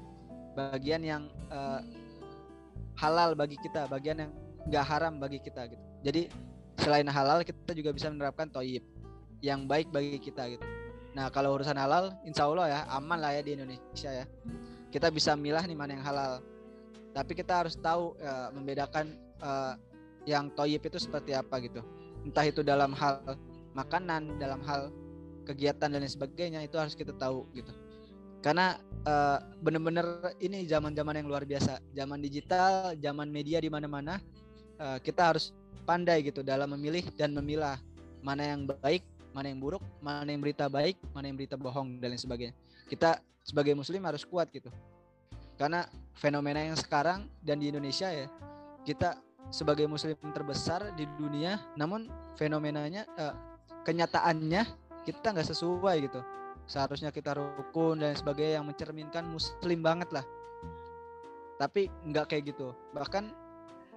bagian 0.56 1.04
yang 1.04 1.24
uh, 1.52 1.84
halal 2.96 3.36
bagi 3.36 3.60
kita, 3.60 3.92
bagian 3.92 4.24
yang 4.24 4.32
nggak 4.72 4.86
haram 4.88 5.20
bagi 5.20 5.44
kita 5.44 5.68
gitu. 5.68 5.84
Jadi 6.06 6.32
selain 6.82 7.06
halal 7.06 7.46
kita 7.46 7.72
juga 7.78 7.94
bisa 7.94 8.10
menerapkan 8.10 8.50
toyib 8.50 8.82
yang 9.46 9.70
baik 9.70 9.94
bagi 9.94 10.18
kita 10.18 10.58
gitu. 10.58 10.66
Nah 11.14 11.30
kalau 11.30 11.56
urusan 11.56 11.78
halal, 11.78 12.14
insya 12.26 12.50
Allah 12.50 12.68
ya 12.68 12.80
aman 12.90 13.20
lah 13.22 13.32
ya 13.38 13.42
di 13.46 13.52
Indonesia 13.54 14.10
ya. 14.10 14.26
Kita 14.92 15.08
bisa 15.14 15.38
milah 15.38 15.64
nih 15.64 15.78
mana 15.78 15.96
yang 15.96 16.06
halal. 16.06 16.44
Tapi 17.12 17.32
kita 17.38 17.64
harus 17.64 17.76
tahu 17.80 18.16
ya, 18.20 18.52
membedakan 18.52 19.16
uh, 19.40 19.76
yang 20.28 20.50
toyib 20.52 20.84
itu 20.84 20.98
seperti 21.00 21.38
apa 21.38 21.62
gitu. 21.64 21.84
Entah 22.26 22.46
itu 22.48 22.62
dalam 22.64 22.92
hal 22.96 23.24
makanan, 23.72 24.42
dalam 24.42 24.60
hal 24.68 24.92
kegiatan 25.46 25.90
dan 25.90 26.00
lain 26.02 26.12
sebagainya 26.12 26.62
itu 26.64 26.78
harus 26.78 26.94
kita 26.94 27.12
tahu 27.18 27.50
gitu 27.58 27.74
karena 28.42 28.82
uh, 29.06 29.38
bener-bener 29.62 30.34
ini 30.42 30.66
zaman-zaman 30.66 31.22
yang 31.22 31.30
luar 31.30 31.46
biasa 31.46 31.78
zaman 31.94 32.18
digital 32.22 32.98
zaman 32.98 33.30
media 33.30 33.62
di 33.62 33.70
mana-mana 33.70 34.18
uh, 34.82 34.98
kita 34.98 35.34
harus 35.34 35.54
pandai 35.92 36.24
gitu 36.24 36.40
dalam 36.40 36.72
memilih 36.72 37.04
dan 37.20 37.36
memilah 37.36 37.76
mana 38.24 38.48
yang 38.48 38.64
baik 38.64 39.04
mana 39.36 39.52
yang 39.52 39.60
buruk 39.60 39.84
mana 40.00 40.24
yang 40.24 40.40
berita 40.40 40.72
baik 40.72 40.96
mana 41.12 41.28
yang 41.28 41.36
berita 41.36 41.60
bohong 41.60 42.00
dan 42.00 42.16
lain 42.16 42.22
sebagainya. 42.24 42.56
Kita 42.88 43.20
sebagai 43.44 43.76
muslim 43.76 44.08
harus 44.08 44.24
kuat 44.24 44.48
gitu. 44.56 44.72
Karena 45.60 45.84
fenomena 46.16 46.64
yang 46.64 46.80
sekarang 46.80 47.28
dan 47.44 47.60
di 47.60 47.68
Indonesia 47.68 48.08
ya 48.08 48.32
kita 48.88 49.20
sebagai 49.52 49.84
muslim 49.84 50.16
terbesar 50.32 50.96
di 50.96 51.04
dunia 51.20 51.60
namun 51.76 52.08
fenomenanya 52.40 53.04
uh, 53.20 53.36
kenyataannya 53.84 54.64
kita 55.04 55.36
nggak 55.36 55.50
sesuai 55.52 56.08
gitu. 56.08 56.24
Seharusnya 56.72 57.12
kita 57.12 57.36
rukun 57.36 58.00
dan 58.00 58.16
sebagainya 58.16 58.64
yang 58.64 58.68
mencerminkan 58.72 59.28
muslim 59.28 59.84
banget 59.84 60.08
lah. 60.16 60.24
Tapi 61.60 61.92
nggak 62.08 62.32
kayak 62.32 62.56
gitu. 62.56 62.72
Bahkan 62.96 63.28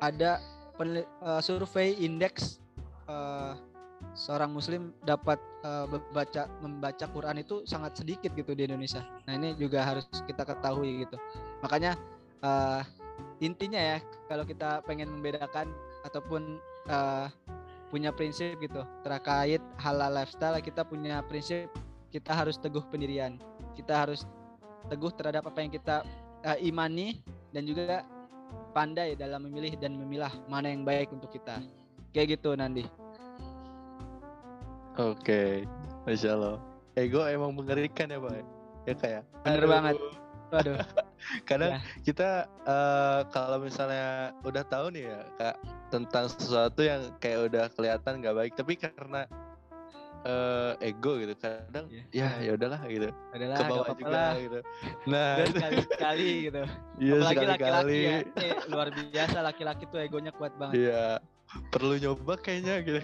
ada 0.02 0.42
uh, 0.78 1.40
survei 1.40 1.94
indeks 1.98 2.58
uh, 3.06 3.54
seorang 4.14 4.52
muslim 4.52 4.94
dapat 5.02 5.40
uh, 5.66 5.88
membaca 5.90 6.46
membaca 6.62 7.06
Quran 7.10 7.42
itu 7.42 7.66
sangat 7.66 7.98
sedikit 7.98 8.30
gitu 8.36 8.54
di 8.54 8.68
Indonesia. 8.68 9.02
Nah 9.26 9.34
ini 9.34 9.58
juga 9.58 9.82
harus 9.82 10.06
kita 10.28 10.46
ketahui 10.46 11.06
gitu. 11.06 11.16
Makanya 11.64 11.98
uh, 12.44 12.82
intinya 13.42 13.78
ya 13.78 13.98
kalau 14.30 14.44
kita 14.46 14.82
pengen 14.86 15.10
membedakan 15.10 15.70
ataupun 16.06 16.58
uh, 16.90 17.26
punya 17.88 18.10
prinsip 18.10 18.58
gitu 18.58 18.82
terkait 19.06 19.62
halal 19.78 20.10
lifestyle 20.10 20.58
kita 20.58 20.82
punya 20.82 21.22
prinsip 21.30 21.70
kita 22.10 22.34
harus 22.34 22.58
teguh 22.58 22.82
pendirian 22.90 23.38
kita 23.78 23.94
harus 23.94 24.26
teguh 24.90 25.14
terhadap 25.14 25.46
apa 25.46 25.58
yang 25.62 25.70
kita 25.70 26.02
uh, 26.42 26.58
imani 26.58 27.22
dan 27.54 27.62
juga 27.64 28.02
pandai 28.72 29.14
dalam 29.14 29.46
memilih 29.46 29.74
dan 29.78 29.94
memilah 29.94 30.32
mana 30.50 30.70
yang 30.70 30.82
baik 30.82 31.10
untuk 31.14 31.30
kita 31.30 31.62
kayak 32.14 32.38
gitu 32.38 32.54
Nandi 32.54 32.86
oke 34.98 35.66
masya 36.06 36.34
Allah 36.36 36.56
ego 36.94 37.22
emang 37.26 37.54
mengerikan 37.54 38.10
ya 38.10 38.18
pak 38.18 38.32
ya 38.84 38.94
kayak 38.94 39.22
ya? 39.22 39.22
bener 39.42 39.66
banget 39.66 39.96
Waduh. 40.54 40.78
Kadang 41.48 41.72
ya. 41.74 41.80
kita 42.04 42.30
uh, 42.68 43.26
kalau 43.32 43.58
misalnya 43.58 44.30
udah 44.46 44.62
tahu 44.62 44.94
nih 44.94 45.08
ya 45.10 45.20
kak 45.40 45.56
tentang 45.90 46.30
sesuatu 46.30 46.84
yang 46.84 47.10
kayak 47.18 47.50
udah 47.50 47.64
kelihatan 47.74 48.20
nggak 48.22 48.36
baik, 48.36 48.52
tapi 48.54 48.78
karena 48.78 49.26
uh, 50.24 50.72
ego 50.80 51.20
gitu. 51.20 51.34
Kadang 51.38 51.86
yeah. 52.10 52.32
ya 52.40 52.50
ya 52.50 52.50
udahlah 52.56 52.80
gitu. 52.88 53.08
Adalah, 53.30 53.56
ke 53.56 53.64
bawah 53.68 53.86
juga 53.94 54.10
lah. 54.10 54.32
gitu. 54.40 54.60
Nah. 55.12 55.32
Sekali 55.44 55.76
sekali 55.84 56.30
gitu. 56.48 56.62
Iya 57.04 57.14
sekali 57.26 57.54
kali 57.58 57.98
ya, 58.06 58.18
eh, 58.38 58.54
luar 58.70 58.88
biasa 58.94 59.36
laki-laki 59.42 59.84
tuh 59.90 59.98
egonya 60.00 60.32
kuat 60.34 60.54
banget. 60.56 60.90
Iya. 60.90 61.18
Perlu 61.70 61.94
nyoba 62.00 62.34
kayaknya 62.40 62.82
gitu. 62.82 63.00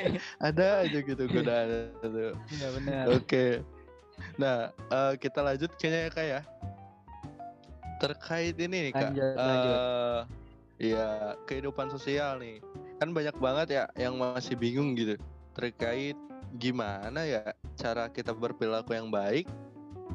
Ada 0.46 0.84
aja 0.84 0.98
gitu 1.00 1.22
godaan 1.30 1.68
itu. 2.02 2.26
Iya 2.58 2.68
benar. 2.80 3.04
Oke. 3.12 3.24
Okay. 3.24 3.50
nah 4.38 4.70
uh, 4.94 5.18
kita 5.18 5.42
lanjut 5.42 5.70
kayaknya 5.76 6.00
ya 6.00 6.10
kak 6.10 6.26
ya. 6.26 6.40
Terkait 8.02 8.56
ini 8.58 8.90
nih 8.90 8.92
kak. 8.92 9.10
Lanjut, 9.14 9.36
uh, 9.38 10.20
ya 10.76 11.38
kehidupan 11.48 11.88
sosial 11.92 12.40
nih. 12.40 12.60
Kan 13.00 13.12
banyak 13.12 13.36
banget 13.36 13.68
ya 13.72 13.84
yang 13.96 14.16
masih 14.16 14.56
bingung 14.56 14.96
gitu 14.96 15.20
terkait 15.54 16.18
gimana 16.56 17.26
ya 17.26 17.54
cara 17.74 18.06
kita 18.06 18.30
berperilaku 18.30 18.94
yang 18.94 19.10
baik 19.10 19.50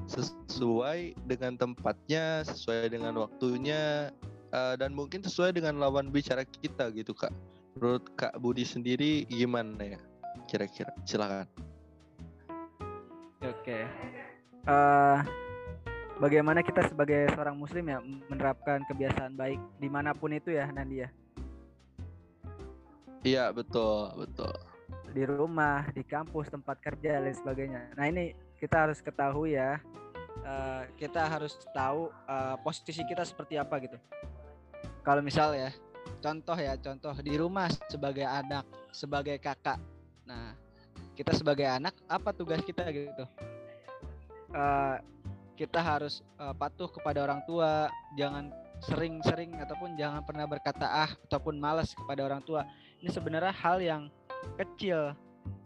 sesuai 0.10 1.14
dengan 1.28 1.60
tempatnya 1.60 2.42
sesuai 2.48 2.90
dengan 2.90 3.14
waktunya 3.20 4.10
uh, 4.56 4.74
dan 4.80 4.96
mungkin 4.96 5.22
sesuai 5.22 5.54
dengan 5.54 5.78
lawan 5.78 6.10
bicara 6.10 6.48
kita 6.48 6.90
gitu 6.96 7.14
kak. 7.14 7.34
Menurut 7.78 8.10
kak 8.18 8.34
Budi 8.42 8.66
sendiri 8.66 9.30
gimana 9.30 9.98
ya 9.98 10.00
kira-kira? 10.50 10.90
Silakan. 11.06 11.46
Oke. 13.40 13.54
Okay. 13.64 13.84
uh, 14.68 15.22
bagaimana 16.20 16.60
kita 16.60 16.84
sebagai 16.92 17.32
seorang 17.32 17.56
muslim 17.56 17.88
ya 17.88 18.04
menerapkan 18.28 18.84
kebiasaan 18.92 19.40
baik 19.40 19.60
di 19.80 19.88
mana 19.88 20.12
pun 20.12 20.36
itu 20.36 20.52
ya 20.52 20.68
Nandia 20.68 21.08
iya 23.24 23.56
betul 23.56 24.12
betul 24.20 24.52
di 25.20 25.28
rumah 25.28 25.84
di 25.92 26.00
kampus 26.00 26.48
tempat 26.48 26.80
kerja 26.80 27.20
dan 27.20 27.36
sebagainya. 27.36 27.92
Nah 28.00 28.08
ini 28.08 28.32
kita 28.56 28.88
harus 28.88 29.04
ketahui 29.04 29.60
ya 29.60 29.84
uh, 30.48 30.88
kita 30.96 31.28
harus 31.28 31.60
tahu 31.76 32.08
uh, 32.24 32.56
posisi 32.64 33.04
kita 33.04 33.28
seperti 33.28 33.60
apa 33.60 33.84
gitu. 33.84 34.00
Kalau 35.04 35.20
misal 35.20 35.60
ya 35.60 35.76
contoh 36.24 36.56
ya 36.56 36.80
contoh 36.80 37.12
di 37.20 37.36
rumah 37.36 37.68
sebagai 37.92 38.24
anak 38.24 38.64
sebagai 38.96 39.36
kakak. 39.44 39.76
Nah 40.24 40.56
kita 41.20 41.36
sebagai 41.36 41.68
anak 41.68 42.00
apa 42.08 42.32
tugas 42.32 42.64
kita 42.64 42.88
gitu? 42.88 43.28
Uh, 44.56 45.04
kita 45.60 45.84
harus 45.84 46.24
uh, 46.40 46.56
patuh 46.56 46.88
kepada 46.88 47.28
orang 47.28 47.44
tua, 47.44 47.92
jangan 48.16 48.48
sering-sering 48.80 49.60
ataupun 49.60 50.00
jangan 50.00 50.24
pernah 50.24 50.48
berkata 50.48 50.88
ah 50.88 51.12
ataupun 51.28 51.60
malas 51.60 51.92
kepada 51.92 52.24
orang 52.24 52.40
tua. 52.40 52.64
Ini 53.04 53.12
sebenarnya 53.12 53.52
hal 53.52 53.84
yang 53.84 54.08
kecil, 54.58 55.14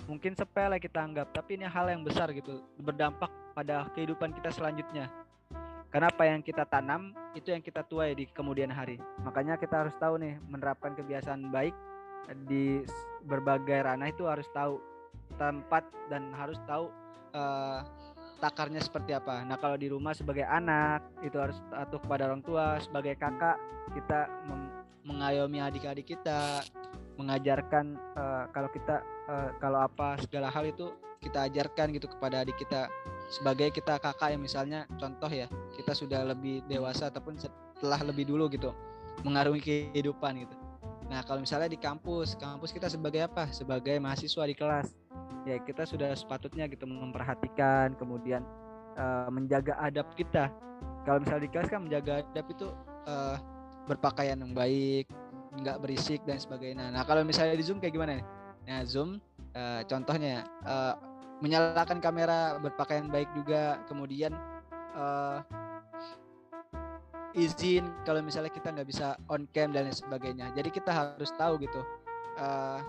mungkin 0.05 0.35
sepele 0.35 0.77
kita 0.79 1.01
anggap, 1.01 1.31
tapi 1.33 1.59
ini 1.59 1.65
hal 1.65 1.89
yang 1.89 2.01
besar 2.01 2.29
gitu, 2.31 2.63
berdampak 2.81 3.29
pada 3.53 3.87
kehidupan 3.93 4.33
kita 4.33 4.49
selanjutnya. 4.51 5.09
Karena 5.93 6.09
apa 6.09 6.25
yang 6.25 6.41
kita 6.41 6.65
tanam 6.65 7.13
itu 7.37 7.53
yang 7.53 7.61
kita 7.61 7.85
tuai 7.85 8.17
di 8.17 8.25
kemudian 8.25 8.73
hari. 8.73 8.97
Makanya 9.21 9.61
kita 9.61 9.85
harus 9.85 9.93
tahu 10.01 10.17
nih 10.17 10.41
menerapkan 10.49 10.97
kebiasaan 10.97 11.53
baik 11.53 11.77
di 12.49 12.81
berbagai 13.29 13.85
ranah 13.85 14.09
itu 14.09 14.25
harus 14.25 14.49
tahu 14.57 14.81
tempat 15.37 15.85
dan 16.09 16.33
harus 16.33 16.57
tahu 16.65 16.89
uh, 17.37 17.85
takarnya 18.41 18.81
seperti 18.81 19.13
apa. 19.13 19.45
Nah 19.45 19.61
kalau 19.61 19.77
di 19.77 19.85
rumah 19.87 20.17
sebagai 20.17 20.43
anak 20.49 21.05
itu 21.21 21.37
harus 21.37 21.61
patuh 21.69 22.01
kepada 22.01 22.25
orang 22.25 22.41
tua, 22.41 22.81
sebagai 22.81 23.13
kakak 23.13 23.61
kita 23.93 24.27
mengayomi 25.05 25.61
adik-adik 25.61 26.09
kita, 26.09 26.65
mengajarkan 27.19 27.95
uh, 28.17 28.49
kalau 28.51 28.69
kita 28.73 29.01
uh, 29.29 29.49
kalau 29.61 29.85
apa 29.85 30.17
segala 30.21 30.49
hal 30.49 30.65
itu 30.65 30.91
kita 31.23 31.47
ajarkan 31.47 31.95
gitu 31.95 32.11
kepada 32.11 32.43
adik 32.43 32.59
kita 32.59 32.91
sebagai 33.31 33.71
kita 33.71 33.95
kakak 33.95 34.35
yang 34.35 34.43
misalnya 34.43 34.83
contoh 34.99 35.31
ya 35.31 35.47
kita 35.79 35.95
sudah 35.95 36.27
lebih 36.27 36.59
dewasa 36.67 37.07
ataupun 37.07 37.39
setelah 37.39 37.99
lebih 38.03 38.27
dulu 38.27 38.51
gitu 38.51 38.75
mengarungi 39.23 39.61
kehidupan 39.93 40.43
gitu. 40.43 40.55
Nah 41.07 41.21
kalau 41.23 41.45
misalnya 41.45 41.69
di 41.69 41.77
kampus, 41.77 42.35
kampus 42.35 42.73
kita 42.73 42.89
sebagai 42.89 43.29
apa? 43.29 43.45
Sebagai 43.53 43.95
mahasiswa 44.01 44.43
di 44.49 44.55
kelas 44.57 44.89
ya 45.43 45.59
kita 45.59 45.83
sudah 45.83 46.15
sepatutnya 46.15 46.71
gitu 46.71 46.87
memperhatikan 46.87 47.95
kemudian 47.99 48.43
uh, 48.95 49.27
menjaga 49.27 49.75
adab 49.83 50.07
kita 50.15 50.47
kalau 51.03 51.19
misalnya 51.19 51.43
di 51.47 51.51
kelas 51.51 51.67
kan 51.67 51.83
menjaga 51.83 52.23
adab 52.23 52.45
itu 52.47 52.67
uh, 53.07 53.35
berpakaian 53.87 54.39
yang 54.39 54.55
baik 54.55 55.11
nggak 55.59 55.77
berisik 55.83 56.21
dan 56.25 56.41
sebagainya. 56.41 56.89
Nah 56.89 57.05
kalau 57.05 57.21
misalnya 57.21 57.53
di 57.57 57.65
zoom 57.65 57.77
kayak 57.77 57.93
gimana 57.93 58.23
nah 58.63 58.79
zoom 58.87 59.19
uh, 59.59 59.83
contohnya 59.83 60.47
uh, 60.63 60.95
menyalakan 61.43 61.99
kamera 61.99 62.55
berpakaian 62.63 63.11
baik 63.11 63.27
juga 63.35 63.83
kemudian 63.91 64.31
uh, 64.95 65.43
izin 67.35 67.89
kalau 68.07 68.23
misalnya 68.23 68.53
kita 68.53 68.71
nggak 68.71 68.87
bisa 68.87 69.19
on 69.27 69.49
cam 69.51 69.73
dan 69.73 69.89
sebagainya. 69.89 70.53
Jadi 70.55 70.69
kita 70.69 70.91
harus 70.93 71.33
tahu 71.35 71.59
gitu 71.59 71.81
uh, 72.39 72.79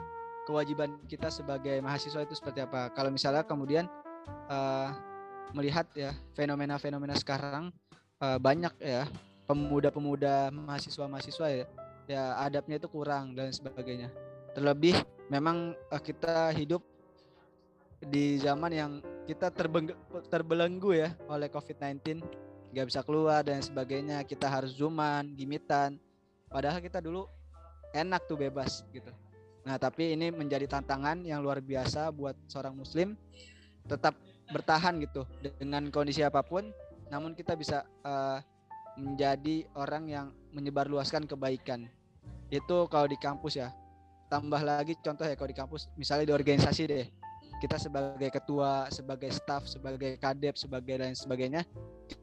kewajiban 0.44 1.00
kita 1.09 1.33
sebagai 1.33 1.81
mahasiswa 1.81 2.22
itu 2.22 2.37
seperti 2.37 2.62
apa. 2.62 2.92
Kalau 2.92 3.09
misalnya 3.09 3.42
kemudian 3.42 3.88
uh, 4.53 4.92
melihat 5.57 5.88
ya 5.96 6.12
fenomena-fenomena 6.37 7.16
sekarang 7.16 7.72
uh, 8.20 8.38
banyak 8.38 8.72
ya 8.79 9.09
pemuda-pemuda 9.48 10.53
mahasiswa-mahasiswa 10.53 11.46
ya 11.50 11.66
ya 12.09 12.37
adabnya 12.40 12.77
itu 12.77 12.88
kurang 12.88 13.33
dan 13.37 13.51
sebagainya. 13.51 14.12
Terlebih 14.55 14.95
memang 15.29 15.73
uh, 15.90 16.03
kita 16.03 16.53
hidup 16.55 16.85
di 18.05 18.37
zaman 18.37 18.73
yang 18.73 18.93
kita 19.25 19.49
terbelenggu 20.29 20.93
ya 20.93 21.17
oleh 21.33 21.49
COVID-19 21.49 22.21
nggak 22.75 22.87
bisa 22.90 23.01
keluar 23.07 23.40
dan 23.47 23.64
sebagainya. 23.64 24.21
Kita 24.27 24.51
harus 24.51 24.77
zooman 24.77 25.33
gimitan. 25.33 25.97
Padahal 26.51 26.83
kita 26.83 27.01
dulu 27.01 27.27
enak 27.95 28.27
tuh 28.27 28.38
bebas 28.38 28.83
gitu. 28.90 29.11
Nah, 29.64 29.81
tapi 29.81 30.12
ini 30.12 30.29
menjadi 30.29 30.69
tantangan 30.69 31.25
yang 31.25 31.40
luar 31.40 31.64
biasa 31.64 32.12
buat 32.12 32.37
seorang 32.51 32.77
muslim 32.77 33.17
tetap 33.88 34.12
bertahan 34.53 35.01
gitu. 35.01 35.25
Dengan 35.40 35.88
kondisi 35.88 36.21
apa 36.21 36.45
pun, 36.45 36.69
namun 37.09 37.33
kita 37.33 37.57
bisa 37.57 37.87
uh, 38.05 38.43
menjadi 39.01 39.64
orang 39.75 40.05
yang 40.11 40.27
menyebarluaskan 40.55 41.27
kebaikan. 41.27 41.90
Itu 42.49 42.87
kalau 42.87 43.11
di 43.11 43.19
kampus 43.19 43.59
ya. 43.59 43.75
Tambah 44.31 44.62
lagi 44.64 44.97
contoh 45.03 45.27
ya 45.27 45.37
kalau 45.37 45.51
di 45.51 45.59
kampus, 45.59 45.90
misalnya 45.99 46.31
di 46.31 46.35
organisasi 46.35 46.83
deh. 46.88 47.07
Kita 47.61 47.79
sebagai 47.79 48.31
ketua, 48.33 48.88
sebagai 48.90 49.31
staff, 49.31 49.67
sebagai 49.69 50.17
kadep, 50.19 50.59
sebagai 50.59 50.95
dan 50.99 51.12
sebagainya, 51.14 51.62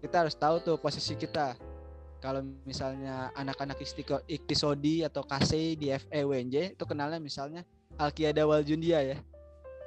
kita 0.02 0.26
harus 0.26 0.36
tahu 0.36 0.60
tuh 0.60 0.76
posisi 0.82 1.16
kita 1.16 1.56
kalau 2.22 2.46
misalnya 2.64 3.34
anak-anak 3.34 3.82
iktisodi 4.30 5.02
atau 5.02 5.26
KC 5.26 5.74
di 5.74 5.90
FEWNJ 5.90 6.78
itu 6.78 6.84
kenalnya 6.86 7.18
misalnya 7.18 7.66
Alkiada 7.98 8.46
Waljundia 8.46 9.02
ya. 9.02 9.18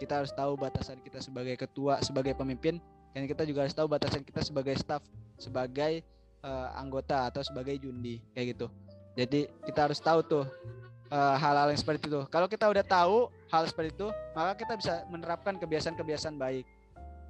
Kita 0.03 0.19
harus 0.19 0.35
tahu 0.35 0.59
batasan 0.59 0.99
kita 0.99 1.23
sebagai 1.23 1.55
ketua, 1.55 2.03
sebagai 2.03 2.35
pemimpin, 2.35 2.83
dan 3.15 3.31
kita 3.31 3.47
juga 3.47 3.63
harus 3.63 3.73
tahu 3.73 3.87
batasan 3.87 4.27
kita 4.27 4.43
sebagai 4.43 4.75
staff, 4.75 5.07
sebagai 5.39 6.03
uh, 6.45 6.69
anggota 6.77 7.33
atau 7.33 7.41
sebagai 7.41 7.81
jundi 7.81 8.21
kayak 8.37 8.55
gitu. 8.55 8.67
Jadi 9.17 9.49
kita 9.65 9.89
harus 9.89 9.99
tahu 9.99 10.21
tuh 10.23 10.45
hal 11.15 11.39
hal-hal 11.39 11.71
yang 11.71 11.79
seperti 11.79 12.11
itu. 12.11 12.27
Kalau 12.27 12.51
kita 12.51 12.67
udah 12.67 12.83
tahu 12.83 13.31
hal 13.47 13.63
seperti 13.71 13.95
itu, 13.95 14.09
maka 14.35 14.59
kita 14.59 14.75
bisa 14.75 15.07
menerapkan 15.07 15.55
kebiasaan-kebiasaan 15.63 16.35
baik. 16.35 16.67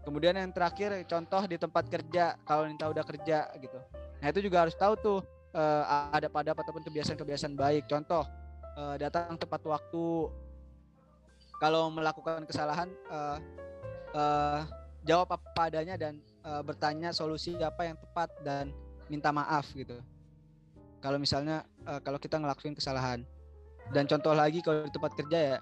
Kemudian 0.09 0.33
yang 0.41 0.49
terakhir 0.57 1.05
contoh 1.05 1.45
di 1.45 1.61
tempat 1.61 1.85
kerja, 1.93 2.33
kalau 2.49 2.65
kita 2.65 2.87
udah 2.89 3.05
kerja 3.05 3.39
gitu 3.61 3.77
Nah 4.25 4.33
itu 4.33 4.41
juga 4.41 4.65
harus 4.65 4.73
tahu 4.73 4.97
tuh 4.97 5.19
uh, 5.53 5.85
ada 6.09 6.33
pada 6.33 6.57
ataupun 6.57 6.81
kebiasaan-kebiasaan 6.89 7.53
baik. 7.53 7.85
Contoh 7.85 8.25
uh, 8.81 8.97
datang 8.97 9.37
tepat 9.37 9.61
waktu. 9.69 10.33
Kalau 11.61 11.93
melakukan 11.93 12.49
kesalahan 12.49 12.89
uh, 13.13 13.37
uh, 14.17 14.65
jawab 15.05 15.37
apa 15.37 15.69
adanya 15.69 16.01
dan 16.01 16.25
uh, 16.41 16.65
bertanya 16.65 17.13
solusi 17.13 17.53
apa 17.61 17.85
yang 17.85 18.01
tepat 18.01 18.33
dan 18.41 18.73
minta 19.09 19.31
maaf 19.31 19.69
gitu. 19.73 19.99
Kalau 21.01 21.21
misalnya 21.21 21.65
uh, 21.85 22.01
kalau 22.01 22.17
kita 22.17 22.41
ngelakuin 22.41 22.77
kesalahan. 22.77 23.23
Dan 23.93 24.09
contoh 24.09 24.33
lagi 24.33 24.65
kalau 24.65 24.89
di 24.89 24.93
tempat 24.93 25.13
kerja 25.13 25.39
ya 25.39 25.57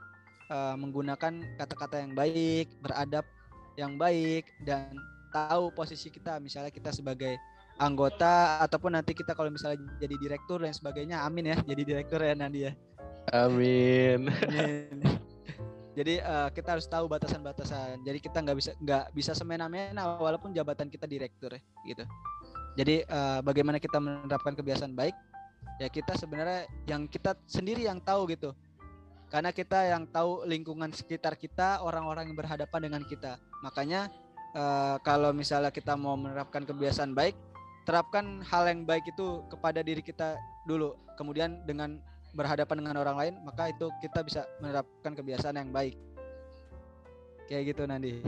uh, 0.53 0.79
menggunakan 0.79 1.43
kata-kata 1.59 2.07
yang 2.07 2.15
baik, 2.15 2.71
beradab 2.79 3.27
yang 3.75 3.99
baik 3.99 4.47
dan 4.63 4.95
tahu 5.33 5.73
posisi 5.73 6.13
kita 6.13 6.37
misalnya 6.39 6.69
kita 6.69 6.93
sebagai 6.93 7.41
anggota 7.81 8.61
ataupun 8.61 8.93
nanti 8.93 9.17
kita 9.17 9.33
kalau 9.33 9.49
misalnya 9.49 9.81
jadi 9.97 10.15
direktur 10.21 10.61
dan 10.61 10.77
sebagainya 10.77 11.25
amin 11.25 11.57
ya 11.57 11.59
jadi 11.65 11.83
direktur 11.83 12.21
ya 12.21 12.37
nanti 12.37 12.69
ya 12.69 12.73
amin, 13.33 14.29
amin. 14.29 15.01
jadi 15.97 16.21
uh, 16.21 16.49
kita 16.53 16.77
harus 16.77 16.85
tahu 16.85 17.09
batasan-batasan 17.09 18.05
jadi 18.05 18.19
kita 18.21 18.45
nggak 18.45 18.57
bisa 18.61 18.71
nggak 18.77 19.05
bisa 19.17 19.33
semena-mena 19.33 20.21
walaupun 20.21 20.53
jabatan 20.53 20.93
kita 20.93 21.09
direktur 21.09 21.57
ya 21.57 21.63
gitu 21.89 22.05
jadi 22.73 23.05
uh, 23.05 23.41
bagaimana 23.45 23.77
kita 23.77 24.01
menerapkan 24.01 24.57
kebiasaan 24.57 24.97
baik 24.97 25.13
ya 25.77 25.89
kita 25.89 26.17
sebenarnya 26.17 26.69
yang 26.89 27.11
kita 27.11 27.37
sendiri 27.45 27.87
yang 27.87 28.01
tahu 28.03 28.29
gitu. 28.33 28.53
Karena 29.33 29.49
kita 29.49 29.89
yang 29.89 30.05
tahu 30.13 30.45
lingkungan 30.45 30.93
sekitar 30.93 31.41
kita 31.41 31.81
orang-orang 31.81 32.29
yang 32.29 32.37
berhadapan 32.37 32.81
dengan 32.85 33.03
kita. 33.09 33.41
Makanya 33.65 34.13
uh, 34.53 35.01
kalau 35.01 35.33
misalnya 35.33 35.73
kita 35.73 35.97
mau 35.97 36.17
menerapkan 36.21 36.69
kebiasaan 36.69 37.17
baik 37.17 37.33
terapkan 37.83 38.45
hal 38.47 38.71
yang 38.71 38.87
baik 38.87 39.09
itu 39.09 39.43
kepada 39.49 39.81
diri 39.81 40.05
kita 40.05 40.37
dulu. 40.69 40.95
Kemudian 41.17 41.65
dengan 41.65 41.97
berhadapan 42.37 42.85
dengan 42.85 42.97
orang 43.01 43.17
lain 43.17 43.35
maka 43.45 43.73
itu 43.73 43.89
kita 44.05 44.21
bisa 44.25 44.45
menerapkan 44.61 45.17
kebiasaan 45.17 45.57
yang 45.57 45.73
baik. 45.73 45.97
Kayak 47.49 47.75
gitu 47.75 47.83
nanti 47.89 48.23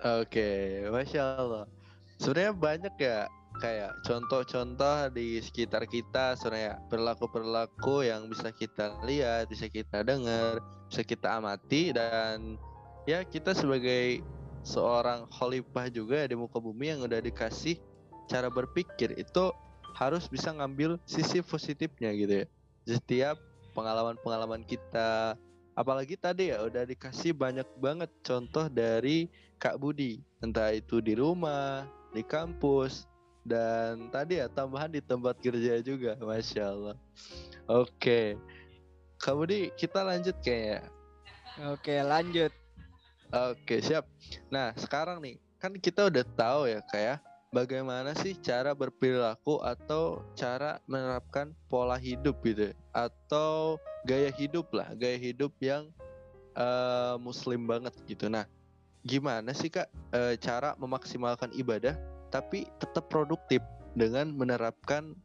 oke 0.00 0.48
masya 0.88 1.36
allah 1.36 1.64
sebenarnya 2.20 2.52
banyak 2.52 2.94
ya 3.00 3.24
kayak 3.64 3.96
contoh-contoh 4.04 5.08
di 5.16 5.40
sekitar 5.40 5.88
kita 5.88 6.36
sebenarnya 6.36 6.76
perilaku-perilaku 6.92 8.04
yang 8.04 8.28
bisa 8.28 8.52
kita 8.52 9.00
lihat 9.08 9.48
bisa 9.48 9.66
kita 9.72 10.04
dengar 10.04 10.60
bisa 10.92 11.00
kita 11.00 11.40
amati 11.40 11.96
dan 11.96 12.60
ya 13.08 13.24
kita 13.24 13.56
sebagai 13.56 14.20
seorang 14.60 15.24
khalifah 15.32 15.88
juga 15.88 16.28
di 16.28 16.36
muka 16.36 16.60
bumi 16.60 16.92
yang 16.92 17.00
udah 17.08 17.24
dikasih 17.24 17.80
cara 18.28 18.52
berpikir 18.52 19.16
itu 19.16 19.50
harus 19.96 20.28
bisa 20.28 20.52
ngambil 20.54 21.00
sisi 21.08 21.42
positifnya 21.42 22.14
gitu 22.14 22.44
ya. 22.44 22.46
Setiap 22.86 23.36
pengalaman-pengalaman 23.72 24.62
kita 24.68 25.34
apalagi 25.74 26.14
tadi 26.20 26.52
ya 26.52 26.62
udah 26.62 26.84
dikasih 26.84 27.32
banyak 27.32 27.66
banget 27.80 28.12
contoh 28.22 28.68
dari 28.68 29.26
Kak 29.60 29.76
Budi, 29.76 30.20
entah 30.40 30.72
itu 30.72 31.04
di 31.04 31.12
rumah, 31.12 31.84
di 32.10 32.22
kampus 32.26 33.06
dan 33.46 34.12
tadi 34.12 34.38
ya 34.38 34.46
tambahan 34.50 34.92
di 34.92 35.00
tempat 35.00 35.38
kerja 35.40 35.80
juga, 35.80 36.14
masya 36.20 36.70
Allah. 36.70 36.96
Oke, 37.70 38.36
Kak 39.20 39.34
Budi 39.36 39.72
kita 39.76 40.04
lanjut 40.04 40.36
kayaknya. 40.44 40.86
Oke 41.70 42.00
lanjut. 42.00 42.52
Oke 43.30 43.78
siap. 43.84 44.06
Nah 44.50 44.74
sekarang 44.74 45.22
nih 45.22 45.38
kan 45.60 45.76
kita 45.76 46.08
udah 46.08 46.24
tahu 46.34 46.72
ya 46.72 46.80
kayak 46.88 47.20
bagaimana 47.50 48.14
sih 48.14 48.38
cara 48.38 48.72
berperilaku 48.72 49.58
atau 49.60 50.22
cara 50.38 50.78
menerapkan 50.86 51.52
pola 51.66 51.98
hidup 51.98 52.38
gitu 52.46 52.70
ya? 52.70 52.74
atau 52.94 53.76
gaya 54.06 54.30
hidup 54.32 54.70
lah 54.70 54.88
gaya 54.96 55.18
hidup 55.18 55.52
yang 55.60 55.90
uh, 56.54 57.18
muslim 57.18 57.66
banget 57.66 57.92
gitu 58.06 58.30
nah 58.30 58.46
gimana 59.02 59.50
sih 59.56 59.72
kak 59.72 59.88
uh, 60.12 60.36
cara 60.36 60.76
memaksimalkan 60.76 61.50
ibadah 61.56 61.96
tapi 62.28 62.68
tetap 62.78 63.08
produktif 63.08 63.64
dengan 63.96 64.30
menerapkan 64.30 65.16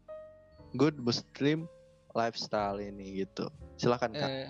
good 0.73 0.95
muslim 0.97 1.67
lifestyle 2.15 2.79
ini 2.79 3.25
gitu 3.27 3.51
silakan 3.75 4.15
kak 4.15 4.29
Eh, 4.31 4.49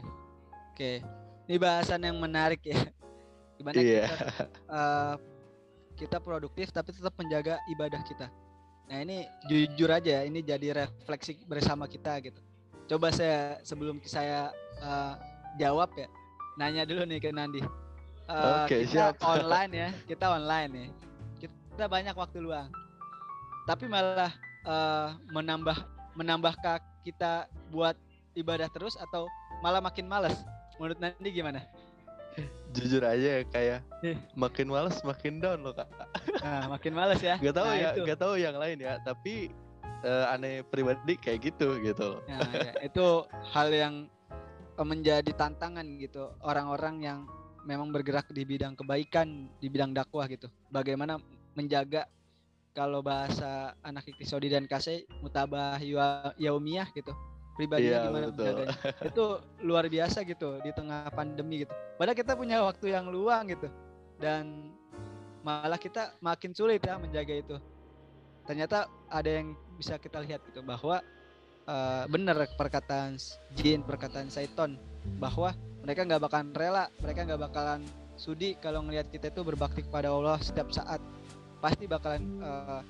Oke, 0.76 1.00
ini 1.48 1.56
bahasan 1.56 2.04
yang 2.04 2.20
menarik 2.20 2.60
ya. 2.68 2.76
Gimana 3.58 3.80
Iya. 3.80 4.12
kita 4.12 4.16
eh, 4.68 5.16
kita 5.96 6.18
produktif 6.20 6.68
tapi 6.76 6.92
tetap 6.92 7.16
menjaga 7.16 7.64
ibadah 7.72 8.04
kita. 8.04 8.28
Nah 8.92 9.00
ini 9.00 9.24
jujur 9.48 9.88
aja, 9.88 10.20
ya, 10.20 10.22
ini 10.28 10.44
jadi 10.44 10.84
refleksi 10.84 11.40
bersama 11.48 11.88
kita 11.88 12.20
gitu. 12.20 12.44
Coba 12.92 13.08
saya 13.16 13.56
sebelum 13.64 14.04
saya 14.04 14.52
eh, 14.84 15.14
jawab 15.56 15.96
ya, 15.96 16.12
nanya 16.60 16.84
dulu 16.84 17.08
nih 17.08 17.24
ke 17.24 17.32
Nandi. 17.32 17.64
Eh, 18.26 18.56
Oke, 18.66 18.76
kita 18.84 19.14
siap. 19.14 19.22
online 19.38 19.72
ya, 19.72 19.90
kita 20.06 20.26
online 20.28 20.72
ya. 20.74 20.88
Kita 21.38 21.86
banyak 21.86 22.16
waktu 22.16 22.40
luang, 22.40 22.72
tapi 23.64 23.86
malah 23.86 24.32
eh, 24.64 25.10
menambah 25.30 25.78
menambahkah 26.14 26.78
kita 27.04 27.46
buat 27.70 27.94
ibadah 28.34 28.66
terus 28.68 28.96
atau 28.96 29.28
malah 29.60 29.78
makin 29.80 30.08
males? 30.08 30.34
Menurut 30.76 30.98
Nandi 30.98 31.30
gimana? 31.32 31.62
jujur 32.76 33.00
aja 33.00 33.40
ya 33.40 33.44
kayak 33.48 33.80
Eh. 34.04 34.20
makin 34.36 34.68
males 34.68 35.00
makin 35.00 35.40
down 35.40 35.64
loh 35.64 35.72
kak 35.72 35.88
Nah, 36.44 36.68
makin 36.68 36.92
males 36.92 37.24
ya. 37.24 37.40
Gak 37.48 37.56
tahu 37.56 37.64
Nah, 37.64 37.80
ya 37.80 37.90
itu. 37.96 38.04
gak 38.04 38.20
tahu 38.20 38.34
yang 38.36 38.56
lain 38.60 38.78
ya 38.78 39.00
tapi 39.00 39.48
eh, 40.04 40.26
aneh 40.28 40.60
pribadi 40.68 41.16
kayak 41.16 41.40
gitu 41.40 41.80
gitu 41.80 42.04
loh 42.04 42.22
Nah, 42.28 42.44
ya, 42.52 42.76
itu 42.84 43.24
hal 43.56 43.72
yang 43.72 43.94
menjadi 44.76 45.32
tantangan 45.32 45.88
gitu 45.96 46.36
orang-orang 46.44 46.96
yang 47.00 47.20
memang 47.66 47.90
bergerak 47.90 48.30
di 48.32 48.46
bidang 48.46 48.78
kebaikan, 48.78 49.50
di 49.60 49.68
bidang 49.68 49.92
dakwah 49.92 50.30
gitu. 50.30 50.48
Bagaimana 50.70 51.18
menjaga 51.58 52.06
kalau 52.76 53.00
bahasa 53.02 53.74
anak 53.82 54.06
iktisodi 54.12 54.52
dan 54.52 54.70
kase 54.70 55.10
mutabah 55.24 55.82
yaumiyah 56.38 56.88
gitu. 56.94 57.12
Pribadinya 57.56 58.04
Iya, 58.04 58.06
gimana 58.12 58.26
betul. 58.30 58.36
menjaganya. 58.36 58.78
Itu 59.10 59.26
luar 59.64 59.86
biasa 59.88 60.28
gitu 60.28 60.60
di 60.60 60.72
tengah 60.76 61.08
pandemi 61.16 61.64
gitu. 61.64 61.72
Padahal 61.96 62.18
kita 62.20 62.36
punya 62.36 62.60
waktu 62.68 62.92
yang 62.92 63.08
luang 63.08 63.48
gitu. 63.48 63.72
Dan 64.20 64.76
malah 65.40 65.80
kita 65.80 66.20
makin 66.20 66.52
sulit 66.52 66.84
ya 66.84 67.00
menjaga 67.00 67.32
itu. 67.32 67.56
Ternyata 68.44 68.92
ada 69.08 69.30
yang 69.30 69.56
bisa 69.80 69.96
kita 69.96 70.20
lihat 70.20 70.44
gitu 70.52 70.60
bahwa 70.68 71.00
eh, 71.64 72.04
benar 72.12 72.44
perkataan 72.60 73.16
jin, 73.56 73.88
perkataan 73.88 74.28
Saiton 74.28 74.76
bahwa 75.16 75.56
mereka 75.86 76.02
nggak 76.02 76.22
bakalan 76.26 76.50
rela, 76.58 76.86
mereka 76.98 77.20
nggak 77.30 77.42
bakalan 77.46 77.80
sudi 78.18 78.58
kalau 78.58 78.82
ngelihat 78.82 79.06
kita 79.14 79.30
itu 79.30 79.46
berbakti 79.46 79.86
kepada 79.86 80.10
Allah 80.10 80.42
setiap 80.42 80.74
saat, 80.74 80.98
pasti 81.62 81.86
bakalan 81.86 82.42
eh, 82.42 82.82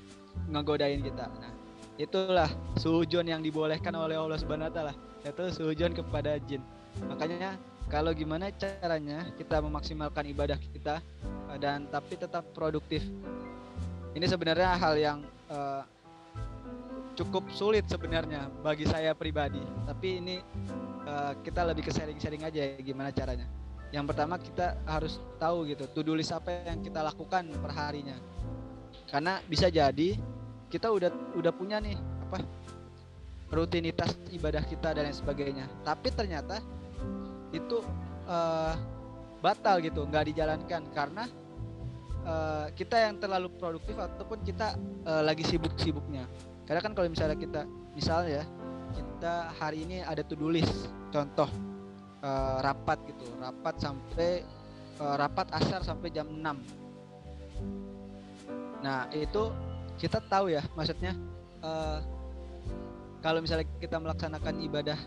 ngegodain 0.47 1.03
kita. 1.03 1.27
Nah, 1.27 1.51
itulah 1.99 2.47
sujon 2.79 3.27
yang 3.27 3.43
dibolehkan 3.43 3.91
oleh 3.99 4.15
Allah 4.15 4.39
Subhanahu 4.39 4.71
Wa 4.71 4.73
Taala, 4.79 4.93
yaitu 5.27 5.43
sujon 5.51 5.91
kepada 5.91 6.39
jin. 6.47 6.63
Makanya 7.11 7.59
kalau 7.91 8.15
gimana 8.15 8.47
caranya 8.55 9.27
kita 9.35 9.59
memaksimalkan 9.59 10.31
ibadah 10.31 10.55
kita 10.55 11.03
eh, 11.51 11.57
dan 11.59 11.91
tapi 11.91 12.15
tetap 12.15 12.47
produktif. 12.55 13.03
Ini 14.15 14.23
sebenarnya 14.23 14.71
hal 14.79 14.95
yang 14.95 15.19
eh, 15.51 15.83
cukup 17.19 17.43
sulit 17.51 17.83
sebenarnya 17.91 18.47
bagi 18.63 18.87
saya 18.87 19.11
pribadi. 19.11 19.59
Tapi 19.83 20.07
ini 20.23 20.39
eh, 21.05 21.33
kita 21.45 21.61
lebih 21.63 21.85
ke 21.85 21.91
sharing-sharing 21.93 22.43
aja 22.43 22.59
ya, 22.59 22.81
gimana 22.81 23.13
caranya. 23.13 23.47
Yang 23.93 24.05
pertama 24.11 24.35
kita 24.41 24.75
harus 24.83 25.21
tahu 25.39 25.69
gitu, 25.69 25.85
to 25.93 26.01
do 26.01 26.17
list 26.17 26.33
apa 26.33 26.65
yang 26.65 26.81
kita 26.81 26.99
lakukan 27.05 27.47
per 27.61 27.71
harinya. 27.71 28.17
Karena 29.07 29.39
bisa 29.45 29.69
jadi 29.69 30.17
kita 30.67 30.89
udah 30.89 31.37
udah 31.37 31.53
punya 31.53 31.77
nih 31.79 31.95
apa 32.27 32.41
rutinitas 33.53 34.17
ibadah 34.33 34.65
kita 34.65 34.97
dan 34.97 35.07
lain 35.07 35.15
sebagainya. 35.15 35.65
Tapi 35.85 36.11
ternyata 36.11 36.59
itu 37.53 37.79
eh, 38.27 38.73
batal 39.39 39.79
gitu, 39.85 40.03
nggak 40.09 40.33
dijalankan 40.33 40.81
karena 40.91 41.23
eh, 42.25 42.67
kita 42.73 42.97
yang 42.99 43.21
terlalu 43.21 43.53
produktif 43.55 43.95
ataupun 43.95 44.41
kita 44.41 44.75
eh, 45.05 45.21
lagi 45.23 45.45
sibuk-sibuknya. 45.45 46.25
Karena 46.65 46.81
kan 46.81 46.97
kalau 46.97 47.07
misalnya 47.07 47.37
kita 47.37 47.61
misalnya 47.93 48.41
ya 48.41 48.45
kita 48.95 49.51
hari 49.59 49.83
ini 49.83 50.01
ada 50.01 50.23
to 50.23 50.39
do 50.39 50.47
list, 50.47 50.87
contoh 51.11 51.49
eh, 52.23 52.57
rapat 52.63 52.99
gitu, 53.11 53.27
rapat 53.37 53.75
sampai 53.77 54.41
eh, 54.99 55.15
rapat 55.19 55.51
asar 55.51 55.83
sampai 55.83 56.09
jam 56.09 56.27
6. 56.31 56.43
Nah, 58.85 59.09
itu 59.11 59.49
kita 59.99 60.21
tahu 60.29 60.53
ya, 60.53 60.63
maksudnya 60.77 61.13
eh, 61.59 61.99
kalau 63.25 63.41
misalnya 63.41 63.65
kita 63.81 63.97
melaksanakan 63.97 64.61
ibadah 64.61 64.99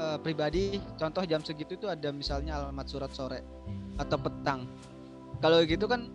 eh, 0.00 0.18
pribadi, 0.24 0.80
contoh 0.96 1.22
jam 1.28 1.44
segitu 1.44 1.76
itu 1.76 1.86
ada 1.86 2.08
misalnya 2.08 2.56
alamat 2.56 2.86
surat 2.88 3.12
sore 3.12 3.44
atau 4.00 4.16
petang. 4.16 4.64
Kalau 5.38 5.62
gitu 5.62 5.86
kan 5.86 6.10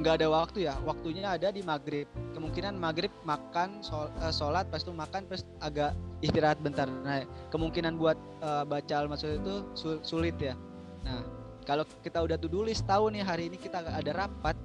nggak 0.00 0.14
ada 0.22 0.28
waktu 0.30 0.66
ya, 0.66 0.74
waktunya 0.82 1.30
ada 1.30 1.48
di 1.54 1.62
maghrib. 1.62 2.10
Kemungkinan 2.34 2.74
maghrib 2.74 3.12
makan, 3.22 3.82
eh, 4.20 4.32
sholat, 4.34 4.66
pas 4.68 4.82
itu 4.82 4.90
makan, 4.90 5.26
terus 5.30 5.46
agak 5.62 5.94
istirahat 6.18 6.58
bentar. 6.58 6.90
Nah, 6.90 7.22
kemungkinan 7.54 7.94
buat 7.98 8.18
eh, 8.42 8.64
baca 8.66 8.94
alamat 8.94 9.18
surat 9.22 9.38
itu 9.38 9.56
su- 9.78 10.02
sulit 10.02 10.34
ya. 10.42 10.58
Nah, 11.06 11.22
kalau 11.62 11.86
kita 12.02 12.20
udah 12.20 12.36
to-do 12.36 12.66
list 12.66 12.84
tahu 12.84 13.08
nih 13.14 13.22
hari 13.22 13.48
ini 13.48 13.56
kita 13.56 13.80
ada 13.80 14.12
rapat, 14.12 14.56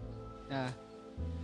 nah 0.49 0.69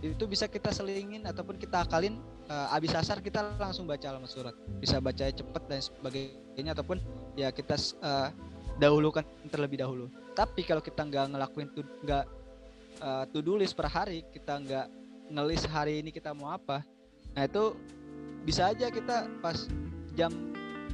itu 0.04 0.24
bisa 0.28 0.44
kita 0.44 0.68
selingin 0.72 1.24
ataupun 1.24 1.56
kita 1.56 1.84
akalin 1.84 2.20
eh, 2.48 2.76
abis 2.76 2.92
asar 2.92 3.24
kita 3.24 3.56
langsung 3.56 3.88
baca 3.88 4.04
alamat 4.04 4.28
surat 4.28 4.54
bisa 4.78 5.00
baca 5.00 5.24
cepet 5.24 5.62
dan 5.66 5.80
sebagainya 5.80 6.72
ataupun 6.76 7.00
ya 7.34 7.48
kita 7.48 7.76
eh, 7.80 8.28
dahulukan 8.76 9.24
terlebih 9.48 9.80
dahulu 9.80 10.12
tapi 10.36 10.62
kalau 10.68 10.84
kita 10.84 11.00
nggak 11.00 11.32
ngelakuin 11.32 11.68
nggak 12.04 12.24
eh, 13.00 13.24
to 13.32 13.44
do 13.44 13.56
list 13.56 13.76
per 13.76 13.88
hari 13.90 14.24
kita 14.32 14.60
nggak 14.60 14.86
ngelis 15.32 15.66
hari 15.66 16.00
ini 16.02 16.10
kita 16.14 16.32
mau 16.32 16.54
apa. 16.54 16.82
Nah 17.34 17.42
itu 17.44 17.74
bisa 18.46 18.70
aja 18.70 18.88
kita 18.88 19.26
pas 19.42 19.66
jam 20.14 20.30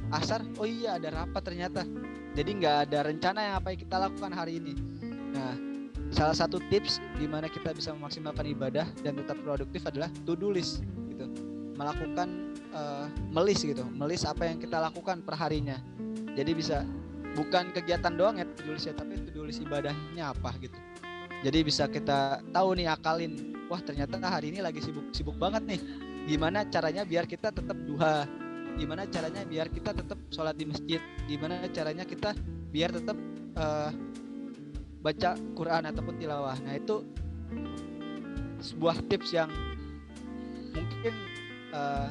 asar 0.09 0.41
oh 0.57 0.67
iya 0.67 0.97
ada 0.97 1.23
rapat 1.23 1.41
ternyata. 1.45 1.85
Jadi 2.33 2.49
nggak 2.57 2.75
ada 2.89 2.99
rencana 3.05 3.39
yang 3.45 3.55
apa 3.61 3.67
yang 3.73 3.79
kita 3.85 3.95
lakukan 4.01 4.31
hari 4.33 4.57
ini. 4.57 4.73
Nah 5.33 5.53
salah 6.13 6.37
satu 6.37 6.61
tips 6.69 7.01
gimana 7.17 7.49
kita 7.49 7.73
bisa 7.73 7.93
memaksimalkan 7.93 8.45
ibadah 8.53 8.85
dan 9.01 9.17
tetap 9.17 9.37
produktif 9.41 9.81
adalah 9.85 10.09
to 10.25 10.33
do 10.33 10.49
list 10.49 10.81
gitu. 11.13 11.29
Melakukan 11.77 12.57
eh, 12.73 13.05
melis 13.29 13.61
gitu 13.61 13.85
melis 13.93 14.25
apa 14.25 14.49
yang 14.49 14.57
kita 14.57 14.81
lakukan 14.81 15.21
per 15.21 15.37
harinya. 15.37 15.77
Jadi 16.33 16.51
bisa 16.57 16.81
bukan 17.37 17.73
kegiatan 17.73 18.13
doang 18.13 18.41
ya 18.41 18.45
to 18.45 18.61
do 18.65 18.73
list 18.73 18.89
ya 18.89 18.93
tapi 18.97 19.17
to 19.21 19.29
do 19.33 19.45
list 19.45 19.61
ibadahnya 19.61 20.33
apa 20.33 20.53
gitu 20.61 20.77
jadi 21.43 21.59
bisa 21.61 21.85
kita 21.91 22.39
tahu 22.55 22.79
nih 22.79 22.87
akalin 22.89 23.53
wah 23.67 23.83
ternyata 23.83 24.17
hari 24.23 24.55
ini 24.55 24.63
lagi 24.63 24.79
sibuk 24.79 25.11
sibuk 25.11 25.35
banget 25.35 25.63
nih 25.67 25.79
gimana 26.23 26.63
caranya 26.71 27.03
biar 27.03 27.27
kita 27.27 27.51
tetap 27.51 27.75
duha 27.83 28.23
gimana 28.79 29.05
caranya 29.05 29.45
biar 29.45 29.69
kita 29.69 29.93
tetap 29.93 30.17
sholat 30.33 30.57
di 30.57 30.65
masjid 30.65 30.97
gimana 31.29 31.61
caranya 31.69 32.07
kita 32.07 32.33
biar 32.73 32.89
tetap 32.89 33.17
eh, 33.53 33.91
baca 35.03 35.35
Quran 35.53 35.83
ataupun 35.91 36.15
tilawah. 36.17 36.57
Nah 36.63 36.73
itu 36.79 37.03
sebuah 38.63 39.03
tips 39.11 39.29
yang 39.35 39.51
mungkin 40.73 41.13
eh, 41.75 42.09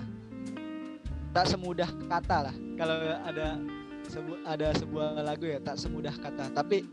tak 1.33 1.49
semudah 1.49 1.91
kata 2.07 2.53
lah. 2.53 2.55
Kalau 2.77 2.97
ada 3.25 3.59
sebu 4.07 4.33
ada 4.45 4.69
sebuah 4.77 5.25
lagu 5.25 5.49
ya 5.49 5.59
tak 5.59 5.81
semudah 5.81 6.15
kata. 6.15 6.53
Tapi 6.53 6.85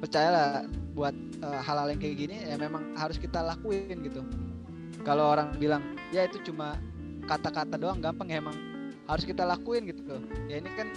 percayalah 0.00 0.66
buat 0.96 1.14
eh, 1.44 1.60
hal-hal 1.62 1.92
yang 1.92 2.00
kayak 2.00 2.16
gini 2.16 2.36
ya 2.48 2.56
memang 2.56 2.96
harus 2.96 3.20
kita 3.20 3.44
lakuin 3.44 4.00
gitu. 4.02 4.24
Kalau 5.04 5.32
orang 5.32 5.56
bilang 5.56 5.96
ya 6.10 6.26
itu 6.26 6.40
cuma 6.50 6.76
kata-kata 7.24 7.78
doang 7.78 8.02
gampang 8.02 8.28
ya 8.32 8.42
emang 8.42 8.56
harus 9.06 9.24
kita 9.24 9.46
lakuin 9.46 9.86
gitu 9.86 10.02
loh. 10.08 10.22
Ya 10.50 10.58
ini 10.58 10.70
kan 10.74 10.88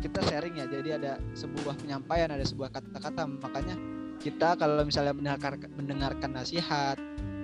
kita 0.00 0.20
sharing 0.28 0.60
ya 0.60 0.66
jadi 0.68 1.00
ada 1.00 1.12
sebuah 1.32 1.76
penyampaian 1.80 2.28
ada 2.28 2.44
sebuah 2.44 2.68
kata-kata 2.72 3.26
makanya 3.40 3.76
kita 4.20 4.56
kalau 4.56 4.84
misalnya 4.84 5.16
mendengarkan 5.16 5.70
mendengarkan 5.76 6.30
nasihat 6.36 6.96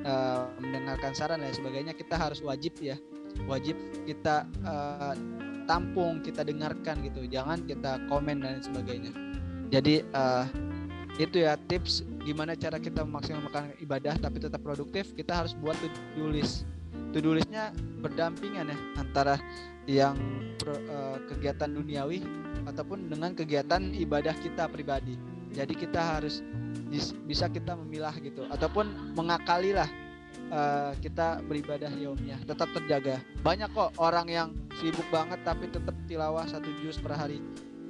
eh, 0.04 0.42
mendengarkan 0.60 1.12
saran 1.16 1.40
dan 1.40 1.52
sebagainya 1.52 1.92
kita 1.96 2.16
harus 2.16 2.44
wajib 2.44 2.76
ya 2.80 2.96
wajib 3.48 3.76
kita 4.04 4.44
eh, 4.64 5.14
tampung 5.64 6.20
kita 6.20 6.44
dengarkan 6.44 7.00
gitu 7.06 7.24
jangan 7.28 7.64
kita 7.64 8.02
komen 8.10 8.44
dan 8.44 8.60
sebagainya 8.60 9.12
jadi 9.72 10.04
eh, 10.04 10.44
itu 11.20 11.44
ya 11.44 11.60
tips 11.68 12.06
gimana 12.24 12.56
cara 12.56 12.80
kita 12.80 13.04
memaksimalkan 13.04 13.76
ibadah 13.84 14.16
tapi 14.16 14.40
tetap 14.40 14.64
produktif 14.64 15.12
kita 15.12 15.44
harus 15.44 15.52
buat 15.52 15.76
to-do 15.82 16.32
list 16.32 16.64
to-do 17.12 17.36
listnya 17.36 17.74
berdampingan 18.00 18.72
ya 18.72 18.78
antara 18.96 19.36
yang 19.84 20.16
eh, 20.64 21.18
kegiatan 21.28 21.68
duniawi 21.68 22.24
ataupun 22.66 23.10
dengan 23.10 23.34
kegiatan 23.34 23.92
ibadah 23.94 24.34
kita 24.38 24.70
pribadi. 24.70 25.18
Jadi 25.52 25.74
kita 25.76 26.16
harus 26.16 26.40
bisa 27.28 27.48
kita 27.48 27.76
memilah 27.76 28.12
gitu 28.20 28.44
ataupun 28.52 29.16
mengakali 29.16 29.72
lah 29.72 29.88
uh, 30.52 30.92
kita 31.00 31.40
beribadah 31.44 31.88
yaumiyah 31.92 32.40
tetap 32.44 32.68
terjaga. 32.72 33.20
Banyak 33.40 33.72
kok 33.72 33.96
orang 33.96 34.28
yang 34.28 34.48
sibuk 34.80 35.04
banget 35.08 35.40
tapi 35.44 35.68
tetap 35.68 35.96
tilawah 36.08 36.44
satu 36.44 36.68
juz 36.84 36.96
per 37.00 37.16
hari. 37.16 37.40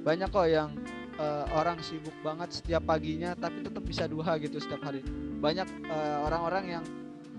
Banyak 0.03 0.31
kok 0.31 0.47
yang 0.47 0.75
uh, 1.19 1.45
orang 1.53 1.79
sibuk 1.83 2.13
banget 2.21 2.61
setiap 2.61 2.83
paginya 2.87 3.33
tapi 3.37 3.65
tetap 3.65 3.83
bisa 3.85 4.07
dua 4.09 4.37
gitu 4.41 4.57
setiap 4.57 4.81
hari. 4.85 5.01
Banyak 5.39 5.67
uh, 5.89 6.17
orang-orang 6.25 6.63
uh, 6.65 6.71
yang 6.79 6.83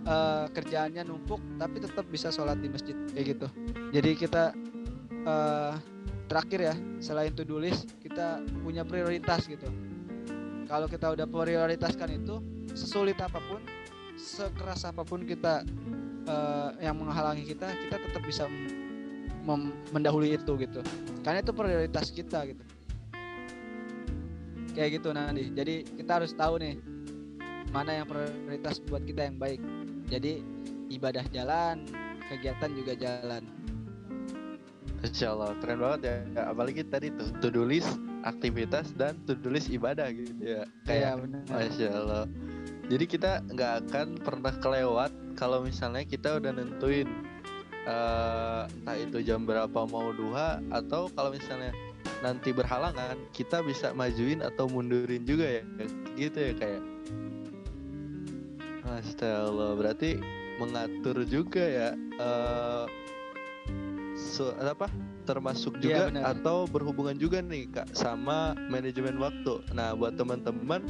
uh, 0.07 0.47
kerjaannya 0.53 1.03
numpuk 1.07 1.41
tapi 1.57 1.81
tetap 1.83 2.07
bisa 2.11 2.29
sholat 2.31 2.59
di 2.61 2.69
masjid 2.71 2.97
kayak 3.15 3.27
gitu. 3.39 3.47
Jadi 3.95 4.11
kita 4.19 4.55
uh, 5.27 5.75
terakhir 6.27 6.73
ya 6.73 6.75
selain 7.01 7.33
to 7.37 7.45
do 7.45 7.61
kita 8.03 8.43
punya 8.63 8.83
prioritas 8.83 9.47
gitu. 9.47 9.67
Kalau 10.65 10.89
kita 10.89 11.13
udah 11.13 11.29
prioritaskan 11.29 12.25
itu 12.25 12.41
sesulit 12.73 13.21
apa 13.21 13.39
pun 13.39 13.61
sekeras 14.17 14.87
apa 14.89 15.05
pun 15.05 15.23
kita 15.27 15.63
uh, 16.27 16.71
yang 16.81 16.97
menghalangi 16.99 17.45
kita 17.45 17.69
kita 17.69 17.97
tetap 18.01 18.23
bisa 18.25 18.49
mendahului 19.93 20.41
itu 20.41 20.53
gitu 20.57 20.81
karena 21.21 21.45
itu 21.45 21.53
prioritas 21.53 22.09
kita 22.09 22.49
gitu 22.49 22.63
kayak 24.75 25.01
gitu 25.01 25.15
nanti 25.15 25.55
jadi 25.55 25.87
kita 25.87 26.21
harus 26.21 26.35
tahu 26.35 26.59
nih 26.59 26.77
mana 27.75 27.91
yang 27.99 28.07
prioritas 28.07 28.79
buat 28.87 29.03
kita 29.03 29.27
yang 29.27 29.37
baik. 29.43 29.59
Jadi 30.07 30.47
ibadah 30.95 31.27
jalan 31.35 31.83
kegiatan 32.31 32.71
juga 32.71 32.95
jalan. 32.95 33.43
Insya 35.03 35.35
Allah 35.35 35.59
keren 35.59 35.83
banget 35.83 36.01
ya. 36.07 36.17
ya 36.39 36.43
apalagi 36.55 36.87
tadi 36.87 37.11
tuh 37.13 37.29
to 37.43 37.51
do 37.51 37.67
list 37.67 37.91
aktivitas 38.25 38.95
dan 38.95 39.19
to 39.27 39.35
do 39.35 39.51
list 39.51 39.75
ibadah 39.75 40.07
gitu 40.15 40.33
ya. 40.39 40.63
Kayak 40.87 41.19
ya, 41.19 41.51
Masya 41.51 41.89
Allah. 41.93 42.25
Jadi 42.87 43.05
kita 43.11 43.43
nggak 43.51 43.73
akan 43.85 44.09
pernah 44.23 44.55
kelewat 44.63 45.11
kalau 45.35 45.67
misalnya 45.67 46.07
kita 46.07 46.39
udah 46.39 46.53
nentuin 46.55 47.11
uh, 47.91 48.71
entah 48.71 48.97
itu 48.97 49.19
jam 49.25 49.45
berapa 49.45 49.83
mau 49.89 50.15
duha 50.15 50.63
atau 50.73 51.11
kalau 51.13 51.35
misalnya 51.35 51.75
nanti 52.21 52.51
berhalangan 52.51 53.21
kita 53.37 53.61
bisa 53.65 53.93
majuin 53.93 54.41
atau 54.41 54.69
mundurin 54.69 55.25
juga 55.29 55.61
ya 55.61 55.63
gitu 56.17 56.39
ya 56.41 56.53
kayak. 56.57 56.83
Allah 59.25 59.75
berarti 59.75 60.23
mengatur 60.63 61.27
juga 61.27 61.65
ya 61.67 61.89
uh, 62.23 62.87
so, 64.15 64.55
apa 64.55 64.87
termasuk 65.25 65.81
iya, 65.81 65.83
juga 65.83 66.03
ya, 66.15 66.23
atau 66.31 66.69
berhubungan 66.69 67.17
juga 67.17 67.41
nih 67.41 67.67
kak 67.73 67.91
sama 67.97 68.55
manajemen 68.71 69.19
waktu. 69.19 69.65
Nah 69.73 69.97
buat 69.97 70.15
teman-teman 70.15 70.85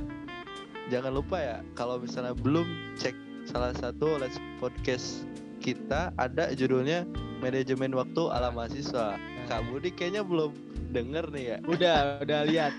jangan 0.92 1.12
lupa 1.16 1.40
ya 1.40 1.56
kalau 1.78 1.96
misalnya 1.96 2.36
belum 2.36 2.66
cek 2.98 3.16
salah 3.48 3.72
satu 3.76 4.20
let's 4.20 4.36
podcast 4.60 5.24
kita 5.64 6.12
ada 6.20 6.52
judulnya 6.52 7.08
manajemen 7.40 7.94
waktu 7.96 8.22
ala 8.28 8.52
mahasiswa. 8.52 9.16
Kak 9.44 9.62
Budi 9.68 9.90
kayaknya 9.92 10.22
belum 10.24 10.52
denger 10.90 11.24
nih 11.32 11.44
ya. 11.44 11.58
Udah, 11.64 11.96
udah 12.24 12.40
lihat. 12.48 12.74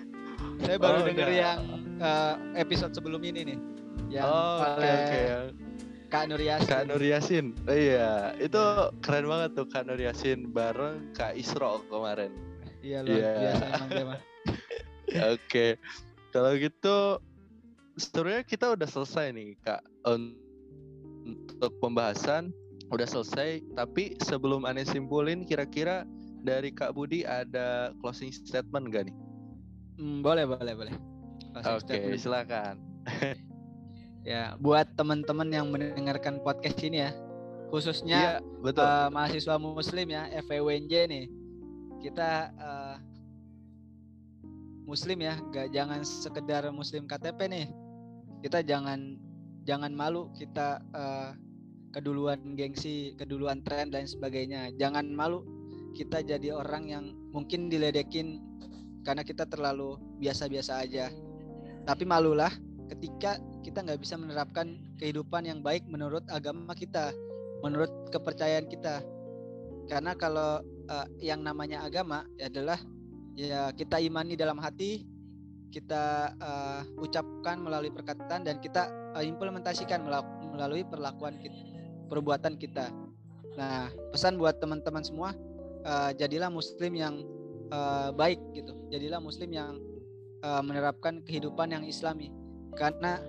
Saya 0.63 0.77
baru 0.79 1.03
oh, 1.03 1.05
denger 1.07 1.27
udah. 1.29 1.37
yang 1.37 1.59
uh, 1.99 2.33
episode 2.57 2.93
sebelum 2.95 3.21
ini 3.23 3.55
nih. 3.55 3.59
Yang 4.11 4.25
oh, 4.29 4.57
oke 4.61 4.79
okay, 4.79 4.93
okay. 4.93 5.25
Kak 6.09 6.23
Nur 6.29 6.41
Yasin. 6.41 6.69
Kak 6.69 6.83
Nur 6.87 7.03
Yasin. 7.03 7.45
Oh, 7.65 7.75
iya, 7.75 8.31
itu 8.37 8.61
keren 9.03 9.25
banget 9.27 9.49
tuh 9.57 9.67
Kak 9.67 9.83
Nur 9.89 9.99
Yasin 9.99 10.53
bareng 10.53 11.11
Kak 11.17 11.33
Isro 11.35 11.83
kemarin. 11.89 12.31
Iya, 12.85 13.01
luar 13.01 13.17
yeah. 13.17 13.35
biasa 13.41 13.63
emang 13.65 13.89
dia 13.89 14.05
mah. 14.05 14.21
Oke. 15.33 15.67
Kalau 16.29 16.51
gitu 16.59 16.97
sebenarnya 17.95 18.43
kita 18.43 18.75
udah 18.75 18.87
selesai 18.87 19.31
nih 19.31 19.55
kak 19.63 19.81
untuk 20.03 21.71
pembahasan 21.79 22.51
udah 22.91 23.07
selesai 23.07 23.63
tapi 23.73 24.19
sebelum 24.21 24.67
aneh 24.67 24.85
simpulin 24.85 25.47
kira-kira 25.47 26.05
dari 26.45 26.69
kak 26.69 26.93
Budi 26.93 27.25
ada 27.25 27.91
closing 27.99 28.29
statement 28.29 28.93
gak 28.93 29.09
nih? 29.09 29.15
Hmm, 29.97 30.21
boleh 30.21 30.45
boleh 30.45 30.73
boleh. 30.77 30.95
Oke 31.57 31.89
okay, 31.89 32.15
silakan. 32.21 32.77
ya 34.29 34.53
buat 34.61 34.89
teman-teman 34.97 35.49
yang 35.49 35.69
mendengarkan 35.69 36.41
podcast 36.41 36.81
ini 36.81 37.05
ya 37.05 37.11
khususnya 37.69 38.41
iya, 38.41 38.61
betul. 38.61 38.81
Uh, 38.81 39.09
mahasiswa 39.13 39.55
muslim 39.61 40.07
ya 40.09 40.25
FEWNJ 40.49 40.93
nih 41.09 41.25
kita 42.01 42.49
uh, 42.57 42.97
muslim 44.85 45.21
ya 45.21 45.37
gak 45.53 45.69
jangan 45.73 46.01
sekedar 46.01 46.65
muslim 46.73 47.05
KTP 47.05 47.39
nih 47.49 47.65
kita 48.41 48.65
jangan 48.65 49.17
jangan 49.65 49.93
malu 49.93 50.29
kita 50.37 50.81
uh, 50.93 51.33
keduluan 51.95 52.59
gengsi, 52.59 53.15
keduluan 53.15 53.63
tren 53.63 53.87
dan 53.87 54.03
sebagainya. 54.03 54.75
Jangan 54.75 55.07
malu 55.15 55.47
kita 55.95 56.19
jadi 56.19 56.51
orang 56.51 56.91
yang 56.91 57.05
mungkin 57.31 57.71
diledekin 57.71 58.43
karena 59.07 59.23
kita 59.23 59.47
terlalu 59.47 59.95
biasa-biasa 60.19 60.83
aja. 60.83 61.07
Tapi 61.87 62.03
malulah 62.03 62.51
ketika 62.91 63.39
kita 63.63 63.81
nggak 63.81 64.01
bisa 64.03 64.19
menerapkan 64.19 64.77
kehidupan 64.99 65.47
yang 65.47 65.63
baik 65.63 65.87
menurut 65.87 66.21
agama 66.27 66.75
kita, 66.75 67.15
menurut 67.63 67.89
kepercayaan 68.11 68.67
kita. 68.67 68.99
Karena 69.87 70.17
kalau 70.17 70.59
uh, 70.89 71.07
yang 71.21 71.45
namanya 71.45 71.85
agama 71.85 72.25
adalah 72.41 72.77
ya 73.37 73.69
kita 73.71 74.01
imani 74.01 74.33
dalam 74.33 74.57
hati, 74.57 75.05
kita 75.69 76.33
uh, 76.41 76.81
ucapkan 76.97 77.61
melalui 77.61 77.93
perkataan 77.93 78.43
dan 78.43 78.57
kita 78.59 78.89
uh, 79.13 79.21
implementasikan 79.21 80.05
melalui 80.49 80.81
perlakuan 80.85 81.37
kita, 81.37 81.61
perbuatan 82.09 82.57
kita. 82.57 82.89
Nah, 83.55 83.87
pesan 84.11 84.35
buat 84.35 84.59
teman-teman 84.59 85.05
semua, 85.05 85.31
uh, 85.85 86.11
jadilah 86.17 86.49
muslim 86.49 86.91
yang 86.97 87.15
uh, 87.69 88.09
baik 88.11 88.41
gitu. 88.57 88.73
Jadilah 88.89 89.21
muslim 89.21 89.53
yang 89.53 89.77
uh, 90.41 90.61
menerapkan 90.65 91.21
kehidupan 91.21 91.71
yang 91.71 91.83
islami. 91.85 92.33
Karena 92.75 93.21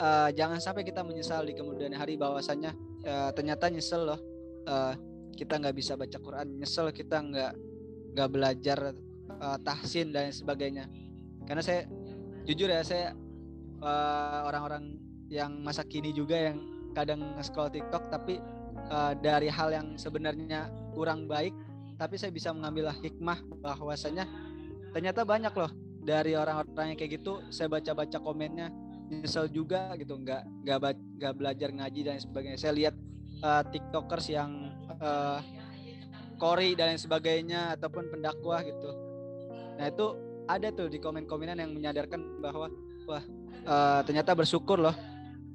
uh, 0.00 0.30
jangan 0.32 0.62
sampai 0.62 0.86
kita 0.86 1.04
menyesal 1.04 1.44
di 1.44 1.52
kemudian 1.52 1.92
hari 1.92 2.16
bahwasanya 2.16 2.72
uh, 3.04 3.30
ternyata 3.36 3.68
nyesel 3.68 4.08
loh 4.08 4.20
uh, 4.70 4.96
kita 5.36 5.60
nggak 5.60 5.76
bisa 5.76 5.98
baca 5.98 6.16
Quran, 6.16 6.56
nyesel 6.56 6.88
kita 6.94 7.20
nggak 7.20 7.52
nggak 8.16 8.28
belajar 8.30 8.78
uh, 9.38 9.58
tahsin 9.62 10.10
dan 10.10 10.34
sebagainya 10.34 10.90
karena 11.46 11.62
saya 11.62 11.86
jujur 12.44 12.66
ya 12.66 12.82
saya 12.82 13.14
uh, 13.82 14.46
orang-orang 14.50 14.98
yang 15.30 15.62
masa 15.62 15.86
kini 15.86 16.10
juga 16.10 16.50
yang 16.50 16.58
kadang 16.90 17.22
scroll 17.40 17.70
TikTok 17.70 18.10
tapi 18.10 18.42
uh, 18.90 19.14
dari 19.16 19.48
hal 19.48 19.70
yang 19.72 19.94
sebenarnya 19.96 20.68
kurang 20.92 21.30
baik 21.30 21.54
tapi 21.96 22.18
saya 22.18 22.34
bisa 22.34 22.50
mengambil 22.50 22.92
hikmah 23.00 23.38
bahwasanya 23.62 24.26
ternyata 24.90 25.22
banyak 25.24 25.52
loh 25.54 25.70
dari 26.00 26.34
orang-orang 26.34 26.92
yang 26.92 26.98
kayak 26.98 27.22
gitu 27.22 27.44
saya 27.52 27.70
baca-baca 27.70 28.18
komennya 28.18 28.72
nyesel 29.10 29.50
juga 29.50 29.90
gitu 29.98 30.14
nggak 30.14 30.42
nggak 30.62 30.78
nggak 31.18 31.34
belajar 31.34 31.68
ngaji 31.74 32.00
dan 32.06 32.16
sebagainya. 32.22 32.58
Saya 32.62 32.72
lihat 32.78 32.94
uh, 33.42 33.62
tiktokers 33.66 34.30
yang 34.30 34.70
uh, 35.02 35.42
kori 36.38 36.78
dan 36.78 36.94
sebagainya 36.94 37.74
ataupun 37.76 38.06
pendakwah 38.08 38.62
gitu. 38.62 38.90
Nah 39.76 39.86
itu 39.90 40.06
ada 40.46 40.70
tuh 40.70 40.86
di 40.88 41.02
komen-komenan 41.02 41.58
yang 41.58 41.74
menyadarkan 41.74 42.38
bahwa 42.38 42.70
wah 43.10 43.24
uh, 43.66 44.00
ternyata 44.06 44.32
bersyukur 44.32 44.78
loh 44.78 44.94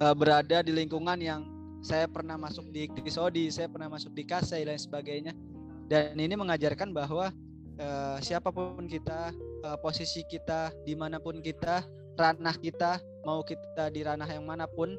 uh, 0.04 0.14
berada 0.14 0.60
di 0.62 0.76
lingkungan 0.76 1.18
yang 1.18 1.42
saya 1.86 2.10
pernah 2.10 2.34
masuk 2.34 2.74
di 2.74 2.90
Kisodi, 2.90 3.54
saya 3.54 3.70
pernah 3.70 3.86
masuk 3.86 4.10
di 4.18 4.26
Kasai 4.26 4.66
dan 4.66 4.82
sebagainya. 4.82 5.38
Dan 5.86 6.18
ini 6.18 6.34
mengajarkan 6.34 6.90
bahwa 6.90 7.30
uh, 7.78 8.18
siapa 8.26 8.50
pun 8.50 8.90
kita, 8.90 9.30
uh, 9.62 9.78
posisi 9.78 10.26
kita, 10.26 10.74
di 10.82 10.98
mana 10.98 11.22
pun 11.22 11.46
kita, 11.46 11.86
ranah 12.18 12.58
kita, 12.58 12.98
mau 13.22 13.46
kita 13.46 13.94
di 13.94 14.02
ranah 14.02 14.26
yang 14.26 14.50
mana 14.50 14.66
pun, 14.66 14.98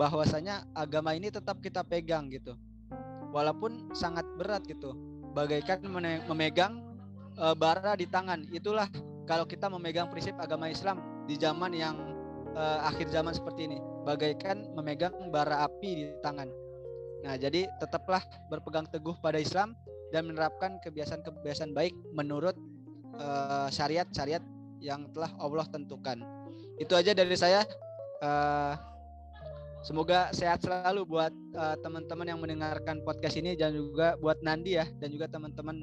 bahwasanya 0.00 0.64
agama 0.72 1.12
ini 1.12 1.28
tetap 1.28 1.60
kita 1.60 1.84
pegang 1.84 2.32
gitu. 2.32 2.56
Walaupun 3.36 3.92
sangat 3.92 4.24
berat 4.40 4.64
gitu, 4.64 4.96
bagaikan 5.36 5.84
memegang 6.24 6.80
uh, 7.36 7.52
bara 7.52 7.92
di 8.00 8.08
tangan. 8.08 8.48
Itulah 8.48 8.88
kalau 9.28 9.44
kita 9.44 9.68
memegang 9.68 10.08
prinsip 10.08 10.32
agama 10.40 10.72
Islam 10.72 11.04
di 11.28 11.36
zaman 11.36 11.76
yang 11.76 12.00
uh, 12.56 12.80
akhir 12.88 13.12
zaman 13.12 13.36
seperti 13.36 13.68
ini, 13.68 13.91
bagaikan 14.02 14.66
memegang 14.74 15.30
bara 15.30 15.66
api 15.66 15.90
di 15.94 16.06
tangan. 16.22 16.50
Nah, 17.22 17.38
jadi 17.38 17.70
tetaplah 17.78 18.22
berpegang 18.50 18.90
teguh 18.90 19.14
pada 19.22 19.38
Islam 19.38 19.78
dan 20.10 20.26
menerapkan 20.26 20.82
kebiasaan-kebiasaan 20.82 21.70
baik 21.70 21.94
menurut 22.10 22.58
uh, 23.16 23.70
syariat-syariat 23.70 24.42
yang 24.82 25.06
telah 25.14 25.30
Allah 25.38 25.64
tentukan. 25.70 26.18
Itu 26.82 26.98
aja 26.98 27.14
dari 27.14 27.38
saya. 27.38 27.62
Uh, 28.18 28.74
Semoga 29.82 30.30
sehat 30.30 30.62
selalu 30.62 31.02
buat 31.02 31.34
uh, 31.58 31.74
teman-teman 31.82 32.22
yang 32.30 32.38
mendengarkan 32.38 33.02
podcast 33.02 33.34
ini 33.34 33.58
dan 33.58 33.74
juga 33.74 34.14
buat 34.22 34.38
Nandi 34.38 34.78
ya 34.78 34.86
dan 35.02 35.10
juga 35.10 35.26
teman-teman 35.26 35.82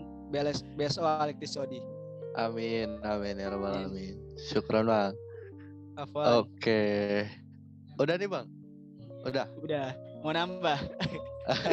BSO 0.80 1.04
Alektis 1.04 1.60
Sodi. 1.60 1.84
Amin, 2.40 2.96
amin 3.04 3.36
ya 3.36 3.52
rabbal 3.52 3.76
alamin. 3.76 4.16
Syukran 4.40 4.88
bang. 4.88 5.14
Oke, 6.16 7.28
udah 8.00 8.16
nih 8.16 8.30
bang. 8.32 8.48
Udah. 9.28 9.46
Udah. 9.60 9.88
Mau 10.24 10.32
nambah. 10.32 10.80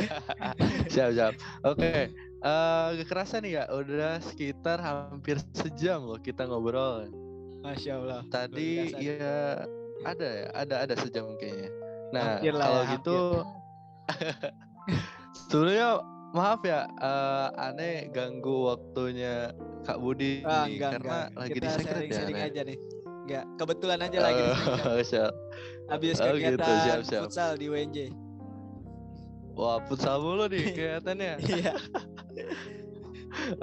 siap 0.92 1.10
siap. 1.14 1.32
Oke. 1.62 1.78
Okay. 1.78 2.00
Uh, 2.46 2.94
gak 3.00 3.08
kerasa 3.10 3.42
nih 3.42 3.58
ya, 3.58 3.64
udah 3.72 4.22
sekitar 4.22 4.78
hampir 4.78 5.40
sejam 5.56 6.06
loh 6.06 6.20
kita 6.20 6.46
ngobrol. 6.46 7.10
Masya 7.66 7.98
Allah. 7.98 8.22
Tadi 8.30 8.94
ya 9.02 9.66
ada 10.06 10.28
ya, 10.28 10.46
ada 10.54 10.74
ada 10.86 10.94
sejam 11.00 11.34
kayaknya. 11.40 11.70
Nah 12.14 12.38
Hampir 12.38 12.54
lah 12.54 12.66
kalau 12.70 12.82
ya, 12.82 12.92
gitu, 12.94 13.18
sebenarnya 15.50 15.90
maaf 16.30 16.60
ya, 16.62 16.86
uh, 17.02 17.50
aneh 17.58 18.06
ganggu 18.14 18.70
waktunya 18.70 19.50
Kak 19.82 19.98
Budi 19.98 20.46
Ah, 20.46 20.70
nih, 20.70 20.78
enggak, 20.78 20.90
karena 21.00 21.18
enggak. 21.18 21.40
lagi 21.40 21.50
Kita 21.50 21.66
di 21.66 21.68
secret 21.74 22.02
ya. 22.06 22.20
Aneh. 22.22 22.46
aja 22.46 22.60
nih. 22.62 22.78
Enggak, 23.26 23.44
kebetulan 23.58 23.98
aja 24.06 24.18
lagi 24.22 24.42
di 24.46 25.06
Oh. 25.86 25.94
Habis 25.94 26.18
Oh, 26.18 26.34
gitu, 26.34 26.58
kegiatan 26.58 26.78
siap, 26.82 27.00
siap. 27.06 27.22
futsal 27.30 27.54
di 27.54 27.66
UNJ. 27.70 27.98
Wah, 29.56 29.78
futsal 29.86 30.18
mulu 30.20 30.50
nih 30.50 30.64
kelihatannya. 30.76 31.32
Iya, 31.46 31.72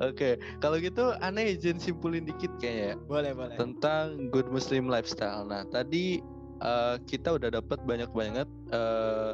Oke, 0.05 0.38
kalau 0.61 0.78
gitu 0.78 1.17
aneh 1.19 1.57
izin 1.57 1.82
simpulin 1.82 2.24
dikit 2.24 2.51
kayaknya 2.61 2.93
ya, 2.93 2.95
boleh, 3.09 3.32
boleh. 3.34 3.55
tentang 3.57 4.30
good 4.30 4.45
Muslim 4.53 4.86
lifestyle. 4.86 5.43
Nah, 5.49 5.65
tadi 5.74 6.21
uh, 6.61 7.01
kita 7.09 7.36
udah 7.41 7.49
dapat 7.49 7.82
banyak 7.84 8.07
banget 8.13 8.45
uh, 8.69 9.34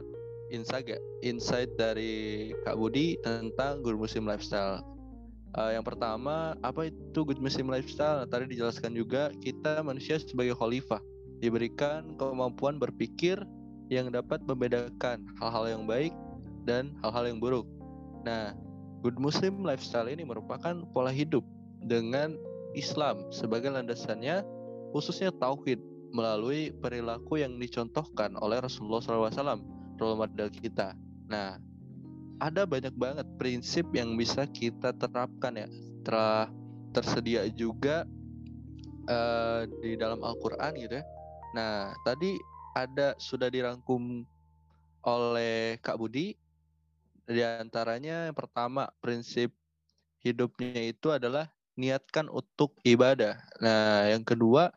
insight 0.49 0.87
insight 1.21 1.69
dari 1.75 2.51
Kak 2.63 2.79
Budi 2.79 3.19
tentang 3.21 3.83
good 3.83 3.99
Muslim 3.99 4.25
lifestyle. 4.25 4.79
Uh, 5.57 5.75
yang 5.75 5.83
pertama, 5.83 6.55
apa 6.63 6.87
itu 6.87 7.19
good 7.25 7.41
Muslim 7.41 7.67
lifestyle? 7.67 8.23
Nah, 8.23 8.27
tadi 8.29 8.47
dijelaskan 8.53 8.95
juga 8.95 9.33
kita 9.43 9.81
manusia 9.83 10.21
sebagai 10.21 10.55
khalifah 10.55 11.01
diberikan 11.39 12.15
kemampuan 12.19 12.77
berpikir 12.77 13.39
yang 13.89 14.13
dapat 14.13 14.43
membedakan 14.45 15.25
hal-hal 15.41 15.65
yang 15.65 15.83
baik 15.89 16.13
dan 16.67 16.93
hal-hal 17.01 17.25
yang 17.25 17.41
buruk. 17.41 17.65
Nah, 18.27 18.53
good 19.01 19.17
Muslim 19.17 19.65
lifestyle 19.65 20.11
ini 20.11 20.27
merupakan 20.27 20.85
pola 20.93 21.09
hidup 21.09 21.41
dengan 21.81 22.37
Islam 22.77 23.31
sebagai 23.33 23.73
landasannya, 23.73 24.45
khususnya 24.93 25.33
tauhid 25.33 25.81
melalui 26.13 26.69
perilaku 26.73 27.41
yang 27.41 27.57
dicontohkan 27.57 28.37
oleh 28.37 28.61
Rasulullah 28.61 29.01
SAW, 29.01 29.61
role 29.97 30.17
model 30.17 30.49
kita. 30.53 30.93
Nah, 31.29 31.57
ada 32.39 32.63
banyak 32.65 32.93
banget 32.95 33.25
prinsip 33.37 33.89
yang 33.93 34.15
bisa 34.15 34.45
kita 34.49 34.93
terapkan 34.95 35.53
ya. 35.57 35.67
Telah 36.05 36.49
tersedia 36.95 37.45
juga 37.53 38.07
uh, 39.05 39.67
di 39.81 39.93
dalam 39.99 40.23
Al-Quran 40.23 40.71
gitu 40.79 40.97
ya. 41.01 41.05
Nah, 41.53 41.93
tadi 42.05 42.37
ada 42.77 43.17
sudah 43.17 43.49
dirangkum 43.49 44.25
oleh 45.05 45.79
Kak 45.81 45.97
Budi. 45.97 46.37
Di 47.29 47.41
antaranya 47.45 48.29
yang 48.29 48.37
pertama 48.37 48.89
prinsip 49.01 49.53
hidupnya 50.25 50.89
itu 50.89 51.13
adalah 51.13 51.49
niatkan 51.77 52.27
untuk 52.27 52.75
ibadah. 52.83 53.39
Nah, 53.61 54.09
yang 54.09 54.25
kedua 54.25 54.73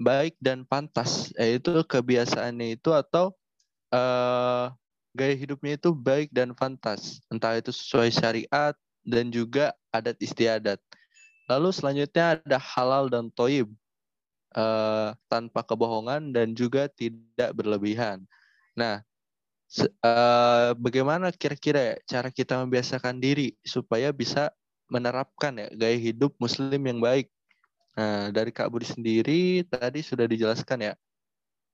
baik 0.00 0.36
dan 0.40 0.64
pantas, 0.64 1.32
yaitu 1.36 1.82
kebiasaannya 1.84 2.76
itu 2.76 2.92
atau 2.92 3.32
uh, 3.92 4.72
gaya 5.16 5.34
hidupnya 5.34 5.80
itu 5.80 5.96
baik 5.96 6.28
dan 6.32 6.52
pantas, 6.52 7.24
entah 7.32 7.56
itu 7.56 7.72
sesuai 7.72 8.12
syariat 8.12 8.76
dan 9.04 9.32
juga 9.32 9.72
adat 9.88 10.20
istiadat. 10.20 10.80
Lalu 11.48 11.70
selanjutnya 11.72 12.36
ada 12.42 12.58
halal 12.60 13.08
dan 13.08 13.32
toib, 13.32 13.70
uh, 14.56 15.12
tanpa 15.28 15.60
kebohongan 15.62 16.32
dan 16.32 16.56
juga 16.56 16.88
tidak 16.88 17.52
berlebihan. 17.54 18.24
Nah, 18.74 19.04
uh, 20.02 20.72
bagaimana 20.80 21.30
kira-kira 21.30 21.94
ya 21.94 21.96
cara 22.16 22.28
kita 22.32 22.58
membiasakan 22.64 23.20
diri 23.20 23.54
supaya 23.62 24.10
bisa 24.10 24.50
menerapkan 24.88 25.52
ya 25.58 25.68
gaya 25.76 25.98
hidup 26.00 26.34
Muslim 26.40 26.80
yang 26.82 26.98
baik? 26.98 27.28
Nah, 27.96 28.28
dari 28.28 28.52
Kak 28.52 28.68
Budi 28.68 28.84
sendiri 28.88 29.64
tadi 29.68 30.04
sudah 30.04 30.28
dijelaskan 30.28 30.92
ya. 30.92 30.94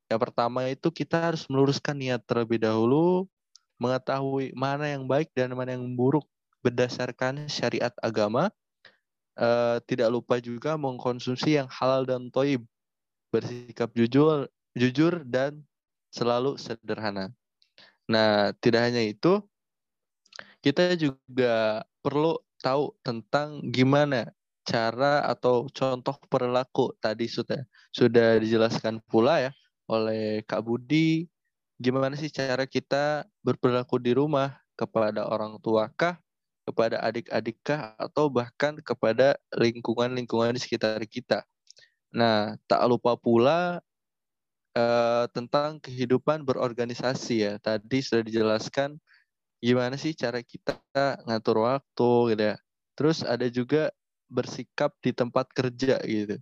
Yang 0.07 0.21
pertama 0.29 0.69
itu 0.69 0.93
kita 0.93 1.33
harus 1.33 1.49
meluruskan 1.49 1.99
niat 1.99 2.23
terlebih 2.29 2.61
dahulu, 2.61 3.27
mengetahui 3.81 4.55
mana 4.55 4.87
yang 4.87 5.09
baik 5.09 5.33
dan 5.35 5.51
mana 5.57 5.75
yang 5.75 5.89
buruk 5.99 6.29
berdasarkan 6.63 7.51
syariat 7.51 7.91
agama. 7.99 8.53
Uh, 9.33 9.81
tidak 9.89 10.13
lupa 10.13 10.37
juga 10.37 10.77
mengkonsumsi 10.77 11.57
yang 11.57 11.65
halal 11.73 12.05
dan 12.05 12.29
toib, 12.29 12.61
bersikap 13.33 13.89
jujur, 13.97 14.47
jujur 14.77 15.25
dan 15.25 15.65
selalu 16.13 16.61
sederhana. 16.61 17.33
Nah, 18.05 18.53
tidak 18.61 18.93
hanya 18.93 19.01
itu, 19.01 19.41
kita 20.61 20.95
juga 21.01 21.83
perlu 22.05 22.37
tahu 22.61 22.95
tentang 23.03 23.65
gimana 23.73 24.31
cara 24.63 25.27
atau 25.27 25.67
contoh 25.75 26.15
perilaku 26.31 26.95
tadi 27.03 27.27
sudah 27.27 27.67
sudah 27.91 28.39
dijelaskan 28.39 29.03
pula 29.11 29.51
ya 29.51 29.53
oleh 29.91 30.47
Kak 30.47 30.63
Budi 30.63 31.27
gimana 31.83 32.15
sih 32.15 32.31
cara 32.31 32.63
kita 32.63 33.27
berperilaku 33.43 33.99
di 33.99 34.15
rumah 34.15 34.55
kepada 34.79 35.27
orang 35.27 35.59
tua 35.59 35.91
kah 35.99 36.23
kepada 36.63 37.03
adik-adik 37.03 37.59
kah 37.67 37.99
atau 37.99 38.31
bahkan 38.31 38.79
kepada 38.79 39.35
lingkungan-lingkungan 39.51 40.55
di 40.55 40.63
sekitar 40.63 41.03
kita. 41.11 41.43
Nah, 42.13 42.61
tak 42.69 42.85
lupa 42.89 43.17
pula 43.17 43.81
uh, 44.77 45.25
tentang 45.33 45.81
kehidupan 45.81 46.45
berorganisasi 46.45 47.37
ya. 47.49 47.53
Tadi 47.57 47.99
sudah 48.05 48.23
dijelaskan 48.25 49.01
gimana 49.63 49.95
sih 49.97 50.13
cara 50.13 50.45
kita 50.45 50.77
ngatur 51.25 51.65
waktu 51.65 52.13
gitu 52.37 52.43
ya. 52.53 52.57
Terus 52.93 53.25
ada 53.25 53.49
juga 53.49 53.89
bersikap 54.29 54.93
di 55.01 55.17
tempat 55.17 55.49
kerja 55.53 56.01
gitu. 56.05 56.37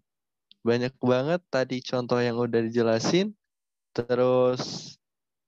Banyak 0.67 0.95
banget 0.99 1.41
tadi 1.49 1.79
contoh 1.83 2.19
yang 2.19 2.37
udah 2.39 2.67
dijelasin. 2.67 3.33
Terus 3.95 4.95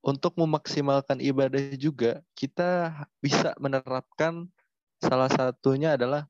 untuk 0.03 0.35
memaksimalkan 0.35 1.23
ibadah 1.23 1.79
juga 1.79 2.19
kita 2.35 2.91
bisa 3.23 3.55
menerapkan 3.55 4.51
salah 4.99 5.31
satunya 5.31 5.95
adalah 5.95 6.27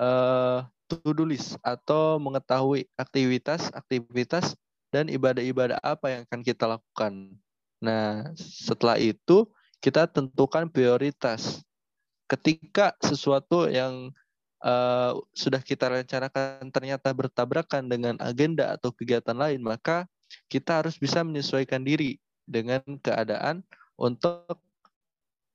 uh, 0.00 0.64
to-do 1.00 1.26
list 1.26 1.58
atau 1.60 2.16
mengetahui 2.22 2.86
aktivitas-aktivitas 2.98 4.54
dan 4.94 5.10
ibadah-ibadah 5.10 5.82
apa 5.82 6.06
yang 6.10 6.20
akan 6.30 6.40
kita 6.46 6.64
lakukan. 6.70 7.34
Nah, 7.82 8.30
setelah 8.38 8.96
itu 8.96 9.50
kita 9.82 10.06
tentukan 10.06 10.70
prioritas. 10.70 11.60
Ketika 12.24 12.96
sesuatu 13.02 13.68
yang 13.68 14.14
uh, 14.64 15.12
sudah 15.36 15.60
kita 15.60 15.92
rencanakan 15.92 16.72
ternyata 16.72 17.12
bertabrakan 17.12 17.84
dengan 17.90 18.16
agenda 18.22 18.72
atau 18.72 18.94
kegiatan 18.94 19.36
lain, 19.36 19.60
maka 19.60 20.08
kita 20.48 20.80
harus 20.80 20.96
bisa 20.96 21.20
menyesuaikan 21.20 21.84
diri 21.84 22.16
dengan 22.48 22.80
keadaan 23.04 23.60
untuk 24.00 24.56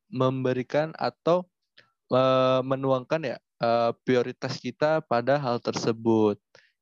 memberikan 0.09 0.93
atau 0.97 1.45
uh, 2.13 2.61
menuangkan 2.65 3.35
ya 3.35 3.37
uh, 3.59 3.91
prioritas 4.01 4.57
kita 4.57 4.99
pada 5.03 5.37
hal 5.37 5.59
tersebut. 5.59 6.35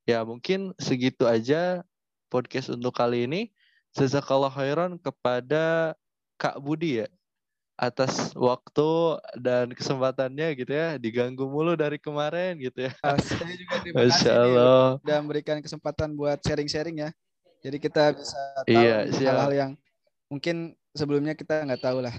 Ya 0.07 0.23
mungkin 0.23 0.71
segitu 0.79 1.27
aja 1.27 1.83
podcast 2.29 2.71
untuk 2.71 2.95
kali 2.95 3.27
ini. 3.27 3.51
Jazakallah 3.91 4.53
khairan 4.53 4.95
kepada 4.97 5.97
Kak 6.37 6.61
Budi 6.61 7.01
ya 7.01 7.07
atas 7.77 8.33
waktu 8.33 8.89
dan 9.37 9.69
kesempatannya 9.69 10.49
gitu 10.57 10.73
ya 10.73 10.97
diganggu 10.97 11.45
mulu 11.45 11.77
dari 11.77 12.01
kemarin 12.01 12.57
gitu 12.57 12.89
ya. 12.89 12.93
Ah, 13.05 13.17
saya 13.17 13.53
juga 13.53 13.77
terima 13.81 14.01
Masya 14.01 14.09
kasih 14.17 14.33
nih 14.33 14.57
Allah. 14.57 14.89
udah 15.01 15.17
memberikan 15.21 15.57
kesempatan 15.61 16.13
buat 16.13 16.41
sharing-sharing 16.41 17.05
ya. 17.05 17.09
Jadi 17.61 17.77
kita 17.77 18.13
bisa 18.17 18.37
tahu 18.65 18.69
Iya, 18.69 18.97
nih 19.05 19.13
siap. 19.13 19.29
hal-hal 19.29 19.53
yang 19.53 19.71
mungkin 20.25 20.55
sebelumnya 20.93 21.33
kita 21.33 21.65
nggak 21.65 21.81
tahu 21.81 22.01
lah. 22.01 22.13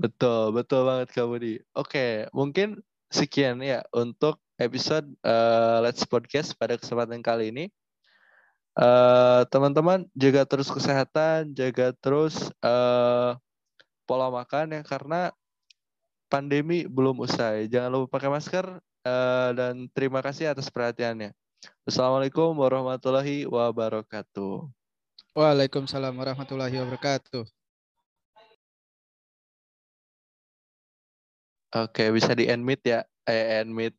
Betul, 0.00 0.56
betul 0.56 0.88
banget 0.88 1.12
Kak 1.12 1.28
Budi. 1.28 1.60
Oke, 1.76 2.24
mungkin 2.32 2.80
sekian 3.12 3.60
ya 3.60 3.84
untuk 3.92 4.40
episode 4.56 5.04
eh, 5.20 5.76
Let's 5.84 6.08
Podcast 6.08 6.56
pada 6.56 6.80
kesempatan 6.80 7.20
kali 7.20 7.52
ini. 7.52 7.64
Eh, 8.80 9.42
Teman-teman 9.52 10.08
jaga 10.16 10.48
terus 10.48 10.72
kesehatan, 10.72 11.52
jaga 11.52 11.92
terus 12.00 12.48
eh, 12.64 13.30
pola 14.08 14.28
makan 14.32 14.80
ya 14.80 14.82
karena 14.88 15.36
pandemi 16.32 16.88
belum 16.88 17.20
usai. 17.20 17.68
Jangan 17.68 17.92
lupa 17.92 18.16
pakai 18.16 18.32
masker 18.32 18.80
eh, 19.04 19.50
dan 19.52 19.84
terima 19.92 20.24
kasih 20.24 20.56
atas 20.56 20.72
perhatiannya. 20.72 21.36
Assalamualaikum 21.84 22.56
warahmatullahi 22.56 23.44
wabarakatuh. 23.44 24.64
Waalaikumsalam 25.36 26.16
warahmatullahi 26.16 26.80
wabarakatuh. 26.80 27.59
Oke, 31.74 32.10
bisa 32.10 32.34
di 32.34 32.50
end 32.50 32.66
meet 32.66 32.82
ya. 32.82 32.98
Eh, 33.30 33.62
end 33.62 33.70
meet 33.78 33.94